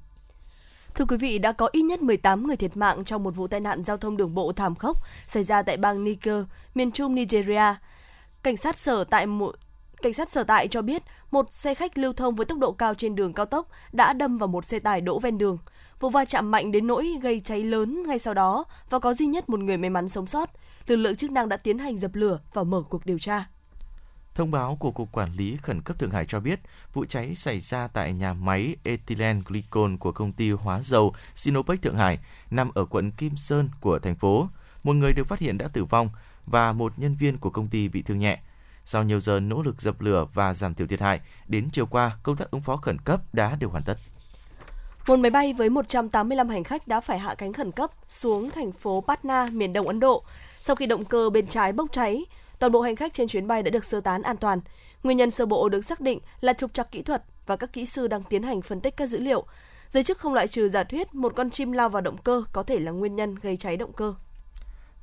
Thưa 0.94 1.04
quý 1.04 1.16
vị, 1.16 1.38
đã 1.38 1.52
có 1.52 1.68
ít 1.72 1.82
nhất 1.82 2.02
18 2.02 2.46
người 2.46 2.56
thiệt 2.56 2.76
mạng 2.76 3.04
trong 3.04 3.22
một 3.22 3.30
vụ 3.30 3.48
tai 3.48 3.60
nạn 3.60 3.84
giao 3.84 3.96
thông 3.96 4.16
đường 4.16 4.34
bộ 4.34 4.52
thảm 4.52 4.74
khốc 4.74 4.96
xảy 5.26 5.44
ra 5.44 5.62
tại 5.62 5.76
bang 5.76 6.04
Niger, 6.04 6.44
miền 6.74 6.92
trung 6.92 7.14
Nigeria. 7.14 7.74
Cảnh 8.42 8.56
sát 8.56 8.78
sở 8.78 9.04
tại 9.04 9.26
một 9.26 9.56
Cảnh 10.02 10.14
sát 10.14 10.30
sở 10.30 10.44
tại 10.44 10.68
cho 10.68 10.82
biết 10.82 11.02
một 11.30 11.52
xe 11.52 11.74
khách 11.74 11.98
lưu 11.98 12.12
thông 12.12 12.36
với 12.36 12.46
tốc 12.46 12.58
độ 12.58 12.72
cao 12.72 12.94
trên 12.94 13.14
đường 13.14 13.32
cao 13.32 13.46
tốc 13.46 13.68
đã 13.92 14.12
đâm 14.12 14.38
vào 14.38 14.46
một 14.46 14.64
xe 14.64 14.78
tải 14.78 15.00
đỗ 15.00 15.18
ven 15.18 15.38
đường. 15.38 15.58
Vụ 16.00 16.10
va 16.10 16.24
chạm 16.24 16.50
mạnh 16.50 16.72
đến 16.72 16.86
nỗi 16.86 17.18
gây 17.22 17.40
cháy 17.40 17.62
lớn 17.62 18.02
ngay 18.06 18.18
sau 18.18 18.34
đó 18.34 18.64
và 18.90 18.98
có 18.98 19.14
duy 19.14 19.26
nhất 19.26 19.48
một 19.48 19.60
người 19.60 19.76
may 19.76 19.90
mắn 19.90 20.08
sống 20.08 20.26
sót. 20.26 20.50
Lực 20.86 20.96
lượng 20.96 21.16
chức 21.16 21.30
năng 21.30 21.48
đã 21.48 21.56
tiến 21.56 21.78
hành 21.78 21.98
dập 21.98 22.14
lửa 22.14 22.40
và 22.54 22.64
mở 22.64 22.82
cuộc 22.88 23.06
điều 23.06 23.18
tra. 23.18 23.44
Thông 24.34 24.50
báo 24.50 24.76
của 24.76 24.90
Cục 24.90 25.12
Quản 25.12 25.32
lý 25.32 25.56
Khẩn 25.62 25.82
cấp 25.82 25.98
Thượng 25.98 26.10
Hải 26.10 26.24
cho 26.24 26.40
biết 26.40 26.60
vụ 26.92 27.04
cháy 27.04 27.34
xảy 27.34 27.60
ra 27.60 27.88
tại 27.88 28.12
nhà 28.12 28.34
máy 28.34 28.76
ethylene 28.84 29.40
glycol 29.46 29.96
của 29.96 30.12
công 30.12 30.32
ty 30.32 30.50
hóa 30.50 30.82
dầu 30.82 31.14
Sinopec 31.34 31.82
Thượng 31.82 31.96
Hải, 31.96 32.18
nằm 32.50 32.70
ở 32.74 32.84
quận 32.84 33.10
Kim 33.10 33.36
Sơn 33.36 33.68
của 33.80 33.98
thành 33.98 34.16
phố. 34.16 34.48
Một 34.82 34.92
người 34.92 35.12
được 35.12 35.28
phát 35.28 35.38
hiện 35.38 35.58
đã 35.58 35.68
tử 35.68 35.84
vong 35.84 36.10
và 36.46 36.72
một 36.72 36.92
nhân 36.96 37.14
viên 37.14 37.38
của 37.38 37.50
công 37.50 37.68
ty 37.68 37.88
bị 37.88 38.02
thương 38.02 38.18
nhẹ. 38.18 38.42
Sau 38.84 39.02
nhiều 39.02 39.20
giờ 39.20 39.40
nỗ 39.40 39.62
lực 39.62 39.80
dập 39.80 40.00
lửa 40.00 40.26
và 40.34 40.54
giảm 40.54 40.74
thiểu 40.74 40.86
thiệt 40.86 41.00
hại, 41.00 41.20
đến 41.48 41.68
chiều 41.72 41.86
qua, 41.86 42.18
công 42.22 42.36
tác 42.36 42.50
ứng 42.50 42.62
phó 42.62 42.76
khẩn 42.76 42.98
cấp 42.98 43.20
đã 43.32 43.56
được 43.60 43.70
hoàn 43.70 43.82
tất. 43.82 43.94
Một 45.06 45.18
máy 45.18 45.30
bay 45.30 45.52
với 45.52 45.70
185 45.70 46.48
hành 46.48 46.64
khách 46.64 46.88
đã 46.88 47.00
phải 47.00 47.18
hạ 47.18 47.34
cánh 47.34 47.52
khẩn 47.52 47.72
cấp 47.72 47.90
xuống 48.08 48.50
thành 48.50 48.72
phố 48.72 49.04
Patna, 49.08 49.48
miền 49.52 49.72
đông 49.72 49.88
Ấn 49.88 50.00
Độ. 50.00 50.24
Sau 50.62 50.76
khi 50.76 50.86
động 50.86 51.04
cơ 51.04 51.30
bên 51.30 51.46
trái 51.46 51.72
bốc 51.72 51.92
cháy, 51.92 52.24
toàn 52.58 52.72
bộ 52.72 52.80
hành 52.80 52.96
khách 52.96 53.14
trên 53.14 53.28
chuyến 53.28 53.46
bay 53.46 53.62
đã 53.62 53.70
được 53.70 53.84
sơ 53.84 54.00
tán 54.00 54.22
an 54.22 54.36
toàn. 54.36 54.60
Nguyên 55.02 55.16
nhân 55.16 55.30
sơ 55.30 55.46
bộ 55.46 55.68
được 55.68 55.84
xác 55.84 56.00
định 56.00 56.18
là 56.40 56.52
trục 56.52 56.74
trặc 56.74 56.90
kỹ 56.90 57.02
thuật 57.02 57.22
và 57.46 57.56
các 57.56 57.72
kỹ 57.72 57.86
sư 57.86 58.08
đang 58.08 58.22
tiến 58.22 58.42
hành 58.42 58.62
phân 58.62 58.80
tích 58.80 58.96
các 58.96 59.06
dữ 59.06 59.20
liệu. 59.20 59.44
Giới 59.90 60.02
chức 60.02 60.18
không 60.18 60.34
loại 60.34 60.48
trừ 60.48 60.68
giả 60.68 60.84
thuyết 60.84 61.14
một 61.14 61.32
con 61.36 61.50
chim 61.50 61.72
lao 61.72 61.88
vào 61.88 62.02
động 62.02 62.16
cơ 62.24 62.44
có 62.52 62.62
thể 62.62 62.78
là 62.78 62.92
nguyên 62.92 63.16
nhân 63.16 63.34
gây 63.42 63.56
cháy 63.56 63.76
động 63.76 63.92
cơ. 63.92 64.14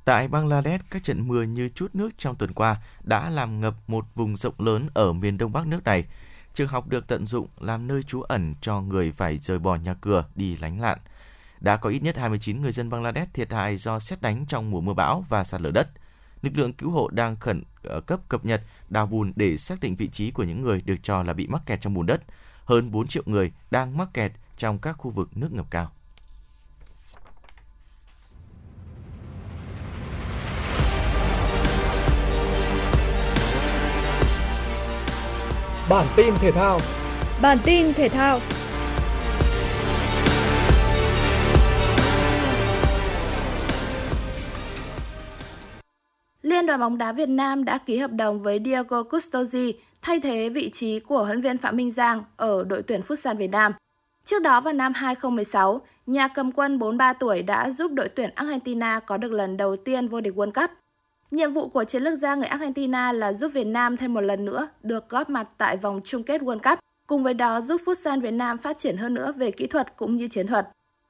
Tại 0.04 0.28
Bangladesh, 0.28 0.90
các 0.90 1.04
trận 1.04 1.28
mưa 1.28 1.42
như 1.42 1.68
chút 1.68 1.94
nước 1.94 2.10
trong 2.18 2.36
tuần 2.36 2.52
qua 2.52 2.76
đã 3.02 3.30
làm 3.30 3.60
ngập 3.60 3.74
một 3.86 4.06
vùng 4.14 4.36
rộng 4.36 4.54
lớn 4.58 4.88
ở 4.94 5.12
miền 5.12 5.38
đông 5.38 5.52
bắc 5.52 5.66
nước 5.66 5.84
này. 5.84 6.04
Trường 6.54 6.68
học 6.68 6.88
được 6.88 7.06
tận 7.06 7.26
dụng 7.26 7.46
làm 7.60 7.86
nơi 7.86 8.02
trú 8.02 8.22
ẩn 8.22 8.54
cho 8.60 8.80
người 8.80 9.12
phải 9.12 9.38
rời 9.38 9.58
bỏ 9.58 9.76
nhà 9.76 9.94
cửa 9.94 10.24
đi 10.34 10.56
lánh 10.56 10.80
lạn. 10.80 10.98
Đã 11.60 11.76
có 11.76 11.90
ít 11.90 12.02
nhất 12.02 12.16
29 12.16 12.62
người 12.62 12.72
dân 12.72 12.90
Bangladesh 12.90 13.34
thiệt 13.34 13.52
hại 13.52 13.76
do 13.76 13.98
xét 13.98 14.22
đánh 14.22 14.46
trong 14.46 14.70
mùa 14.70 14.80
mưa 14.80 14.94
bão 14.94 15.24
và 15.28 15.44
sạt 15.44 15.60
lở 15.60 15.70
đất. 15.70 15.88
Lực 16.42 16.52
lượng 16.56 16.72
cứu 16.72 16.90
hộ 16.90 17.08
đang 17.08 17.36
khẩn 17.36 17.62
ờ, 17.82 18.00
cấp 18.00 18.20
cập 18.28 18.44
nhật 18.44 18.62
đào 18.88 19.06
bùn 19.06 19.32
để 19.36 19.56
xác 19.56 19.80
định 19.80 19.96
vị 19.96 20.08
trí 20.08 20.30
của 20.30 20.42
những 20.42 20.62
người 20.62 20.82
được 20.84 21.02
cho 21.02 21.22
là 21.22 21.32
bị 21.32 21.46
mắc 21.46 21.62
kẹt 21.66 21.80
trong 21.80 21.94
bùn 21.94 22.06
đất. 22.06 22.22
Hơn 22.64 22.90
4 22.90 23.06
triệu 23.06 23.22
người 23.26 23.52
đang 23.70 23.96
mắc 23.96 24.08
kẹt 24.14 24.32
trong 24.56 24.78
các 24.78 24.92
khu 24.92 25.10
vực 25.10 25.36
nước 25.36 25.52
ngập 25.52 25.66
cao. 25.70 25.90
Bản 35.90 36.06
tin 36.16 36.34
thể 36.40 36.52
thao. 36.52 36.80
Bản 37.42 37.58
tin 37.64 37.92
thể 37.92 38.08
thao. 38.08 38.40
Liên 46.42 46.66
đoàn 46.66 46.80
bóng 46.80 46.98
đá 46.98 47.12
Việt 47.12 47.28
Nam 47.28 47.64
đã 47.64 47.78
ký 47.78 47.96
hợp 47.96 48.10
đồng 48.12 48.42
với 48.42 48.60
Diego 48.64 49.02
Custosi 49.02 49.74
thay 50.02 50.20
thế 50.20 50.48
vị 50.48 50.70
trí 50.70 51.00
của 51.00 51.24
huấn 51.24 51.28
luyện 51.28 51.42
viên 51.42 51.56
Phạm 51.56 51.76
Minh 51.76 51.90
Giang 51.90 52.22
ở 52.36 52.64
đội 52.64 52.82
tuyển 52.82 53.00
Futsal 53.08 53.36
Việt 53.36 53.50
Nam. 53.50 53.72
Trước 54.24 54.42
đó 54.42 54.60
vào 54.60 54.72
năm 54.72 54.92
2016, 54.94 55.80
nhà 56.06 56.28
cầm 56.28 56.52
quân 56.52 56.78
43 56.78 57.12
tuổi 57.12 57.42
đã 57.42 57.70
giúp 57.70 57.92
đội 57.92 58.08
tuyển 58.08 58.30
Argentina 58.34 59.00
có 59.00 59.16
được 59.16 59.32
lần 59.32 59.56
đầu 59.56 59.76
tiên 59.76 60.08
vô 60.08 60.20
địch 60.20 60.34
World 60.34 60.52
Cup. 60.52 60.79
Nhiệm 61.30 61.52
vụ 61.52 61.68
của 61.68 61.84
chiến 61.84 62.02
lược 62.02 62.18
gia 62.18 62.34
người 62.34 62.46
Argentina 62.46 63.12
là 63.12 63.32
giúp 63.32 63.48
Việt 63.48 63.66
Nam 63.66 63.96
thêm 63.96 64.14
một 64.14 64.20
lần 64.20 64.44
nữa 64.44 64.68
được 64.82 65.08
góp 65.08 65.30
mặt 65.30 65.48
tại 65.58 65.76
vòng 65.76 66.00
chung 66.04 66.22
kết 66.22 66.42
World 66.42 66.70
Cup, 66.70 66.78
cùng 67.06 67.22
với 67.22 67.34
đó 67.34 67.60
giúp 67.60 67.80
Futsal 67.84 68.20
Việt 68.20 68.30
Nam 68.30 68.58
phát 68.58 68.78
triển 68.78 68.96
hơn 68.96 69.14
nữa 69.14 69.32
về 69.36 69.50
kỹ 69.50 69.66
thuật 69.66 69.96
cũng 69.96 70.14
như 70.14 70.28
chiến 70.28 70.46
thuật. 70.46 70.68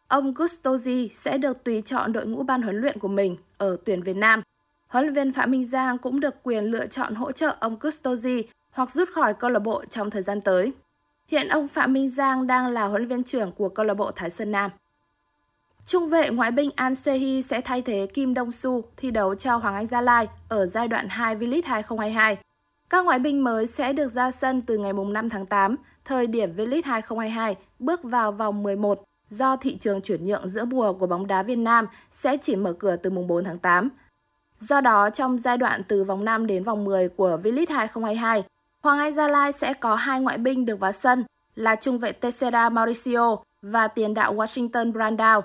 Ông 0.08 0.34
Gustozi 0.34 1.08
sẽ 1.12 1.38
được 1.38 1.64
tùy 1.64 1.82
chọn 1.82 2.12
đội 2.12 2.26
ngũ 2.26 2.42
ban 2.42 2.62
huấn 2.62 2.80
luyện 2.80 2.98
của 2.98 3.08
mình 3.08 3.36
ở 3.58 3.76
tuyển 3.84 4.02
Việt 4.02 4.16
Nam. 4.16 4.42
Huấn 4.88 5.04
luyện 5.04 5.14
viên 5.14 5.32
Phạm 5.32 5.50
Minh 5.50 5.64
Giang 5.64 5.98
cũng 5.98 6.20
được 6.20 6.34
quyền 6.42 6.64
lựa 6.64 6.86
chọn 6.86 7.14
hỗ 7.14 7.32
trợ 7.32 7.56
ông 7.60 7.76
Gustozi 7.80 8.42
hoặc 8.70 8.90
rút 8.90 9.08
khỏi 9.14 9.34
câu 9.34 9.50
lạc 9.50 9.58
bộ 9.58 9.84
trong 9.84 10.10
thời 10.10 10.22
gian 10.22 10.40
tới. 10.40 10.72
Hiện 11.28 11.48
ông 11.48 11.68
Phạm 11.68 11.92
Minh 11.92 12.08
Giang 12.08 12.46
đang 12.46 12.66
là 12.66 12.84
huấn 12.84 13.02
luyện 13.02 13.08
viên 13.08 13.24
trưởng 13.24 13.52
của 13.52 13.68
câu 13.68 13.86
lạc 13.86 13.94
bộ 13.94 14.10
Thái 14.10 14.30
Sơn 14.30 14.52
Nam. 14.52 14.70
Trung 15.86 16.08
vệ 16.08 16.30
ngoại 16.30 16.50
binh 16.50 16.70
An 16.76 16.94
Sehi 16.94 17.42
sẽ 17.42 17.60
thay 17.60 17.82
thế 17.82 18.06
Kim 18.14 18.34
Dong 18.34 18.52
Su 18.52 18.84
thi 18.96 19.10
đấu 19.10 19.34
cho 19.34 19.56
Hoàng 19.56 19.74
Anh 19.74 19.86
Gia 19.86 20.00
Lai 20.00 20.28
ở 20.48 20.66
giai 20.66 20.88
đoạn 20.88 21.08
2 21.08 21.36
V-League 21.36 21.62
2022. 21.64 22.38
Các 22.90 23.04
ngoại 23.04 23.18
binh 23.18 23.44
mới 23.44 23.66
sẽ 23.66 23.92
được 23.92 24.08
ra 24.08 24.30
sân 24.30 24.62
từ 24.62 24.78
ngày 24.78 24.92
5 24.92 25.30
tháng 25.30 25.46
8, 25.46 25.76
thời 26.04 26.26
điểm 26.26 26.56
V-League 26.56 26.82
2022 26.84 27.56
bước 27.78 28.02
vào 28.02 28.32
vòng 28.32 28.62
11 28.62 29.02
do 29.28 29.56
thị 29.56 29.76
trường 29.76 30.00
chuyển 30.02 30.26
nhượng 30.26 30.48
giữa 30.48 30.64
mùa 30.64 30.92
của 30.92 31.06
bóng 31.06 31.26
đá 31.26 31.42
Việt 31.42 31.56
Nam 31.56 31.86
sẽ 32.10 32.36
chỉ 32.36 32.56
mở 32.56 32.72
cửa 32.72 32.96
từ 32.96 33.10
mùng 33.10 33.26
4 33.26 33.44
tháng 33.44 33.58
8. 33.58 33.88
Do 34.58 34.80
đó, 34.80 35.10
trong 35.10 35.38
giai 35.38 35.56
đoạn 35.56 35.82
từ 35.88 36.04
vòng 36.04 36.24
5 36.24 36.46
đến 36.46 36.62
vòng 36.62 36.84
10 36.84 37.08
của 37.08 37.38
V-League 37.42 37.74
2022, 37.76 38.44
Hoàng 38.80 38.98
Anh 38.98 39.12
Gia 39.12 39.28
Lai 39.28 39.52
sẽ 39.52 39.72
có 39.72 39.94
hai 39.94 40.20
ngoại 40.20 40.38
binh 40.38 40.66
được 40.66 40.80
vào 40.80 40.92
sân 40.92 41.24
là 41.54 41.76
trung 41.76 41.98
vệ 41.98 42.12
Teixeira 42.12 42.68
Mauricio 42.68 43.36
và 43.62 43.88
tiền 43.88 44.14
đạo 44.14 44.34
Washington 44.34 44.92
Brandao. 44.92 45.42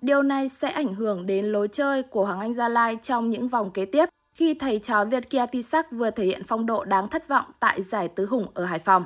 Điều 0.00 0.22
này 0.22 0.48
sẽ 0.48 0.70
ảnh 0.70 0.94
hưởng 0.94 1.26
đến 1.26 1.44
lối 1.44 1.68
chơi 1.68 2.02
của 2.02 2.24
Hoàng 2.24 2.40
Anh 2.40 2.54
Gia 2.54 2.68
Lai 2.68 2.98
trong 3.02 3.30
những 3.30 3.48
vòng 3.48 3.70
kế 3.70 3.84
tiếp 3.84 4.08
khi 4.34 4.54
thầy 4.54 4.78
trò 4.78 5.04
Việt 5.04 5.30
Kia 5.30 5.46
Tisak 5.52 5.92
vừa 5.92 6.10
thể 6.10 6.24
hiện 6.24 6.42
phong 6.44 6.66
độ 6.66 6.84
đáng 6.84 7.08
thất 7.08 7.28
vọng 7.28 7.44
tại 7.60 7.82
giải 7.82 8.08
Tứ 8.08 8.26
Hùng 8.26 8.46
ở 8.54 8.64
Hải 8.64 8.78
Phòng. 8.78 9.04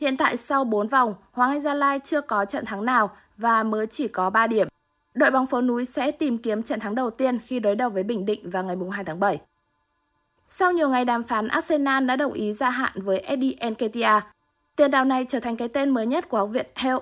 Hiện 0.00 0.16
tại 0.16 0.36
sau 0.36 0.64
4 0.64 0.88
vòng, 0.88 1.14
Hoàng 1.32 1.50
Anh 1.50 1.60
Gia 1.60 1.74
Lai 1.74 2.00
chưa 2.04 2.20
có 2.20 2.44
trận 2.44 2.64
thắng 2.64 2.84
nào 2.84 3.10
và 3.36 3.62
mới 3.62 3.86
chỉ 3.86 4.08
có 4.08 4.30
3 4.30 4.46
điểm. 4.46 4.68
Đội 5.14 5.30
bóng 5.30 5.46
phố 5.46 5.60
núi 5.60 5.84
sẽ 5.84 6.10
tìm 6.10 6.38
kiếm 6.38 6.62
trận 6.62 6.80
thắng 6.80 6.94
đầu 6.94 7.10
tiên 7.10 7.38
khi 7.38 7.60
đối 7.60 7.74
đầu 7.74 7.90
với 7.90 8.02
Bình 8.02 8.26
Định 8.26 8.50
vào 8.50 8.64
ngày 8.64 8.76
2 8.92 9.04
tháng 9.04 9.20
7. 9.20 9.40
Sau 10.46 10.72
nhiều 10.72 10.88
ngày 10.88 11.04
đàm 11.04 11.22
phán, 11.22 11.48
Arsenal 11.48 12.04
đã 12.04 12.16
đồng 12.16 12.32
ý 12.32 12.52
gia 12.52 12.70
hạn 12.70 12.92
với 12.94 13.18
Eddie 13.18 13.70
Nketiah. 13.70 14.26
Tiền 14.76 14.90
đạo 14.90 15.04
này 15.04 15.24
trở 15.28 15.40
thành 15.40 15.56
cái 15.56 15.68
tên 15.68 15.90
mới 15.90 16.06
nhất 16.06 16.28
của 16.28 16.38
học 16.38 16.48
viện 16.52 16.66
Hell 16.74 16.98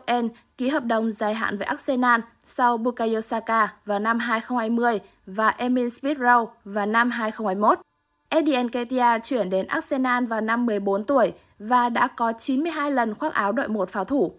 ký 0.59 0.69
hợp 0.69 0.85
đồng 0.85 1.13
dài 1.13 1.35
hạn 1.35 1.59
với 1.59 1.67
Arsenal 1.67 2.21
sau 2.45 2.77
Bukayo 2.77 3.21
Saka 3.21 3.75
vào 3.85 3.99
năm 3.99 4.19
2020 4.19 5.01
và 5.27 5.49
Emin 5.49 5.91
Smith 5.91 6.19
Rowe 6.19 6.47
vào 6.65 6.87
năm 6.87 7.11
2021. 7.11 7.79
Eddie 8.29 8.63
Nketiah 8.63 9.23
chuyển 9.23 9.51
đến 9.51 9.67
Arsenal 9.67 10.25
vào 10.25 10.41
năm 10.41 10.67
14 10.67 11.05
tuổi 11.05 11.33
và 11.59 11.89
đã 11.89 12.07
có 12.07 12.33
92 12.33 12.91
lần 12.91 13.15
khoác 13.15 13.35
áo 13.35 13.53
đội 13.53 13.69
một 13.69 13.91
pháo 13.91 14.05
thủ. 14.05 14.33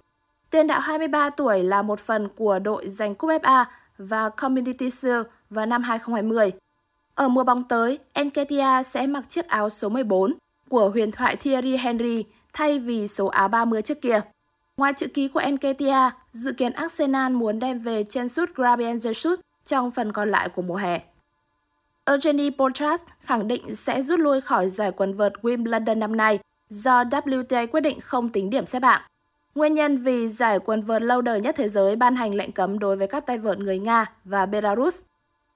Tiền 0.50 0.68
đạo 0.68 0.80
23 0.80 1.30
tuổi 1.30 1.64
là 1.64 1.82
một 1.82 2.00
phần 2.00 2.30
của 2.36 2.60
đội 2.60 2.90
giành 2.90 3.16
cúp 3.16 3.30
FA 3.30 3.66
và 3.98 4.30
Community 4.30 4.90
Shield 4.90 5.26
vào 5.50 5.66
năm 5.66 5.84
2020. 5.84 6.52
Ở 7.16 7.28
mùa 7.28 7.44
bóng 7.44 7.64
tới, 7.64 8.00
Nketiah 8.24 8.86
sẽ 8.86 9.08
mặc 9.08 9.30
chiếc 9.30 9.48
áo 9.48 9.70
số 9.70 9.90
14 9.90 10.34
của 10.70 10.90
huyền 10.90 11.12
thoại 11.12 11.36
Thierry 11.36 11.78
Henry 11.78 12.26
thay 12.54 12.80
vì 12.80 13.08
số 13.08 13.28
áo 13.28 13.48
30 13.48 13.82
trước 13.82 14.02
kia. 14.02 14.22
Ngoài 14.78 14.94
chữ 14.94 15.08
ký 15.08 15.28
của 15.28 15.42
Nketiah, 15.52 16.14
dự 16.32 16.54
kiến 16.54 16.74
Arsenal 16.74 17.32
muốn 17.32 17.60
đem 17.60 17.80
về 17.80 18.04
chân 18.04 18.30
sút 18.30 18.56
Gabriel 18.56 18.98
Jesus 18.98 19.36
trong 19.66 19.92
phần 19.92 20.12
còn 20.12 20.32
lại 20.32 20.50
của 20.50 20.62
mùa 20.62 20.76
hè. 20.76 21.02
Eugenie 22.06 22.50
Portras 22.58 23.02
khẳng 23.20 23.48
định 23.48 23.76
sẽ 23.76 24.02
rút 24.02 24.20
lui 24.20 24.42
khỏi 24.42 24.70
giải 24.70 24.92
quần 24.92 25.14
vợt 25.14 25.34
Wimbledon 25.42 26.00
năm 26.00 26.18
nay 26.18 26.40
do 26.70 27.04
WTA 27.04 27.68
quyết 27.68 27.82
định 27.82 28.00
không 28.00 28.30
tính 28.30 28.50
điểm 28.50 28.66
xếp 28.66 28.84
hạng. 28.84 29.02
Nguyên 29.56 29.74
nhân 29.74 29.98
vì 29.98 30.28
giải 30.28 30.60
quần 30.60 30.82
vợt 30.82 31.02
lâu 31.02 31.22
đời 31.22 31.42
nhất 31.42 31.56
thế 31.58 31.70
giới 31.70 31.96
ban 31.96 32.16
hành 32.16 32.36
lệnh 32.36 32.52
cấm 32.52 32.80
đối 32.80 32.98
với 32.98 33.08
các 33.08 33.26
tay 33.26 33.38
vợt 33.38 33.60
người 33.60 33.80
Nga 33.80 34.06
và 34.24 34.46
Belarus. 34.46 35.02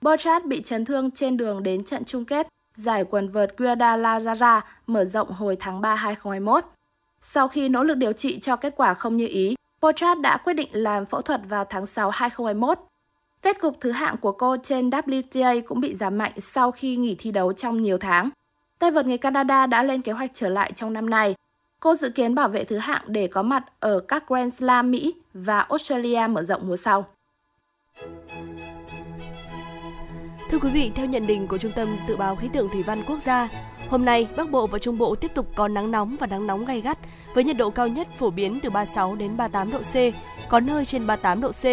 Bochat 0.02 0.46
bị 0.46 0.62
chấn 0.62 0.86
thương 0.86 1.12
trên 1.12 1.38
đường 1.38 1.64
đến 1.64 1.84
trận 1.84 2.06
chung 2.06 2.26
kết 2.26 2.48
giải 2.74 3.04
quần 3.10 3.28
vợt 3.28 3.58
Guadalajara 3.58 4.62
mở 4.88 5.06
rộng 5.06 5.32
hồi 5.32 5.58
tháng 5.60 5.82
3 5.82 5.96
2021. 5.96 6.77
Sau 7.22 7.48
khi 7.48 7.70
nỗ 7.70 7.84
lực 7.84 7.96
điều 7.96 8.14
trị 8.14 8.40
cho 8.40 8.56
kết 8.56 8.74
quả 8.78 8.94
không 8.94 9.18
như 9.18 9.28
ý, 9.28 9.56
Potrat 9.82 10.22
đã 10.22 10.38
quyết 10.38 10.54
định 10.54 10.70
làm 10.72 11.06
phẫu 11.06 11.22
thuật 11.22 11.42
vào 11.50 11.66
tháng 11.66 11.86
6 11.86 12.10
2021. 12.10 12.80
Kết 13.42 13.60
cục 13.62 13.78
thứ 13.80 13.92
hạng 13.92 14.18
của 14.18 14.32
cô 14.32 14.58
trên 14.64 14.90
WTA 14.90 15.62
cũng 15.68 15.80
bị 15.80 15.96
giảm 15.96 16.18
mạnh 16.18 16.32
sau 16.38 16.72
khi 16.72 16.96
nghỉ 16.96 17.16
thi 17.20 17.32
đấu 17.32 17.54
trong 17.54 17.82
nhiều 17.82 17.98
tháng. 17.98 18.30
Tay 18.80 18.92
vợt 18.92 19.06
người 19.06 19.18
Canada 19.18 19.66
đã 19.66 19.84
lên 19.84 20.02
kế 20.02 20.12
hoạch 20.12 20.32
trở 20.34 20.50
lại 20.50 20.72
trong 20.76 20.94
năm 20.94 21.10
nay. 21.10 21.36
Cô 21.80 21.96
dự 21.96 22.10
kiến 22.10 22.36
bảo 22.36 22.50
vệ 22.50 22.64
thứ 22.64 22.78
hạng 22.78 23.02
để 23.08 23.28
có 23.28 23.42
mặt 23.42 23.64
ở 23.80 24.00
các 24.00 24.28
Grand 24.28 24.58
Slam 24.58 24.92
Mỹ 24.92 25.16
và 25.34 25.60
Australia 25.60 26.28
mở 26.30 26.44
rộng 26.44 26.68
mùa 26.68 26.78
sau. 26.78 27.06
Thưa 30.52 30.60
quý 30.62 30.70
vị, 30.70 30.92
theo 30.96 31.06
nhận 31.06 31.28
định 31.28 31.48
của 31.48 31.58
Trung 31.58 31.72
tâm 31.76 31.96
Dự 32.08 32.16
báo 32.16 32.36
Khí 32.36 32.50
tượng 32.54 32.70
Thủy 32.70 32.84
văn 32.84 33.04
Quốc 33.08 33.22
gia, 33.22 33.50
hôm 33.90 34.06
nay 34.06 34.28
Bắc 34.36 34.52
Bộ 34.52 34.68
và 34.68 34.80
Trung 34.80 34.98
Bộ 34.98 35.16
tiếp 35.16 35.32
tục 35.36 35.48
có 35.56 35.68
nắng 35.68 35.92
nóng 35.92 36.16
và 36.20 36.28
nắng 36.28 36.48
nóng 36.48 36.66
gay 36.66 36.82
gắt 36.82 36.98
với 37.34 37.44
nhiệt 37.44 37.58
độ 37.58 37.70
cao 37.70 37.88
nhất 37.88 38.08
phổ 38.18 38.30
biến 38.30 38.60
từ 38.64 38.70
36 38.70 39.16
đến 39.16 39.38
38 39.38 39.72
độ 39.72 39.80
C, 39.80 39.96
có 40.50 40.60
nơi 40.60 40.86
trên 40.86 41.08
38 41.08 41.42
độ 41.42 41.52
C. 41.52 41.64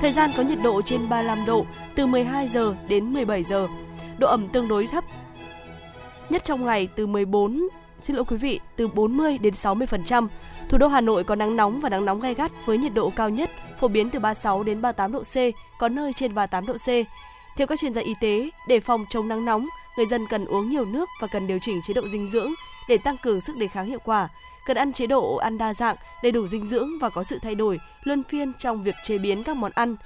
Thời 0.00 0.12
gian 0.12 0.30
có 0.36 0.42
nhiệt 0.42 0.58
độ 0.62 0.82
trên 0.82 1.08
35 1.08 1.46
độ 1.46 1.66
từ 1.94 2.06
12 2.06 2.48
giờ 2.48 2.74
đến 2.88 3.12
17 3.12 3.44
giờ. 3.44 3.68
Độ 4.18 4.28
ẩm 4.28 4.48
tương 4.48 4.68
đối 4.68 4.86
thấp. 4.86 5.04
Nhất 6.28 6.44
trong 6.44 6.64
ngày 6.64 6.88
từ 6.96 7.06
14 7.06 7.68
xin 8.00 8.16
lỗi 8.16 8.24
quý 8.24 8.36
vị, 8.36 8.60
từ 8.76 8.88
40 8.88 9.38
đến 9.38 9.54
60%. 9.54 10.28
Thủ 10.68 10.78
đô 10.78 10.88
Hà 10.88 11.00
Nội 11.00 11.24
có 11.24 11.34
nắng 11.34 11.56
nóng 11.56 11.80
và 11.80 11.88
nắng 11.88 12.04
nóng 12.04 12.20
gay 12.20 12.34
gắt 12.34 12.52
với 12.66 12.78
nhiệt 12.78 12.94
độ 12.94 13.10
cao 13.16 13.30
nhất 13.30 13.50
phổ 13.80 13.88
biến 13.88 14.10
từ 14.10 14.18
36 14.18 14.62
đến 14.62 14.82
38 14.82 15.12
độ 15.12 15.22
C, 15.22 15.36
có 15.78 15.88
nơi 15.88 16.12
trên 16.12 16.34
38 16.34 16.66
độ 16.66 16.74
C. 16.74 16.88
Theo 17.56 17.66
các 17.66 17.78
chuyên 17.78 17.94
gia 17.94 18.02
y 18.02 18.14
tế, 18.20 18.50
để 18.68 18.80
phòng 18.80 19.04
chống 19.10 19.28
nắng 19.28 19.44
nóng, 19.44 19.66
người 19.98 20.06
dân 20.06 20.26
cần 20.26 20.44
uống 20.44 20.70
nhiều 20.70 20.84
nước 20.84 21.08
và 21.20 21.26
cần 21.26 21.46
điều 21.46 21.58
chỉnh 21.58 21.82
chế 21.82 21.94
độ 21.94 22.02
dinh 22.12 22.26
dưỡng 22.26 22.52
để 22.88 22.98
tăng 22.98 23.16
cường 23.16 23.40
sức 23.40 23.56
đề 23.56 23.68
kháng 23.68 23.86
hiệu 23.86 23.98
quả. 24.04 24.28
Cần 24.66 24.76
ăn 24.76 24.92
chế 24.92 25.06
độ 25.06 25.36
ăn 25.36 25.58
đa 25.58 25.74
dạng, 25.74 25.96
đầy 26.22 26.32
đủ 26.32 26.46
dinh 26.48 26.66
dưỡng 26.66 26.98
và 27.00 27.08
có 27.08 27.24
sự 27.24 27.38
thay 27.42 27.54
đổi 27.54 27.80
luân 28.04 28.22
phiên 28.22 28.52
trong 28.58 28.82
việc 28.82 28.94
chế 29.04 29.18
biến 29.18 29.44
các 29.44 29.56
món 29.56 29.72
ăn. 29.74 29.96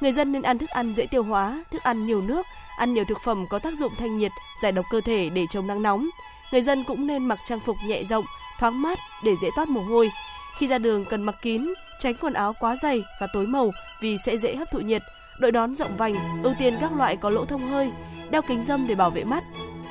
Người 0.00 0.12
dân 0.12 0.32
nên 0.32 0.42
ăn 0.42 0.58
thức 0.58 0.70
ăn 0.70 0.94
dễ 0.94 1.06
tiêu 1.06 1.22
hóa, 1.22 1.64
thức 1.70 1.82
ăn 1.82 2.06
nhiều 2.06 2.20
nước, 2.20 2.46
ăn 2.76 2.94
nhiều 2.94 3.04
thực 3.04 3.18
phẩm 3.24 3.46
có 3.50 3.58
tác 3.58 3.74
dụng 3.78 3.92
thanh 3.98 4.18
nhiệt, 4.18 4.32
giải 4.62 4.72
độc 4.72 4.84
cơ 4.90 5.00
thể 5.00 5.30
để 5.30 5.46
chống 5.50 5.66
nắng 5.66 5.82
nóng. 5.82 6.08
Người 6.52 6.62
dân 6.62 6.84
cũng 6.84 7.06
nên 7.06 7.24
mặc 7.24 7.38
trang 7.44 7.60
phục 7.60 7.76
nhẹ 7.86 8.04
rộng, 8.04 8.24
thoáng 8.58 8.82
mát 8.82 8.98
để 9.24 9.36
dễ 9.42 9.48
toát 9.56 9.68
mồ 9.68 9.80
hôi. 9.80 10.10
Khi 10.58 10.66
ra 10.66 10.78
đường 10.78 11.04
cần 11.04 11.22
mặc 11.22 11.34
kín, 11.42 11.74
tránh 11.98 12.14
quần 12.20 12.32
áo 12.32 12.54
quá 12.60 12.76
dày 12.76 13.02
và 13.20 13.26
tối 13.32 13.46
màu 13.46 13.70
vì 14.00 14.16
sẽ 14.26 14.36
dễ 14.36 14.56
hấp 14.56 14.70
thụ 14.70 14.78
nhiệt 14.78 15.02
đội 15.40 15.52
đón 15.52 15.74
rộng 15.74 15.96
vành, 15.96 16.14
ưu 16.42 16.54
tiên 16.58 16.76
các 16.80 16.92
loại 16.92 17.16
có 17.16 17.30
lỗ 17.30 17.44
thông 17.44 17.70
hơi, 17.70 17.90
đeo 18.30 18.42
kính 18.48 18.64
dâm 18.64 18.86
để 18.86 18.94
bảo 18.94 19.10
vệ 19.10 19.24
mắt. 19.24 19.44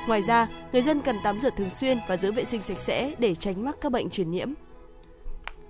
Ngoài 0.08 0.22
ra, 0.22 0.48
người 0.72 0.82
dân 0.82 1.00
cần 1.00 1.16
tắm 1.24 1.40
rửa 1.40 1.50
thường 1.56 1.70
xuyên 1.70 1.98
và 2.08 2.16
giữ 2.16 2.32
vệ 2.32 2.44
sinh 2.44 2.62
sạch 2.62 2.78
sẽ 2.78 3.14
để 3.18 3.34
tránh 3.34 3.64
mắc 3.64 3.76
các 3.80 3.92
bệnh 3.92 4.10
truyền 4.10 4.30
nhiễm. 4.30 4.48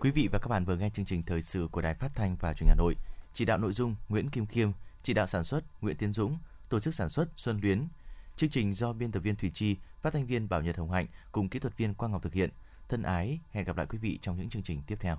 Quý 0.00 0.10
vị 0.10 0.28
và 0.32 0.38
các 0.38 0.48
bạn 0.48 0.64
vừa 0.64 0.76
nghe 0.76 0.90
chương 0.90 1.04
trình 1.04 1.22
thời 1.22 1.42
sự 1.42 1.68
của 1.72 1.80
Đài 1.80 1.94
Phát 1.94 2.10
thanh 2.14 2.36
và 2.40 2.52
Truyền 2.52 2.66
hình 2.66 2.68
Hà 2.68 2.74
Nội. 2.78 2.94
Chỉ 3.32 3.44
đạo 3.44 3.58
nội 3.58 3.72
dung 3.72 3.94
Nguyễn 4.08 4.30
Kim 4.30 4.46
Khiêm, 4.46 4.70
chỉ 5.02 5.14
đạo 5.14 5.26
sản 5.26 5.44
xuất 5.44 5.64
Nguyễn 5.82 5.96
Tiến 5.96 6.12
Dũng, 6.12 6.38
tổ 6.68 6.80
chức 6.80 6.94
sản 6.94 7.08
xuất 7.08 7.28
Xuân 7.36 7.60
Luyến. 7.62 7.88
Chương 8.36 8.50
trình 8.50 8.74
do 8.74 8.92
biên 8.92 9.12
tập 9.12 9.20
viên 9.20 9.36
Thủy 9.36 9.50
Chi, 9.54 9.76
phát 10.02 10.12
thanh 10.12 10.26
viên 10.26 10.48
Bảo 10.48 10.62
Nhật 10.62 10.76
Hồng 10.76 10.90
Hạnh 10.90 11.06
cùng 11.32 11.48
kỹ 11.48 11.58
thuật 11.58 11.76
viên 11.76 11.94
Quang 11.94 12.12
Ngọc 12.12 12.22
thực 12.22 12.32
hiện. 12.34 12.50
Thân 12.88 13.02
ái, 13.02 13.40
hẹn 13.50 13.64
gặp 13.64 13.76
lại 13.76 13.86
quý 13.86 13.98
vị 13.98 14.18
trong 14.22 14.36
những 14.36 14.48
chương 14.48 14.62
trình 14.62 14.82
tiếp 14.86 14.96
theo. 15.00 15.16